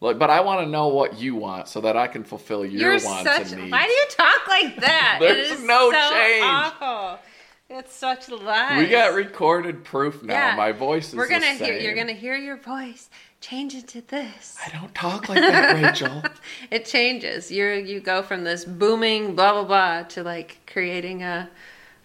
Like, 0.00 0.18
but 0.18 0.30
I 0.30 0.40
want 0.40 0.64
to 0.64 0.70
know 0.70 0.88
what 0.88 1.18
you 1.18 1.34
want 1.34 1.66
so 1.66 1.80
that 1.80 1.96
I 1.96 2.06
can 2.06 2.22
fulfill 2.22 2.64
your 2.64 2.80
You're 2.80 3.04
wants 3.04 3.24
such, 3.24 3.52
and 3.52 3.62
needs. 3.62 3.72
Why 3.72 3.84
do 3.84 3.90
you 3.90 4.04
talk 4.10 4.46
like 4.46 4.76
that? 4.80 5.18
There's 5.20 5.62
no 5.62 5.90
so 5.90 6.10
change. 6.12 6.44
Awful. 6.44 7.18
It's 7.70 7.94
such 7.94 8.30
lies. 8.30 8.78
We 8.78 8.88
got 8.88 9.12
recorded 9.12 9.84
proof 9.84 10.22
now. 10.22 10.34
Yeah. 10.34 10.56
My 10.56 10.72
voice 10.72 11.08
is. 11.08 11.14
We're 11.14 11.28
gonna 11.28 11.52
hear. 11.52 11.74
You're 11.78 11.94
gonna 11.96 12.12
hear 12.12 12.36
your 12.36 12.56
voice 12.56 13.10
change 13.40 13.74
into 13.74 14.00
this. 14.02 14.56
I 14.64 14.70
don't 14.70 14.94
talk 14.94 15.28
like 15.28 15.40
that, 15.40 15.82
Rachel. 15.82 16.22
it 16.70 16.84
changes. 16.84 17.50
You 17.50 17.66
you 17.66 18.00
go 18.00 18.22
from 18.22 18.44
this 18.44 18.64
booming 18.64 19.34
blah 19.34 19.52
blah 19.52 19.64
blah 19.64 20.02
to 20.08 20.22
like 20.22 20.58
creating 20.66 21.22
a 21.22 21.48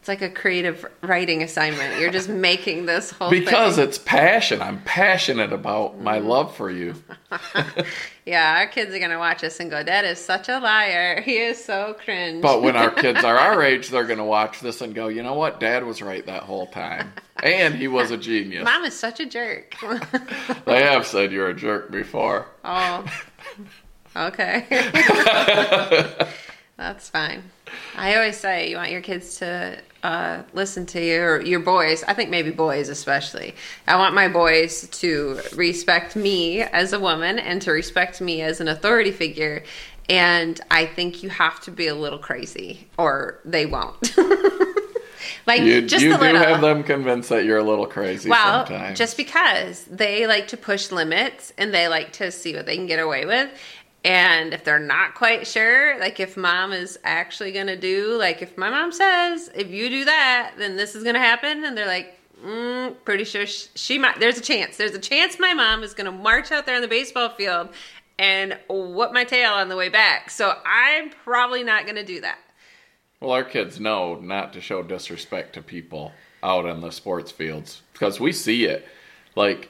it's 0.04 0.10
like 0.10 0.22
a 0.22 0.30
creative 0.30 0.86
writing 1.02 1.44
assignment. 1.44 1.98
You're 1.98 2.12
just 2.12 2.28
making 2.50 2.88
this 2.88 3.12
whole 3.12 3.30
because 3.30 3.78
thing. 3.78 3.88
it's 3.88 3.98
passion. 3.98 4.62
I'm 4.62 4.82
passionate 4.82 5.54
about 5.54 6.02
my 6.02 6.20
mm. 6.20 6.28
love 6.28 6.54
for 6.56 6.70
you. 6.70 6.96
yeah, 8.26 8.58
our 8.60 8.68
kids 8.68 8.94
are 8.94 9.00
gonna 9.00 9.20
watch 9.20 9.44
us 9.44 9.60
and 9.60 9.70
go, 9.70 9.84
Dad 9.84 10.06
is 10.06 10.24
such 10.24 10.50
a 10.50 10.60
liar. 10.60 11.22
He 11.26 11.38
is 11.38 11.64
so 11.64 11.96
cringe." 12.04 12.42
But 12.42 12.62
when 12.62 12.76
our 12.76 12.92
kids 12.92 13.24
are 13.24 13.38
our 13.38 13.62
age, 13.72 13.90
they're 13.90 14.06
gonna 14.06 14.26
watch 14.26 14.60
this 14.62 14.82
and 14.82 14.94
go, 14.94 15.08
"You 15.08 15.24
know 15.24 15.34
what? 15.34 15.60
Dad 15.60 15.84
was 15.86 16.02
right 16.02 16.26
that 16.26 16.44
whole 16.44 16.68
time, 16.68 17.14
and 17.42 17.76
he 17.76 17.88
was 17.88 18.12
a 18.12 18.18
genius." 18.18 18.64
Mom 18.66 18.84
is 18.86 18.98
such 18.98 19.20
a 19.20 19.26
jerk. 19.26 19.76
they 20.66 20.84
have 20.84 21.06
said 21.06 21.32
you're 21.32 21.50
a 21.50 21.54
jerk 21.56 21.92
before. 21.92 22.48
Oh, 22.64 23.06
okay. 24.16 24.66
That's 26.84 27.08
fine. 27.08 27.44
I 27.96 28.16
always 28.16 28.36
say 28.36 28.70
you 28.70 28.76
want 28.76 28.92
your 28.92 29.00
kids 29.00 29.38
to 29.38 29.80
uh, 30.04 30.44
listen 30.52 30.86
to 30.88 31.02
your 31.02 31.42
your 31.42 31.62
boys. 31.62 32.04
I 32.04 32.14
think 32.14 32.30
maybe 32.30 32.52
boys 32.52 32.90
especially. 32.90 33.56
I 33.88 33.96
want 33.96 34.14
my 34.14 34.28
boys 34.28 34.90
to 35.00 35.40
respect 35.56 36.18
me 36.18 36.62
as 36.62 36.92
a 36.92 37.00
woman 37.00 37.40
and 37.40 37.62
to 37.62 37.72
respect 37.72 38.20
me 38.20 38.42
as 38.42 38.60
an 38.60 38.68
authority 38.68 39.12
figure. 39.12 39.64
And 40.10 40.60
I 40.70 40.86
think 40.86 41.24
you 41.24 41.30
have 41.30 41.62
to 41.62 41.72
be 41.72 41.88
a 41.88 41.96
little 41.96 42.20
crazy, 42.20 42.86
or 42.98 43.40
they 43.46 43.66
won't. 43.66 44.18
like 45.48 45.62
you, 45.62 45.84
just 45.84 46.04
you 46.04 46.10
a 46.10 46.18
little. 46.18 46.42
do 46.42 46.48
have 46.48 46.60
them 46.60 46.84
convinced 46.84 47.30
that 47.30 47.46
you're 47.46 47.60
a 47.60 47.64
little 47.64 47.88
crazy. 47.88 48.30
Well, 48.30 48.68
sometimes. 48.68 48.98
just 48.98 49.16
because 49.16 49.86
they 49.86 50.28
like 50.28 50.50
to 50.50 50.58
push 50.58 50.92
limits 50.92 51.54
and 51.58 51.74
they 51.74 51.88
like 51.88 52.12
to 52.14 52.30
see 52.30 52.54
what 52.54 52.66
they 52.66 52.76
can 52.76 52.88
get 52.88 53.00
away 53.00 53.26
with, 53.26 53.50
and 54.04 54.54
if 54.54 54.66
they're 54.66 54.80
not 54.80 55.16
quite 55.16 55.48
sure, 55.48 55.98
like 56.00 56.20
if 56.20 56.36
mom 56.36 56.74
is 56.74 57.00
actually 57.04 57.54
going 57.54 57.68
to 57.68 57.78
do, 57.78 58.18
like 58.18 58.42
if 58.42 58.58
my 58.58 58.70
mom 58.70 58.92
says, 58.92 59.50
if 59.56 59.70
you 59.70 59.90
do 59.90 60.06
that, 60.06 60.54
then 60.58 60.76
this 60.76 60.94
is 60.94 61.04
going 61.04 61.16
to 61.16 61.22
happen. 61.22 61.64
And 61.64 61.78
they're 61.78 61.88
like, 61.88 62.20
mm, 62.44 62.96
pretty 63.06 63.24
sure 63.24 63.46
she, 63.46 63.70
she 63.76 63.98
might, 63.98 64.20
there's 64.20 64.38
a 64.38 64.42
chance. 64.42 64.76
There's 64.76 64.94
a 64.94 65.00
chance 65.00 65.40
my 65.40 65.54
mom 65.54 65.84
is 65.84 65.94
going 65.94 66.06
to 66.06 66.12
march 66.12 66.52
out 66.52 66.66
there 66.66 66.76
on 66.76 66.82
the 66.82 66.88
baseball 66.88 67.30
field 67.30 67.70
and 68.20 68.60
whip 68.70 69.14
my 69.14 69.24
tail 69.24 69.54
on 69.54 69.70
the 69.70 69.78
way 69.78 69.88
back. 69.88 70.30
So 70.30 70.54
I'm 70.66 71.10
probably 71.10 71.64
not 71.64 71.86
going 71.86 71.96
to 71.96 72.06
do 72.06 72.20
that. 72.22 72.40
Well, 73.22 73.32
our 73.32 73.46
kids 73.46 73.80
know 73.80 74.16
not 74.16 74.52
to 74.52 74.60
show 74.60 74.84
disrespect 74.84 75.54
to 75.54 75.62
people 75.62 76.12
out 76.44 76.66
on 76.66 76.82
the 76.82 76.92
sports 76.92 77.32
fields 77.32 77.82
because 77.94 78.20
we 78.20 78.34
see 78.34 78.66
it. 78.66 78.86
Like, 79.38 79.70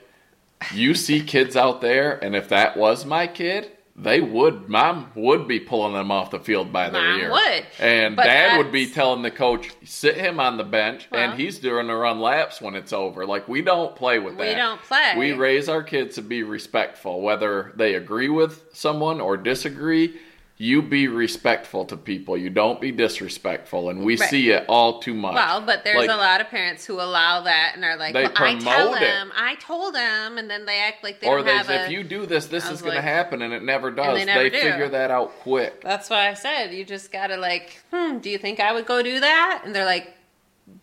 you 0.74 0.96
see 0.96 1.22
kids 1.22 1.56
out 1.56 1.82
there, 1.82 2.18
and 2.24 2.36
if 2.36 2.50
that 2.50 2.76
was 2.76 3.06
my 3.06 3.28
kid, 3.28 3.70
they 3.96 4.22
would, 4.22 4.68
mom 4.70 5.12
would 5.16 5.48
be 5.48 5.60
pulling 5.60 5.94
them 5.94 6.10
off 6.10 6.32
the 6.32 6.40
field 6.40 6.74
by 6.74 6.90
their 6.90 7.02
Mom 7.02 7.20
ear. 7.20 7.32
would. 7.32 7.64
And 7.80 8.16
But 8.16 8.24
dad 8.24 8.58
would 8.58 8.72
be 8.72 8.88
telling 8.88 9.22
the 9.22 9.30
coach, 9.30 9.70
sit 9.84 10.16
him 10.18 10.40
on 10.40 10.58
the 10.58 10.64
bench, 10.64 11.08
Well- 11.12 11.22
and 11.22 11.40
he's 11.40 11.60
doing 11.60 11.88
the 11.88 11.96
run 11.96 12.20
laps 12.20 12.60
when 12.60 12.74
it's 12.76 12.92
over. 12.92 13.26
Like, 13.26 13.48
we 13.48 13.62
don't 13.62 13.96
play 13.96 14.18
with 14.18 14.38
that. 14.38 14.48
We 14.48 14.56
don't 14.56 14.82
play. 14.82 15.14
We 15.18 15.34
raise 15.34 15.70
our 15.70 15.84
kids 15.84 16.16
to 16.16 16.22
be 16.24 16.42
respectful, 16.42 17.22
whether 17.22 17.72
they 17.76 17.94
agree 17.94 18.30
with 18.30 18.64
someone 18.74 19.22
or 19.22 19.38
disagree. 19.38 20.16
You 20.64 20.82
be 20.82 21.10
respectful 21.10 21.84
to 21.88 21.98
people. 21.98 22.38
You 22.38 22.50
don't 22.50 22.80
be 22.80 22.90
disrespectful, 22.92 23.90
and 23.90 24.02
we 24.06 24.16
Right. 24.16 24.30
see 24.30 24.50
it 24.52 24.64
all 24.70 25.00
too 25.02 25.14
much. 25.14 25.34
Well, 25.36 25.60
but 25.60 25.84
there's 25.84 25.98
Like, 25.98 26.10
a 26.10 26.16
lot 26.16 26.40
of 26.40 26.48
parents 26.50 26.86
who 26.86 27.02
allow 27.02 27.42
that 27.42 27.74
and 27.76 27.84
are 27.84 27.98
like, 27.98 28.14
They 28.14 28.24
well, 28.24 28.32
I 28.38 28.56
tell 28.60 28.94
them, 28.94 29.34
I 29.36 29.56
told 29.56 29.94
them, 29.94 30.38
and 30.38 30.50
then 30.50 30.66
they 30.66 30.80
act 30.80 31.04
like 31.04 31.20
they 31.20 31.28
Or 31.28 31.44
they 31.44 31.62
say, 31.64 31.76
a. 31.76 31.84
if 31.86 31.92
you 31.92 32.02
do 32.04 32.26
this, 32.26 32.46
this 32.46 32.70
is 32.70 32.82
going 32.82 32.96
like- 32.96 33.04
to 33.04 33.10
happen, 33.10 33.42
and 33.42 33.54
it 33.54 33.62
never 33.62 33.92
does. 33.92 34.14
they 34.18 34.20
They, 34.20 34.26
never 34.26 34.50
do. 34.50 34.62
figure 34.62 34.88
that 34.90 35.12
out 35.12 35.38
quick. 35.42 35.82
That's 35.82 36.10
why 36.10 36.30
I 36.30 36.34
said 36.34 36.74
you 36.74 36.86
just 36.86 37.12
gotta 37.12 37.36
like, 37.36 37.82
hmm, 37.92 38.20
do 38.20 38.30
you 38.30 38.38
think 38.38 38.62
I 38.62 38.72
would 38.72 38.86
go 38.86 39.04
do 39.04 39.20
that? 39.20 39.64
And 39.66 39.76
they're 39.76 39.84
like, 39.84 40.14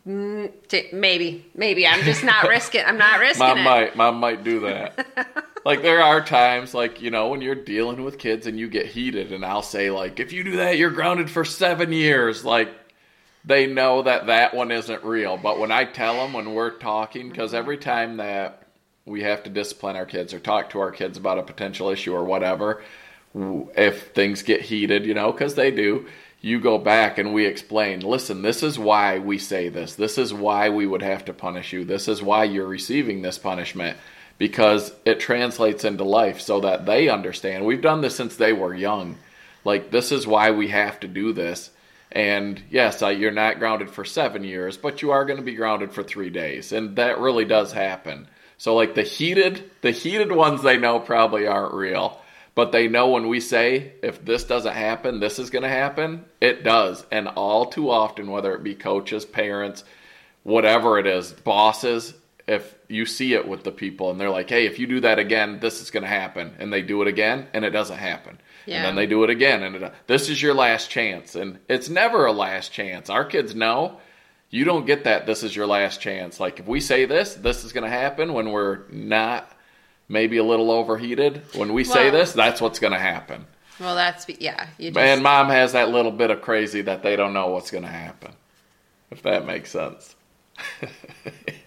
mm, 0.07 0.53
maybe, 0.93 1.47
maybe. 1.55 1.87
I'm 1.87 2.03
just 2.03 2.23
not 2.23 2.47
risking. 2.49 2.83
I'm 2.87 2.99
not 2.99 3.19
risking 3.19 3.47
Mom 3.47 3.59
it. 3.59 3.63
might, 3.63 3.97
mom 3.97 4.17
might 4.17 4.45
do 4.45 4.61
that. 4.61 5.07
like 5.65 5.83
there 5.83 6.03
are 6.03 6.21
times, 6.21 6.75
like 6.75 7.03
you 7.03 7.11
know, 7.11 7.29
when 7.29 7.41
you're 7.41 7.55
dealing 7.55 8.03
with 8.05 8.19
kids 8.19 8.47
and 8.47 8.59
you 8.59 8.69
get 8.69 8.87
heated, 8.87 9.33
and 9.33 9.45
I'll 9.45 9.63
say 9.63 9.91
like, 9.91 10.21
if 10.21 10.33
you 10.33 10.45
do 10.45 10.57
that, 10.57 10.79
you're 10.79 10.91
grounded 10.91 11.31
for 11.31 11.45
seven 11.45 11.93
years. 11.93 12.45
Like 12.45 12.71
they 13.45 13.67
know 13.67 14.03
that 14.03 14.27
that 14.27 14.55
one 14.55 14.71
isn't 14.71 15.05
real. 15.05 15.37
But 15.37 15.59
when 15.59 15.73
I 15.73 15.85
tell 15.85 16.15
them 16.15 16.33
when 16.33 16.55
we're 16.55 16.71
talking, 16.79 17.29
because 17.29 17.55
every 17.55 17.77
mm-hmm. 17.77 17.91
time 17.91 18.17
that 18.19 18.67
we 19.05 19.23
have 19.23 19.43
to 19.45 19.51
discipline 19.51 19.97
our 19.97 20.07
kids 20.07 20.33
or 20.33 20.41
talk 20.41 20.71
to 20.71 20.81
our 20.81 20.91
kids 20.93 21.19
about 21.19 21.39
a 21.39 21.43
potential 21.43 21.89
issue 21.89 22.15
or 22.15 22.25
whatever, 22.25 22.83
if 23.35 24.09
things 24.13 24.43
get 24.43 24.61
heated, 24.61 25.07
you 25.07 25.15
know, 25.15 25.33
because 25.33 25.55
they 25.55 25.71
do, 25.71 26.07
you 26.41 26.61
go 26.61 26.79
back 26.79 27.19
and 27.19 27.35
we 27.35 27.47
explain, 27.47 28.01
listen, 28.01 28.43
this 28.43 28.63
is 28.63 28.79
why 28.79 29.19
we 29.19 29.39
say 29.39 29.69
this. 29.69 29.95
This 29.95 30.17
is 30.17 30.33
why 30.33 30.71
we 30.71 30.87
would 30.87 31.03
have 31.03 31.25
to 31.27 31.33
punish 31.33 31.73
you. 31.73 31.85
This 31.85 32.09
is 32.09 32.23
why 32.23 32.45
you're 32.45 32.67
receiving 32.67 33.23
this 33.23 33.39
punishment 33.39 33.99
because 34.41 34.95
it 35.05 35.21
translates 35.21 35.85
into 35.85 36.03
life 36.03 36.41
so 36.41 36.61
that 36.61 36.87
they 36.87 37.11
understand. 37.11 37.67
We've 37.67 37.83
done 37.83 38.01
this 38.01 38.17
since 38.17 38.37
they 38.37 38.55
were 38.55 38.73
young. 38.73 39.19
Like, 39.67 39.91
this 39.91 40.13
is 40.13 40.27
why 40.27 40.53
we 40.53 40.69
have 40.69 40.99
to 41.01 41.09
do 41.09 41.35
this. 41.35 41.69
And 42.11 42.61
yes, 42.71 43.03
uh, 43.03 43.09
you're 43.09 43.33
not 43.33 43.59
grounded 43.59 43.91
for 43.91 44.03
seven 44.03 44.43
years, 44.43 44.79
but 44.79 45.03
you 45.03 45.11
are 45.11 45.27
going 45.27 45.37
to 45.37 45.45
be 45.45 45.55
grounded 45.55 45.93
for 45.93 46.03
three 46.03 46.31
days. 46.31 46.73
And 46.73 46.97
that 46.97 47.19
really 47.19 47.45
does 47.45 47.71
happen. 47.71 48.29
So 48.57 48.75
like 48.75 48.95
the 48.95 49.03
heated, 49.03 49.71
the 49.83 49.91
heated 49.91 50.33
ones 50.33 50.63
they 50.63 50.79
know 50.79 51.01
probably 51.01 51.47
aren't 51.47 51.75
real, 51.75 52.19
but 52.55 52.73
they 52.73 52.89
know 52.89 53.11
when 53.11 53.29
we 53.29 53.41
say 53.41 53.93
if 54.03 54.25
this 54.25 54.45
doesn't 54.45 54.73
happen, 54.73 55.21
this 55.21 55.39
is 55.39 55.51
going 55.51 55.65
to 55.65 55.69
happen. 55.69 56.25
It 56.41 56.65
does, 56.65 57.05
and 57.13 57.29
all 57.29 57.67
too 57.67 57.91
often, 57.91 58.31
whether 58.31 58.55
it 58.55 58.63
be 58.63 58.75
coaches, 58.75 59.27
parents, 59.27 59.85
whatever 60.45 60.99
it 60.99 61.07
is, 61.07 61.31
bosses, 61.31 62.15
if 62.49 62.75
you 62.91 63.07
see 63.07 63.35
it 63.35 63.47
with 63.47 63.65
the 63.65 63.71
people 63.73 64.11
and 64.11 64.21
they're 64.21 64.31
like, 64.31 64.49
"Hey, 64.51 64.67
if 64.67 64.79
you 64.79 64.87
do 64.87 65.01
that 65.01 65.19
again, 65.19 65.59
this 65.61 65.81
is 65.81 65.91
going 65.91 66.03
to 66.03 66.09
happen," 66.09 66.55
and 66.59 66.73
they 66.73 66.83
do 66.83 67.01
it 67.03 67.09
again 67.09 67.47
and 67.55 67.65
it 67.65 67.71
doesn't 67.71 67.99
happen, 67.99 68.39
Yeah. 68.67 68.77
and 68.77 68.85
then 68.87 68.95
they 68.97 69.07
do 69.07 69.23
it 69.25 69.31
again 69.31 69.63
and 69.63 69.77
it, 69.77 69.95
this 70.07 70.29
is 70.29 70.43
your 70.43 70.55
last 70.55 70.91
chance, 70.91 71.35
and 71.35 71.59
it's 71.69 71.89
never 71.89 72.27
a 72.27 72.33
last 72.33 72.73
chance. 72.73 73.09
Our 73.11 73.25
kids 73.25 73.55
know 73.55 73.99
you 74.51 74.65
don't 74.65 74.85
get 74.85 75.05
that 75.05 75.27
this 75.27 75.43
is 75.45 75.55
your 75.55 75.67
last 75.67 76.01
chance 76.01 76.41
like 76.41 76.59
if 76.59 76.67
we 76.67 76.81
say 76.81 77.05
this 77.05 77.35
this 77.35 77.63
is 77.65 77.73
going 77.73 77.85
to 77.85 77.97
happen 77.97 78.33
when 78.33 78.51
we're 78.51 78.81
not 78.91 79.49
maybe 80.09 80.39
a 80.39 80.43
little 80.45 80.73
overheated 80.73 81.41
when 81.55 81.73
we 81.73 81.85
say 81.85 82.11
this 82.11 82.33
that's 82.33 82.61
what's 82.61 82.81
going 82.81 82.93
to 82.93 82.99
happen 82.99 83.47
Well, 83.79 83.95
that's 83.95 84.29
yeah. 84.41 84.67
You 84.77 84.91
just 84.91 84.99
and 84.99 85.23
mom 85.23 85.51
has 85.51 85.73
that 85.75 85.91
little 85.91 86.11
bit 86.11 86.31
of 86.33 86.43
crazy 86.43 86.81
that 86.83 87.05
they 87.05 87.15
don't 87.15 87.33
know 87.33 87.47
what's 87.51 87.71
going 87.71 87.85
to 87.85 87.91
happen 87.91 88.33
if 89.13 89.23
that 89.23 89.47
makes 89.47 89.71
sense 89.71 90.17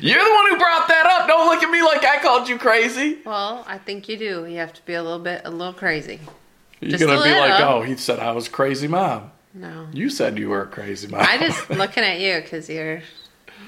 you're 0.00 0.22
the 0.22 0.30
one 0.30 0.50
who 0.50 0.56
brought 0.58 0.88
that 0.88 1.06
up 1.06 1.26
don't 1.28 1.46
look 1.48 1.62
at 1.62 1.70
me 1.70 1.82
like 1.82 2.04
i 2.04 2.18
called 2.22 2.48
you 2.48 2.58
crazy 2.58 3.18
well, 3.24 3.64
I 3.68 3.78
think 3.78 4.08
you 4.08 4.16
do. 4.16 4.46
You 4.46 4.58
have 4.58 4.72
to 4.74 4.82
be 4.86 4.94
a 4.94 5.02
little 5.02 5.18
bit, 5.18 5.42
a 5.44 5.50
little 5.50 5.72
crazy. 5.72 6.20
you're 6.80 6.90
Just 6.92 7.04
gonna 7.04 7.22
be 7.22 7.30
like 7.30 7.60
oh 7.62 7.82
he 7.82 7.96
said 7.96 8.18
i 8.18 8.32
was 8.32 8.48
crazy 8.48 8.88
mom 8.88 9.30
No, 9.54 9.86
you 9.92 10.10
said 10.10 10.38
you 10.38 10.48
were 10.48 10.62
a 10.62 10.66
crazy 10.66 11.08
mom 11.08 11.20
I 11.22 11.38
just 11.38 11.70
looking 11.70 12.04
at 12.04 12.20
you 12.20 12.40
because 12.40 12.68
you're. 12.68 13.02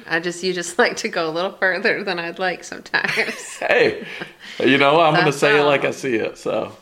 I 0.09 0.20
just 0.20 0.42
you 0.42 0.52
just 0.52 0.79
like 0.83 0.96
to 0.98 1.09
go 1.09 1.29
a 1.29 1.33
little 1.33 1.52
further 1.52 2.02
than 2.05 2.18
I'd 2.18 2.38
like 2.38 2.64
sometimes. 2.64 3.57
hey 3.59 4.07
you 4.59 4.79
know 4.79 5.00
i'm 5.00 5.12
going 5.12 5.24
to 5.26 5.31
That's 5.33 5.38
say 5.38 5.59
it 5.61 5.64
like 5.64 5.85
i 5.85 5.90
see 5.90 6.14
it 6.16 6.38
so 6.38 6.72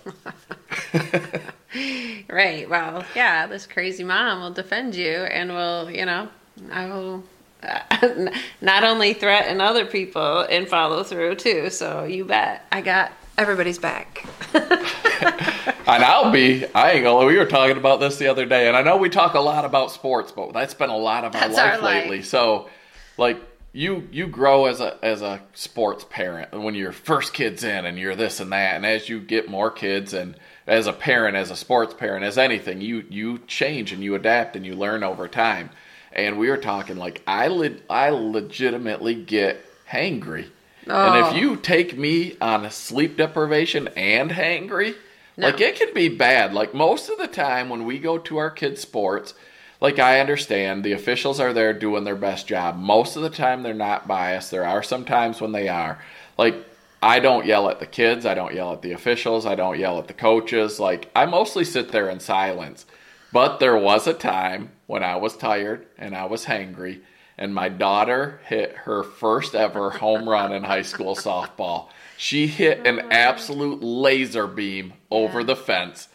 right. 2.28 2.68
Well, 2.68 3.04
yeah. 3.14 3.46
This 3.46 3.66
crazy 3.66 4.04
mom 4.04 4.40
will 4.40 4.52
defend 4.52 4.94
you, 4.94 5.10
and 5.10 5.50
will 5.50 5.90
you 5.90 6.04
know 6.06 6.28
I 6.72 6.86
will. 6.86 7.24
Uh, 7.66 8.30
not 8.60 8.84
only 8.84 9.14
threaten 9.14 9.60
other 9.60 9.86
people 9.86 10.40
and 10.40 10.68
follow 10.68 11.02
through 11.02 11.36
too. 11.36 11.70
So 11.70 12.04
you 12.04 12.24
bet 12.24 12.66
I 12.72 12.80
got 12.80 13.12
everybody's 13.36 13.78
back. 13.78 14.26
And 15.86 16.02
I'll 16.02 16.30
be, 16.30 16.64
I 16.74 16.92
ain't 16.92 17.04
gonna, 17.04 17.26
we 17.26 17.36
were 17.36 17.44
talking 17.44 17.76
about 17.76 18.00
this 18.00 18.16
the 18.16 18.28
other 18.28 18.46
day, 18.46 18.68
and 18.68 18.76
I 18.76 18.82
know 18.82 18.96
we 18.96 19.10
talk 19.10 19.34
a 19.34 19.40
lot 19.40 19.66
about 19.66 19.90
sports, 19.90 20.32
but 20.32 20.54
that's 20.54 20.72
been 20.72 20.88
a 20.88 20.96
lot 20.96 21.24
of 21.24 21.34
our 21.34 21.48
life 21.48 21.58
our 21.58 21.78
life. 21.78 21.82
lately. 21.82 22.22
So, 22.22 22.70
like, 23.18 23.38
you 23.74 24.08
you 24.10 24.26
grow 24.26 24.64
as 24.66 24.80
a 24.80 24.98
as 25.04 25.20
a 25.20 25.42
sports 25.52 26.06
parent 26.08 26.52
when 26.58 26.74
your 26.74 26.92
first 26.92 27.34
kid's 27.34 27.64
in 27.64 27.84
and 27.84 27.98
you're 27.98 28.14
this 28.14 28.38
and 28.40 28.52
that 28.52 28.76
and 28.76 28.86
as 28.86 29.08
you 29.08 29.20
get 29.20 29.50
more 29.50 29.68
kids 29.68 30.14
and 30.14 30.36
as 30.66 30.86
a 30.86 30.92
parent 30.92 31.36
as 31.36 31.50
a 31.50 31.56
sports 31.56 31.92
parent 31.92 32.24
as 32.24 32.38
anything 32.38 32.80
you 32.80 33.04
you 33.10 33.38
change 33.48 33.92
and 33.92 34.00
you 34.00 34.14
adapt 34.14 34.54
and 34.54 34.64
you 34.64 34.76
learn 34.76 35.02
over 35.02 35.26
time 35.26 35.70
and 36.14 36.38
we 36.38 36.48
were 36.48 36.56
talking 36.56 36.96
like 36.96 37.22
I 37.26 37.48
le- 37.48 37.76
I 37.90 38.10
legitimately 38.10 39.14
get 39.14 39.64
hangry 39.90 40.46
and 40.86 40.92
Oh. 40.92 41.30
if 41.30 41.36
you 41.36 41.56
take 41.56 41.96
me 41.96 42.36
on 42.40 42.64
a 42.64 42.70
sleep 42.70 43.16
deprivation 43.16 43.88
and 43.96 44.30
hangry 44.30 44.94
No. 45.36 45.48
like 45.48 45.60
it 45.60 45.76
can 45.76 45.92
be 45.94 46.08
bad 46.08 46.52
like 46.54 46.74
most 46.74 47.08
of 47.08 47.18
the 47.18 47.26
time 47.26 47.68
when 47.68 47.84
we 47.84 47.98
go 47.98 48.18
to 48.18 48.36
our 48.38 48.50
kids 48.50 48.80
sports 48.80 49.34
like 49.80 49.98
I 49.98 50.20
understand 50.20 50.82
the 50.84 50.92
officials 50.92 51.40
are 51.40 51.52
there 51.52 51.74
doing 51.74 52.04
their 52.04 52.16
best 52.16 52.46
job. 52.46 52.78
Most 52.78 53.16
of 53.16 53.22
the 53.22 53.28
time 53.28 53.62
they're 53.62 53.74
not 53.74 54.08
biased. 54.08 54.50
There 54.50 54.64
are 54.64 54.82
some 54.82 55.04
times 55.04 55.42
when 55.42 55.52
they 55.52 55.68
are. 55.68 55.98
Like 56.38 56.54
I 57.02 57.18
don't 57.18 57.44
yell 57.44 57.68
at 57.68 57.80
the 57.80 57.86
kids, 57.86 58.24
I 58.24 58.32
don't 58.32 58.54
yell 58.54 58.72
at 58.72 58.80
the 58.80 58.92
officials, 58.92 59.44
I 59.44 59.56
don't 59.56 59.78
yell 59.78 59.98
at 59.98 60.06
the 60.06 60.14
coaches. 60.14 60.80
Like 60.80 61.10
I 61.14 61.26
mostly 61.26 61.64
sit 61.64 61.90
there 61.92 62.08
in 62.08 62.20
silence. 62.20 62.86
But 63.34 63.58
there 63.58 63.76
was 63.76 64.06
a 64.06 64.14
time 64.14 64.70
when 64.86 65.02
I 65.02 65.16
was 65.16 65.36
tired 65.36 65.86
and 65.98 66.14
I 66.14 66.24
was 66.24 66.46
hangry 66.46 67.00
and 67.36 67.54
my 67.54 67.68
daughter 67.68 68.40
hit 68.46 68.76
her 68.76 69.02
first 69.02 69.56
ever 69.56 69.90
home 69.90 70.28
run 70.28 70.52
in 70.52 70.62
high 70.62 70.82
school 70.82 71.16
softball. 71.16 71.88
She 72.16 72.46
hit 72.46 72.86
an 72.86 73.00
oh. 73.00 73.08
absolute 73.10 73.82
laser 73.82 74.46
beam 74.46 74.92
over 75.10 75.40
Yeah. 75.40 75.46
the 75.46 75.56
fence. 75.56 76.08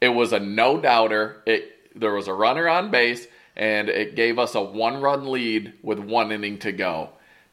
It 0.00 0.08
was 0.08 0.32
a 0.32 0.40
no 0.40 0.80
doubter. 0.80 1.42
It 1.46 1.70
there 1.94 2.12
was 2.12 2.26
a 2.26 2.34
runner 2.34 2.68
on 2.68 2.90
base, 2.90 3.28
and 3.54 3.88
it 3.88 4.16
gave 4.16 4.36
us 4.36 4.56
a 4.56 4.60
one 4.60 5.00
run 5.00 5.30
lead 5.30 5.74
with 5.80 6.00
one 6.00 6.32
inning 6.32 6.58
to 6.58 6.72
go. 6.72 7.10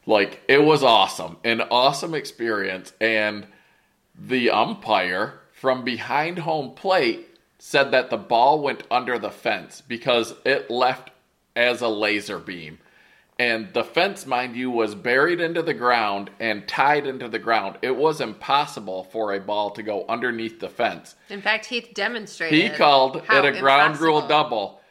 Like 0.07 0.41
it 0.47 0.63
was 0.63 0.81
awesome, 0.83 1.37
an 1.43 1.61
awesome 1.69 2.15
experience. 2.15 2.91
And 2.99 3.45
the 4.17 4.49
umpire 4.49 5.41
from 5.53 5.83
behind 5.83 6.39
home 6.39 6.73
plate 6.73 7.27
said 7.63 7.91
that 7.91 8.09
the 8.09 8.17
ball 8.17 8.59
went 8.59 8.81
under 8.89 9.19
the 9.19 9.29
fence 9.29 9.83
because 9.87 10.33
it 10.43 10.71
left 10.71 11.11
as 11.55 11.79
a 11.79 11.87
laser 11.87 12.39
beam. 12.39 12.79
And 13.37 13.71
the 13.71 13.83
fence, 13.83 14.25
mind 14.25 14.55
you, 14.55 14.71
was 14.71 14.95
buried 14.95 15.39
into 15.39 15.61
the 15.61 15.75
ground 15.75 16.31
and 16.39 16.67
tied 16.67 17.05
into 17.05 17.27
the 17.27 17.37
ground. 17.37 17.77
It 17.83 17.95
was 17.95 18.19
impossible 18.19 19.03
for 19.03 19.33
a 19.33 19.39
ball 19.39 19.69
to 19.71 19.83
go 19.83 20.05
underneath 20.09 20.59
the 20.59 20.69
fence. 20.69 21.13
In 21.29 21.39
fact, 21.39 21.67
Heath 21.67 21.91
demonstrated. 21.93 22.59
He 22.59 22.75
called 22.75 23.17
it 23.17 23.45
a 23.45 23.59
ground 23.59 23.99
rule 23.99 24.27
double. 24.27 24.81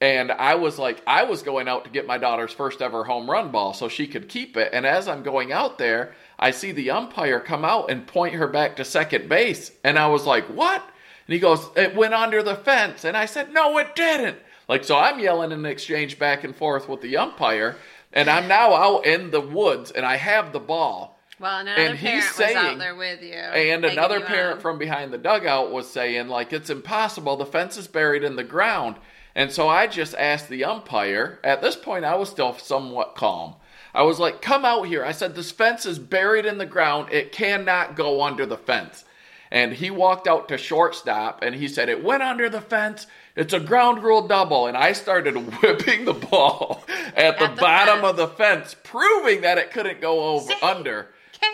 And 0.00 0.30
I 0.30 0.54
was 0.54 0.78
like, 0.78 1.02
I 1.08 1.24
was 1.24 1.42
going 1.42 1.66
out 1.66 1.84
to 1.84 1.90
get 1.90 2.06
my 2.06 2.18
daughter's 2.18 2.52
first 2.52 2.82
ever 2.82 3.02
home 3.02 3.28
run 3.28 3.50
ball 3.50 3.74
so 3.74 3.88
she 3.88 4.06
could 4.06 4.28
keep 4.28 4.56
it. 4.56 4.70
And 4.72 4.86
as 4.86 5.08
I'm 5.08 5.24
going 5.24 5.50
out 5.50 5.76
there, 5.76 6.14
I 6.38 6.52
see 6.52 6.70
the 6.70 6.92
umpire 6.92 7.40
come 7.40 7.64
out 7.64 7.90
and 7.90 8.06
point 8.06 8.34
her 8.34 8.46
back 8.46 8.76
to 8.76 8.84
second 8.84 9.28
base. 9.28 9.72
And 9.82 9.98
I 9.98 10.06
was 10.06 10.24
like, 10.24 10.44
what? 10.46 10.88
And 11.32 11.36
he 11.38 11.40
goes, 11.40 11.66
it 11.76 11.94
went 11.94 12.12
under 12.12 12.42
the 12.42 12.56
fence. 12.56 13.04
And 13.06 13.16
I 13.16 13.24
said, 13.24 13.54
no, 13.54 13.78
it 13.78 13.96
didn't. 13.96 14.36
Like, 14.68 14.84
so 14.84 14.98
I'm 14.98 15.18
yelling 15.18 15.50
in 15.50 15.64
exchange 15.64 16.18
back 16.18 16.44
and 16.44 16.54
forth 16.54 16.90
with 16.90 17.00
the 17.00 17.16
umpire. 17.16 17.76
And 18.12 18.28
I'm 18.28 18.48
now 18.48 18.74
out 18.74 19.06
in 19.06 19.30
the 19.30 19.40
woods 19.40 19.90
and 19.92 20.04
I 20.04 20.16
have 20.16 20.52
the 20.52 20.60
ball. 20.60 21.18
Well, 21.40 21.60
and 21.60 21.70
another 21.70 21.82
And 21.86 21.98
he's 21.98 22.10
parent 22.10 22.26
was 22.26 22.36
saying- 22.36 22.56
out 22.58 22.78
there 22.78 22.94
with 22.94 23.22
you. 23.22 23.32
And 23.32 23.82
another 23.82 24.18
you 24.18 24.26
parent 24.26 24.56
on. 24.56 24.60
from 24.60 24.76
behind 24.76 25.10
the 25.10 25.16
dugout 25.16 25.72
was 25.72 25.88
saying, 25.88 26.28
like, 26.28 26.52
it's 26.52 26.68
impossible. 26.68 27.38
The 27.38 27.46
fence 27.46 27.78
is 27.78 27.88
buried 27.88 28.24
in 28.24 28.36
the 28.36 28.44
ground. 28.44 28.96
And 29.34 29.50
so 29.50 29.70
I 29.70 29.86
just 29.86 30.14
asked 30.16 30.50
the 30.50 30.64
umpire. 30.64 31.40
At 31.42 31.62
this 31.62 31.76
point, 31.76 32.04
I 32.04 32.16
was 32.16 32.28
still 32.28 32.58
somewhat 32.58 33.14
calm. 33.14 33.54
I 33.94 34.02
was 34.02 34.18
like, 34.18 34.42
come 34.42 34.66
out 34.66 34.82
here. 34.82 35.02
I 35.02 35.12
said, 35.12 35.34
this 35.34 35.50
fence 35.50 35.86
is 35.86 35.98
buried 35.98 36.44
in 36.44 36.58
the 36.58 36.66
ground. 36.66 37.10
It 37.10 37.32
cannot 37.32 37.96
go 37.96 38.20
under 38.20 38.44
the 38.44 38.58
fence. 38.58 39.06
And 39.52 39.74
he 39.74 39.90
walked 39.90 40.26
out 40.26 40.48
to 40.48 40.56
shortstop 40.56 41.40
and 41.42 41.54
he 41.54 41.68
said, 41.68 41.90
it 41.90 42.02
went 42.02 42.22
under 42.22 42.48
the 42.48 42.62
fence. 42.62 43.06
It's 43.36 43.52
a 43.52 43.60
ground 43.60 44.02
rule 44.02 44.26
double. 44.26 44.66
And 44.66 44.78
I 44.78 44.92
started 44.92 45.34
whipping 45.62 46.06
the 46.06 46.14
ball 46.14 46.82
at 47.14 47.38
the, 47.38 47.44
At 47.44 47.56
the 47.56 47.60
bottom 47.60 47.96
fence. 48.00 48.10
of 48.10 48.16
the 48.16 48.28
fence, 48.28 48.74
proving 48.82 49.42
that 49.42 49.58
it 49.58 49.70
couldn't 49.70 50.00
go 50.00 50.20
over 50.36 50.46
See? 50.48 50.56
under. 50.62 51.08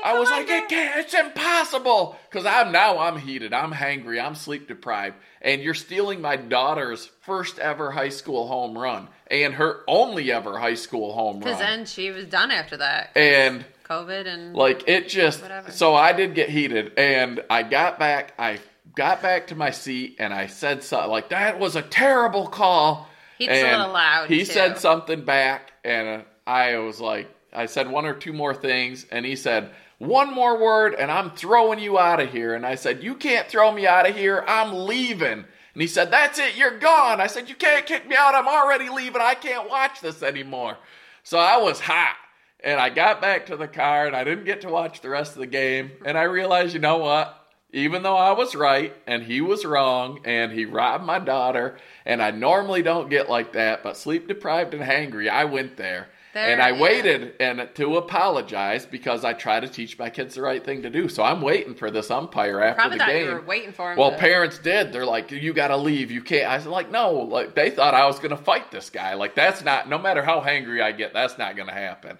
I 0.05 0.17
was 0.17 0.31
like, 0.31 0.49
it 0.49 0.69
can't, 0.69 0.99
it's 1.01 1.15
impossible. 1.15 2.17
Because 2.31 2.47
I'm 2.47 2.71
now 2.71 2.99
I'm 2.99 3.19
heated, 3.19 3.53
I'm 3.53 3.73
hangry, 3.73 4.23
I'm 4.25 4.35
sleep 4.37 4.69
deprived, 4.69 5.17
and 5.43 5.61
you're 5.63 5.75
stealing 5.75 6.21
my 6.21 6.37
daughter's 6.37 7.07
first 7.23 7.59
ever 7.59 7.91
high 7.91 8.11
school 8.11 8.47
home 8.47 8.77
run 8.79 9.09
and 9.31 9.55
her 9.55 9.81
only 9.89 10.31
ever 10.31 10.59
high 10.59 10.75
school 10.75 11.15
home 11.15 11.37
run. 11.37 11.41
Because 11.41 11.59
then 11.59 11.85
she 11.87 12.11
was 12.11 12.27
done 12.27 12.51
after 12.51 12.77
that. 12.77 13.11
and 13.17 13.65
COVID 13.89 14.27
and 14.27 14.55
like 14.55 14.85
it 14.89 15.09
just 15.09 15.43
Whatever. 15.43 15.71
so 15.71 15.95
I 15.95 16.13
did 16.13 16.35
get 16.35 16.51
heated 16.51 16.93
and 16.97 17.41
I 17.49 17.63
got 17.63 17.99
back 17.99 18.35
I 18.39 18.59
got 18.95 19.23
back 19.23 19.47
to 19.49 19.55
my 19.55 19.71
seat 19.71 20.17
and 20.19 20.33
I 20.35 20.47
said 20.47 20.83
something 20.83 21.11
like 21.11 21.31
that 21.31 21.59
was 21.59 21.77
a 21.77 21.83
terrible 21.83 22.47
call. 22.49 23.09
He's 23.39 23.49
a 23.49 23.63
little 23.79 23.93
loud, 23.93 24.29
He 24.29 24.41
too. 24.41 24.45
said 24.47 24.79
something 24.79 25.25
back 25.25 25.73
and 25.85 26.25
I 26.47 26.77
was 26.79 27.01
like 27.01 27.29
I 27.53 27.67
said 27.67 27.89
one 27.91 28.05
or 28.05 28.15
two 28.15 28.33
more 28.33 28.55
things 28.55 29.07
and 29.11 29.25
he 29.25 29.37
said 29.37 29.71
one 29.99 30.33
more 30.35 30.59
word 30.59 30.95
and 30.95 31.11
I'm 31.11 31.31
throwing 31.31 31.79
you 31.79 31.99
out 31.99 32.21
of 32.21 32.31
here 32.31 32.55
and 32.55 32.67
I 32.67 32.75
said 32.75 33.03
you 33.03 33.15
can't 33.15 33.49
throw 33.49 33.73
me 33.73 33.87
out 33.87 34.09
of 34.09 34.17
here 34.17 34.45
I'm 34.47 34.87
leaving. 34.87 35.45
And 35.73 35.83
he 35.83 35.87
said 35.87 36.11
that's 36.11 36.39
it 36.39 36.57
you're 36.57 36.79
gone. 36.79 37.21
I 37.21 37.27
said 37.27 37.49
you 37.49 37.55
can't 37.55 37.87
kick 37.87 38.07
me 38.09 38.17
out 38.17 38.35
I'm 38.35 38.49
already 38.49 38.89
leaving. 38.91 39.23
I 39.23 39.35
can't 39.35 39.69
watch 39.71 40.01
this 40.01 40.23
anymore. 40.23 40.77
So 41.23 41.39
I 41.39 41.57
was 41.59 41.81
hot. 41.81 42.17
And 42.63 42.81
I 42.81 42.91
got 42.91 43.21
back 43.21 43.47
to 43.47 43.57
the 43.57 43.69
car 43.69 44.07
and 44.07 44.17
I 44.17 44.25
didn't 44.25 44.45
get 44.45 44.63
to 44.63 44.69
watch 44.69 45.01
the 45.01 45.09
rest 45.09 45.33
of 45.33 45.39
the 45.39 45.47
game. 45.47 45.93
And 46.05 46.19
I 46.19 46.25
realized, 46.25 46.75
you 46.75 46.81
know 46.81 46.99
what? 46.99 47.35
Even 47.73 48.03
though 48.03 48.17
I 48.17 48.33
was 48.33 48.55
right 48.55 48.95
and 49.07 49.23
he 49.23 49.41
was 49.41 49.65
wrong 49.65 50.21
and 50.25 50.51
he 50.51 50.65
robbed 50.65 51.05
my 51.05 51.19
daughter, 51.19 51.77
and 52.07 52.23
I 52.23 52.31
normally 52.31 52.83
don't 52.83 53.11
get 53.11 53.29
like 53.29 53.53
that, 53.53 53.83
but 53.83 53.97
sleep 53.97 54.27
deprived 54.27 54.75
and 54.75 54.83
hangry, 54.83 55.29
I 55.29 55.45
went 55.45 55.77
there. 55.77 56.09
There- 56.35 56.51
and 56.51 56.63
I 56.63 56.71
yeah. 56.71 56.81
waited 56.81 57.35
and 57.41 57.69
to 57.75 57.97
apologize 57.97 58.87
because 58.87 59.25
I 59.25 59.33
try 59.35 59.61
to 59.61 59.69
teach 59.69 59.99
my 59.99 60.09
kids 60.11 60.35
the 60.35 60.43
right 60.43 60.65
thing 60.65 60.83
to 60.83 60.91
do. 60.91 61.09
So 61.09 61.23
I'm 61.23 61.41
waiting 61.41 61.75
for 61.75 61.91
this 61.91 62.11
umpire 62.11 62.61
after 62.61 62.81
probably 62.81 62.99
the 62.99 63.05
game. 63.05 63.27
you 63.27 63.33
were 63.35 63.41
waiting 63.43 63.73
for 63.73 63.93
him. 63.93 63.99
Well, 63.99 64.11
to- 64.13 64.17
parents 64.19 64.59
did. 64.59 64.93
They're 64.93 65.07
like, 65.07 65.31
"You 65.31 65.53
got 65.53 65.69
to 65.69 65.77
leave. 65.77 66.11
You 66.11 66.23
can't." 66.23 66.47
I 66.51 66.57
was 66.57 66.67
like, 66.67 66.91
"No." 66.91 67.13
Like 67.13 67.55
they 67.55 67.71
thought 67.71 67.95
I 67.95 68.07
was 68.07 68.19
going 68.19 68.31
to 68.31 68.43
fight 68.43 68.71
this 68.71 68.91
guy. 68.91 69.15
Like 69.15 69.35
that's 69.35 69.65
not. 69.65 69.89
No 69.89 69.99
matter 69.99 70.23
how 70.23 70.41
hangry 70.41 70.83
I 70.83 70.93
get, 70.93 71.13
that's 71.13 71.39
not 71.39 71.57
going 71.57 71.69
to 71.69 71.75
happen. 71.75 72.19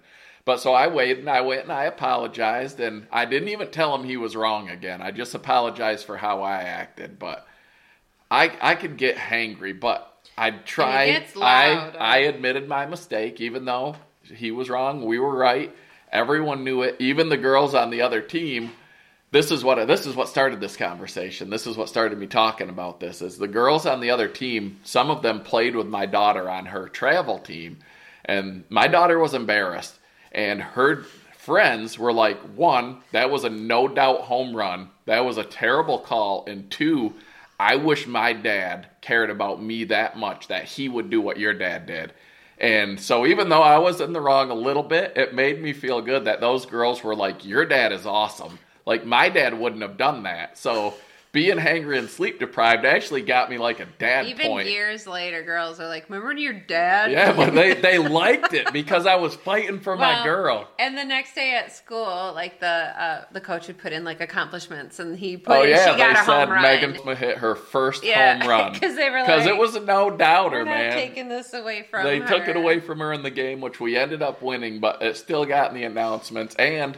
But 0.49 0.61
so 0.61 0.73
I 0.73 0.87
waited 0.87 1.19
and 1.19 1.29
I 1.29 1.41
went 1.41 1.61
and 1.61 1.71
I 1.71 1.83
apologized 1.83 2.79
and 2.79 3.05
I 3.11 3.25
didn't 3.25 3.49
even 3.49 3.69
tell 3.69 3.93
him 3.93 4.03
he 4.03 4.17
was 4.17 4.35
wrong 4.35 4.67
again. 4.67 4.99
I 4.99 5.11
just 5.11 5.35
apologized 5.35 6.07
for 6.07 6.17
how 6.17 6.41
I 6.41 6.61
acted. 6.61 7.19
But 7.19 7.45
I 8.31 8.51
I 8.59 8.73
could 8.73 8.97
get 8.97 9.15
hangry, 9.15 9.79
but 9.79 10.11
I 10.35 10.49
tried. 10.49 11.11
gets. 11.11 11.37
I 11.37 11.93
I 11.99 12.17
admitted 12.21 12.67
my 12.67 12.87
mistake, 12.87 13.39
even 13.39 13.65
though 13.65 13.95
he 14.23 14.49
was 14.49 14.71
wrong. 14.71 15.05
We 15.05 15.19
were 15.19 15.37
right. 15.37 15.71
Everyone 16.11 16.63
knew 16.63 16.81
it. 16.81 16.95
Even 16.97 17.29
the 17.29 17.37
girls 17.37 17.75
on 17.75 17.91
the 17.91 18.01
other 18.01 18.19
team 18.19 18.71
this 19.31 19.51
is 19.51 19.63
what 19.63 19.87
this 19.87 20.07
is 20.07 20.15
what 20.15 20.29
started 20.29 20.59
this 20.59 20.75
conversation. 20.75 21.51
This 21.51 21.67
is 21.67 21.77
what 21.77 21.89
started 21.89 22.17
me 22.17 22.25
talking 22.25 22.69
about 22.69 22.99
this. 22.99 23.21
Is 23.21 23.37
the 23.37 23.47
girls 23.47 23.85
on 23.85 23.99
the 23.99 24.09
other 24.09 24.27
team? 24.27 24.79
Some 24.83 25.11
of 25.11 25.21
them 25.21 25.41
played 25.41 25.75
with 25.75 25.85
my 25.85 26.07
daughter 26.07 26.49
on 26.49 26.65
her 26.65 26.89
travel 26.89 27.37
team, 27.37 27.77
and 28.25 28.63
my 28.69 28.87
daughter 28.87 29.19
was 29.19 29.35
embarrassed, 29.35 29.98
and 30.31 30.61
her 30.61 31.03
friends 31.37 31.97
were 31.97 32.13
like, 32.13 32.39
one, 32.55 32.97
that 33.11 33.31
was 33.31 33.43
a 33.43 33.49
no 33.49 33.87
doubt 33.87 34.21
home 34.21 34.55
run. 34.55 34.89
That 35.05 35.25
was 35.25 35.37
a 35.37 35.43
terrible 35.43 35.99
call, 35.99 36.45
and 36.47 36.69
two, 36.69 37.13
I 37.59 37.75
wish 37.75 38.07
my 38.07 38.33
dad 38.33 38.87
cared 39.01 39.29
about 39.29 39.61
me 39.61 39.83
that 39.85 40.17
much 40.17 40.47
that 40.47 40.65
he 40.65 40.87
would 40.87 41.09
do 41.09 41.19
what 41.19 41.39
your 41.39 41.53
dad 41.53 41.85
did. 41.85 42.13
And 42.57 42.99
so 42.99 43.25
even 43.25 43.49
though 43.49 43.61
I 43.61 43.77
was 43.77 44.01
in 44.01 44.13
the 44.13 44.21
wrong 44.21 44.49
a 44.51 44.55
little 44.55 44.83
bit, 44.83 45.13
it 45.15 45.33
made 45.33 45.61
me 45.61 45.73
feel 45.73 46.01
good 46.01 46.25
that 46.25 46.41
those 46.41 46.65
girls 46.65 47.03
were 47.03 47.15
like, 47.15 47.45
Your 47.45 47.65
dad 47.65 47.91
is 47.91 48.05
awesome. 48.05 48.59
Like 48.85 49.05
my 49.05 49.29
dad 49.29 49.57
wouldn't 49.57 49.81
have 49.81 49.97
done 49.97 50.23
that. 50.23 50.57
So 50.57 50.93
being 51.31 51.57
hangry 51.57 51.97
and 51.99 52.09
sleep 52.09 52.39
deprived 52.39 52.85
actually 52.85 53.21
got 53.21 53.49
me 53.49 53.57
like 53.57 53.79
a 53.79 53.85
dad 53.99 54.25
even 54.25 54.47
point. 54.47 54.67
years 54.67 55.05
later, 55.05 55.43
girls 55.43 55.79
are 55.79 55.87
like, 55.87 56.09
"Remember 56.09 56.33
your 56.33 56.53
dad?" 56.53 57.11
Yeah, 57.11 57.33
but 57.33 57.53
they, 57.53 57.73
they 57.81 57.97
liked 57.99 58.53
it 58.53 58.73
because 58.73 59.05
I 59.05 59.15
was 59.15 59.35
fighting 59.35 59.79
for 59.79 59.95
my 59.95 60.23
girl. 60.23 60.67
And 60.79 60.97
the 60.97 61.03
next 61.05 61.35
day 61.35 61.55
at 61.55 61.71
school, 61.71 62.31
like 62.33 62.59
the 62.59 62.65
uh, 62.67 63.25
the 63.31 63.41
coach 63.41 63.67
would 63.67 63.77
put 63.77 63.93
in 63.93 64.03
like 64.03 64.21
accomplishments, 64.21 64.99
and 64.99 65.17
he 65.17 65.37
put 65.37 65.55
Oh 65.55 65.63
in, 65.63 65.69
yeah, 65.69 65.95
they 65.95 66.11
a 66.11 66.15
said. 66.25 66.49
Megan 66.49 67.15
hit 67.15 67.37
her 67.37 67.55
first 67.55 68.03
Yeah, 68.03 68.39
home 68.39 68.49
run 68.49 68.73
'cause 68.79 68.95
they 68.95 69.09
were 69.09 69.19
because 69.21 69.45
it 69.45 69.55
was 69.57 69.75
a 69.75 69.79
no 69.81 70.09
doubter, 70.09 70.65
man. 70.65 70.93
taking 70.93 71.29
this 71.29 71.53
away 71.53 71.85
from 71.89 72.05
they 72.05 72.19
her. 72.19 72.27
took 72.27 72.47
it 72.47 72.55
away 72.55 72.79
from 72.79 72.99
her 72.99 73.13
in 73.13 73.21
the 73.23 73.29
game, 73.31 73.61
which 73.61 73.79
we 73.79 73.95
ended 73.95 74.21
up 74.21 74.41
winning, 74.41 74.79
but 74.79 75.01
it 75.01 75.15
still 75.17 75.45
got 75.45 75.69
in 75.69 75.75
the 75.75 75.83
announcements. 75.83 76.55
And 76.55 76.97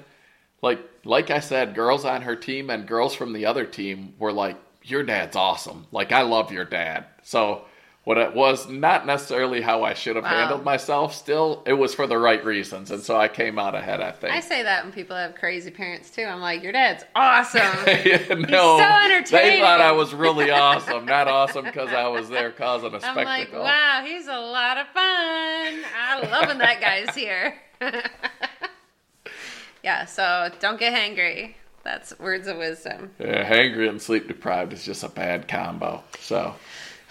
like 0.62 0.80
like 1.04 1.30
I 1.32 1.40
said, 1.40 1.74
girls 1.76 2.06
on 2.06 2.22
her 2.24 2.36
team 2.36 2.70
and 2.70 2.88
girls 2.88 3.16
from 3.16 3.34
the 3.34 3.46
other 3.46 3.66
team 3.66 4.14
were 4.20 4.32
like, 4.34 4.58
"Your 4.84 5.04
dad's 5.04 5.36
awesome. 5.36 5.88
Like 5.92 6.12
I 6.12 6.22
love 6.22 6.52
your 6.52 6.66
dad." 6.66 7.06
So 7.24 7.66
what 8.04 8.18
it 8.18 8.34
was 8.34 8.68
not 8.68 9.06
necessarily 9.06 9.62
how 9.62 9.84
I 9.84 9.94
should 9.94 10.16
have 10.16 10.26
Wow. 10.26 10.32
handled 10.32 10.64
myself. 10.64 11.14
Still, 11.14 11.62
it 11.68 11.74
was 11.74 11.94
for 11.94 12.08
the 12.08 12.18
right 12.18 12.44
reasons, 12.44 12.90
and 12.90 13.02
so 13.04 13.16
I 13.16 13.28
came 13.28 13.60
out 13.60 13.76
ahead. 13.76 14.02
I 14.02 14.10
think. 14.12 14.34
I 14.34 14.40
say 14.40 14.64
that 14.64 14.84
when 14.84 14.92
people 14.92 15.16
have 15.16 15.36
crazy 15.36 15.70
parents 15.70 16.10
too. 16.10 16.24
I'm 16.24 16.42
like, 16.42 16.64
your 16.64 16.72
dad's 16.72 17.04
awesome. 17.16 17.62
Yeah, 18.06 18.18
no, 18.30 18.78
so 18.80 18.86
They 19.08 19.14
entertaining. 19.16 19.62
thought 19.62 19.82
I 19.82 19.92
was 19.92 20.14
really 20.16 20.50
awesome, 20.50 21.06
not 21.06 21.28
awesome 21.28 21.66
because 21.66 21.90
I 21.94 22.08
was 22.08 22.28
there 22.30 22.52
causing 22.52 22.90
a 22.92 22.96
I'm 22.96 23.02
spectacle. 23.02 23.26
like, 23.26 23.54
wow, 23.54 24.04
he's 24.06 24.28
a 24.28 24.40
lot 24.40 24.78
of 24.78 24.88
fun. 24.88 25.84
I 25.96 26.28
love 26.32 26.48
when 26.48 26.58
that 26.58 26.82
guy's 26.82 27.14
here. 27.16 27.56
yeah, 29.84 30.06
so 30.06 30.50
don't 30.60 30.80
get 30.80 30.94
hangry. 30.94 31.54
That's 31.84 32.18
words 32.20 32.48
of 32.48 32.58
wisdom. 32.58 33.12
Yeah, 33.20 33.50
hangry 33.50 33.90
and 33.90 34.02
sleep 34.02 34.28
deprived 34.28 34.74
is 34.74 34.86
just 34.86 35.04
a 35.04 35.10
bad 35.10 35.48
combo. 35.48 36.04
So, 36.20 36.56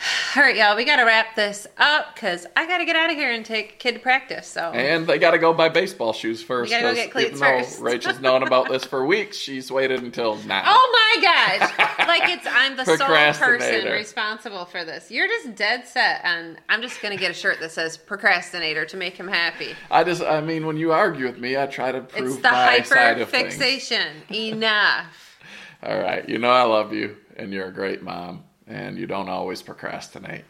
All 0.36 0.42
right, 0.42 0.56
y'all, 0.56 0.76
we 0.76 0.84
got 0.84 0.96
to 0.96 1.04
wrap 1.04 1.34
this 1.36 1.66
up 1.76 2.14
because 2.14 2.46
I 2.56 2.66
got 2.66 2.78
to 2.78 2.84
get 2.84 2.96
out 2.96 3.10
of 3.10 3.16
here 3.16 3.32
and 3.32 3.44
take 3.44 3.78
kid 3.78 3.94
to 3.94 3.98
practice. 3.98 4.46
So 4.46 4.70
and 4.72 5.06
they 5.06 5.18
got 5.18 5.32
to 5.32 5.38
go 5.38 5.52
buy 5.52 5.68
baseball 5.68 6.12
shoes 6.12 6.42
first. 6.42 6.70
We 6.70 6.76
gotta 6.76 6.88
go 6.88 6.94
get 6.94 7.10
cleats 7.10 7.28
even 7.30 7.40
first. 7.40 7.80
Rachel's 7.80 8.20
known 8.20 8.42
about 8.42 8.68
this 8.68 8.84
for 8.84 9.04
weeks. 9.04 9.36
She's 9.36 9.70
waited 9.70 10.02
until 10.02 10.36
now. 10.44 10.62
Oh 10.66 11.14
my 11.16 11.22
gosh! 11.22 11.78
like 12.08 12.30
it's 12.30 12.46
I'm 12.48 12.76
the 12.76 12.84
sole 12.84 12.96
person 12.98 13.92
responsible 13.92 14.64
for 14.64 14.84
this. 14.84 15.10
You're 15.10 15.28
just 15.28 15.54
dead 15.54 15.86
set, 15.86 16.20
and 16.24 16.58
I'm 16.68 16.80
just 16.80 17.02
gonna 17.02 17.16
get 17.16 17.30
a 17.30 17.34
shirt 17.34 17.60
that 17.60 17.72
says 17.72 17.96
"procrastinator" 17.96 18.84
to 18.86 18.96
make 18.96 19.16
him 19.16 19.28
happy. 19.28 19.74
I 19.90 20.04
just, 20.04 20.22
I 20.22 20.40
mean, 20.40 20.66
when 20.66 20.76
you 20.76 20.92
argue 20.92 21.26
with 21.26 21.38
me, 21.38 21.56
I 21.56 21.66
try 21.66 21.92
to 21.92 22.00
prove 22.00 22.26
It's 22.26 22.36
the 22.36 22.50
my 22.50 22.80
side 22.82 23.18
hyper 23.18 23.26
fixation. 23.26 24.06
Enough. 24.30 25.38
All 25.82 25.98
right, 25.98 26.28
you 26.28 26.38
know 26.38 26.50
I 26.50 26.62
love 26.62 26.92
you, 26.92 27.16
and 27.36 27.52
you're 27.52 27.66
a 27.66 27.72
great 27.72 28.02
mom, 28.02 28.44
and 28.70 28.96
you 28.96 29.06
don't 29.06 29.28
always 29.28 29.62
procrastinate. 29.62 30.44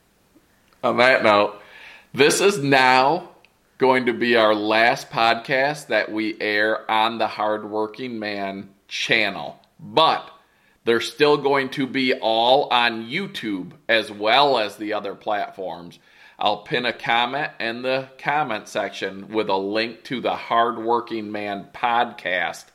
On 0.82 0.96
that 0.98 1.22
note, 1.22 1.60
this 2.12 2.40
is 2.40 2.58
now 2.58 3.30
going 3.78 4.06
to 4.06 4.12
be 4.12 4.36
our 4.36 4.54
last 4.54 5.10
podcast 5.10 5.88
that 5.88 6.10
we 6.10 6.40
air 6.40 6.90
on 6.90 7.18
the 7.18 7.26
Hardworking 7.26 8.18
Man 8.18 8.70
channel, 8.88 9.60
but 9.78 10.30
they're 10.84 11.00
still 11.00 11.36
going 11.36 11.68
to 11.70 11.86
be 11.86 12.14
all 12.14 12.68
on 12.70 13.06
YouTube 13.06 13.72
as 13.88 14.10
well 14.10 14.58
as 14.58 14.76
the 14.76 14.94
other 14.94 15.14
platforms. 15.14 15.98
I'll 16.38 16.62
pin 16.62 16.86
a 16.86 16.92
comment 16.92 17.50
in 17.60 17.82
the 17.82 18.08
comment 18.18 18.68
section 18.68 19.28
with 19.28 19.48
a 19.48 19.56
link 19.56 20.04
to 20.04 20.20
the 20.20 20.36
Hardworking 20.36 21.30
Man 21.30 21.68
podcast 21.74 22.66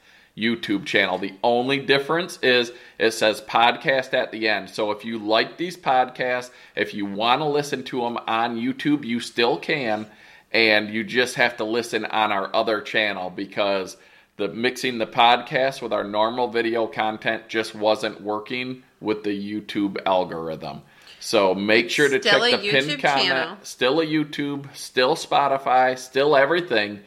YouTube 0.42 0.86
channel. 0.86 1.18
The 1.18 1.34
only 1.44 1.80
difference 1.80 2.40
is 2.42 2.72
it 2.98 3.12
says 3.12 3.42
podcast 3.42 4.14
at 4.14 4.32
the 4.32 4.48
end. 4.48 4.70
So 4.70 4.92
if 4.92 5.06
you 5.06 5.20
like 5.20 5.58
these 5.58 5.78
podcasts, 5.78 6.50
if 6.76 6.94
you 6.94 7.06
want 7.06 7.42
to 7.42 7.46
listen 7.46 7.84
to 7.86 8.02
them 8.02 8.18
on 8.28 8.58
YouTube, 8.58 9.06
you 9.06 9.20
still 9.20 9.58
can. 9.58 10.08
And 10.52 10.90
you 10.90 11.04
just 11.04 11.36
have 11.36 11.58
to 11.58 11.64
listen 11.64 12.04
on 12.06 12.32
our 12.32 12.54
other 12.54 12.82
channel 12.82 13.30
because 13.30 13.96
the 14.38 14.50
mixing 14.50 14.98
the 14.98 15.08
podcast 15.08 15.82
with 15.82 15.94
our 15.94 16.04
normal 16.04 16.48
video 16.48 16.88
content 16.88 17.48
just 17.48 17.76
wasn't 17.76 18.22
working 18.22 18.84
with 19.00 19.24
the 19.24 19.30
YouTube 19.30 19.98
algorithm. 20.06 20.82
So 21.20 21.54
make 21.54 21.90
sure 21.92 22.10
to 22.10 22.20
Still 22.22 22.50
check 22.50 22.62
the 22.62 22.70
pinned 22.70 23.02
comment. 23.02 23.28
channel. 23.28 23.58
Still 23.62 24.02
a 24.02 24.06
YouTube, 24.06 24.76
still 24.76 25.16
Spotify, 25.16 25.98
still 25.98 26.36
everything 26.36 27.00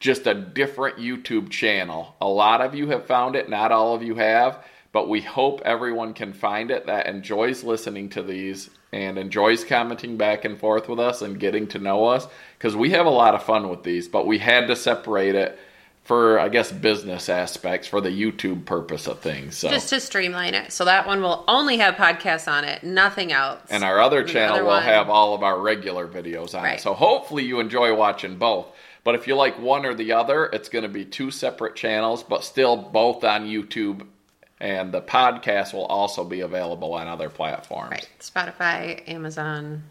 just 0.00 0.26
a 0.26 0.34
different 0.34 0.96
YouTube 0.96 1.50
channel. 1.50 2.16
A 2.20 2.26
lot 2.26 2.60
of 2.62 2.74
you 2.74 2.88
have 2.88 3.06
found 3.06 3.36
it, 3.36 3.48
not 3.48 3.70
all 3.70 3.94
of 3.94 4.02
you 4.02 4.14
have, 4.16 4.64
but 4.92 5.08
we 5.08 5.20
hope 5.20 5.60
everyone 5.64 6.14
can 6.14 6.32
find 6.32 6.70
it 6.70 6.86
that 6.86 7.06
enjoys 7.06 7.62
listening 7.62 8.08
to 8.10 8.22
these 8.22 8.70
and 8.92 9.18
enjoys 9.18 9.62
commenting 9.62 10.16
back 10.16 10.44
and 10.44 10.58
forth 10.58 10.88
with 10.88 10.98
us 10.98 11.22
and 11.22 11.38
getting 11.38 11.68
to 11.68 11.78
know 11.78 12.06
us 12.06 12.26
because 12.58 12.74
we 12.74 12.90
have 12.90 13.06
a 13.06 13.10
lot 13.10 13.34
of 13.34 13.42
fun 13.44 13.68
with 13.68 13.84
these, 13.84 14.08
but 14.08 14.26
we 14.26 14.38
had 14.38 14.66
to 14.66 14.74
separate 14.74 15.34
it 15.36 15.56
for 16.02 16.40
I 16.40 16.48
guess 16.48 16.72
business 16.72 17.28
aspects 17.28 17.86
for 17.86 18.00
the 18.00 18.08
YouTube 18.08 18.64
purpose 18.64 19.06
of 19.06 19.20
things. 19.20 19.56
So 19.58 19.68
Just 19.68 19.90
to 19.90 20.00
streamline 20.00 20.54
it. 20.54 20.72
So 20.72 20.86
that 20.86 21.06
one 21.06 21.22
will 21.22 21.44
only 21.46 21.76
have 21.76 21.94
podcasts 21.94 22.50
on 22.50 22.64
it, 22.64 22.82
nothing 22.82 23.30
else. 23.32 23.60
and 23.70 23.84
our 23.84 24.00
other 24.00 24.24
The 24.24 24.32
channel 24.32 24.54
other 24.56 24.64
will 24.64 24.70
one- 24.70 24.82
have 24.82 25.08
all 25.10 25.34
of 25.34 25.42
our 25.44 25.60
regular 25.60 26.08
videos 26.08 26.58
on 26.58 26.64
it. 26.66 26.80
So 26.80 26.94
hopefully 26.94 27.44
you 27.44 27.60
enjoy 27.60 27.94
watching 27.94 28.36
both. 28.38 28.66
But 29.04 29.14
if 29.14 29.26
you 29.26 29.34
like 29.34 29.58
one 29.58 29.86
or 29.86 29.94
the 29.94 30.12
other, 30.12 30.44
it's 30.46 30.68
going 30.68 30.82
to 30.82 30.88
be 30.88 31.04
two 31.04 31.30
separate 31.30 31.74
channels, 31.76 32.22
but 32.22 32.44
still 32.44 32.76
both 32.76 33.24
on 33.24 33.46
YouTube. 33.46 34.06
And 34.60 34.92
the 34.92 35.00
podcast 35.00 35.72
will 35.72 35.86
also 35.86 36.22
be 36.22 36.40
available 36.40 36.92
on 36.92 37.08
other 37.08 37.30
platforms. 37.30 37.92
Right. 37.92 38.08
Spotify, 38.20 39.08
Amazon, 39.08 39.84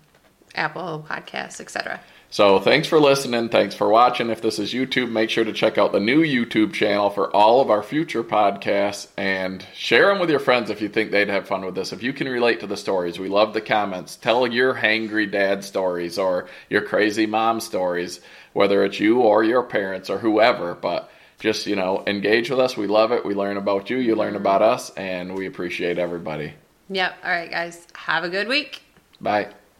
Apple 0.53 1.05
Podcasts, 1.09 1.59
etc. 1.59 1.99
So 2.31 2.59
thanks 2.59 2.87
for 2.87 2.99
listening. 2.99 3.49
Thanks 3.49 3.73
for 3.73 3.89
watching. 3.89 4.29
If 4.29 4.43
this 4.43 4.59
is 4.59 4.71
YouTube, 4.71 5.09
make 5.09 5.31
sure 5.31 5.43
to 5.43 5.51
check 5.51 5.79
out 5.79 5.91
the 5.91 5.99
new 5.99 6.21
YouTube 6.21 6.73
channel 6.73 7.09
for 7.09 7.35
all 7.35 7.59
of 7.59 7.71
our 7.71 7.81
future 7.81 8.23
podcasts 8.23 9.07
and 9.17 9.65
share 9.73 10.09
them 10.09 10.19
with 10.19 10.29
your 10.29 10.39
friends 10.39 10.69
if 10.69 10.79
you 10.79 10.89
think 10.89 11.09
they'd 11.09 11.29
have 11.29 11.47
fun 11.47 11.65
with 11.65 11.73
this. 11.73 11.91
If 11.91 12.03
you 12.03 12.13
can 12.13 12.29
relate 12.29 12.59
to 12.59 12.67
the 12.67 12.77
stories, 12.77 13.17
we 13.17 13.29
love 13.29 13.55
the 13.55 13.61
comments. 13.61 14.15
Tell 14.15 14.45
your 14.45 14.75
hangry 14.75 15.29
dad 15.29 15.63
stories 15.63 16.19
or 16.19 16.47
your 16.69 16.83
crazy 16.83 17.25
mom 17.25 17.59
stories, 17.59 18.21
whether 18.53 18.83
it's 18.83 18.99
you 18.99 19.21
or 19.21 19.43
your 19.43 19.63
parents 19.63 20.09
or 20.09 20.17
whoever. 20.17 20.75
But 20.75 21.09
just, 21.39 21.67
you 21.67 21.75
know, 21.75 22.03
engage 22.07 22.49
with 22.49 22.59
us. 22.59 22.75
We 22.75 22.87
love 22.87 23.11
it. 23.11 23.25
We 23.25 23.33
learn 23.33 23.57
about 23.57 23.89
you, 23.89 23.97
you 23.97 24.15
learn 24.15 24.35
about 24.35 24.61
us, 24.61 24.89
and 24.91 25.35
we 25.35 25.45
appreciate 25.45 25.97
everybody. 25.97 26.53
Yep. 26.89 27.15
All 27.23 27.31
right, 27.31 27.49
guys. 27.49 27.87
Have 27.95 28.23
a 28.23 28.29
good 28.29 28.47
week. 28.47 28.81
Bye. 29.21 29.53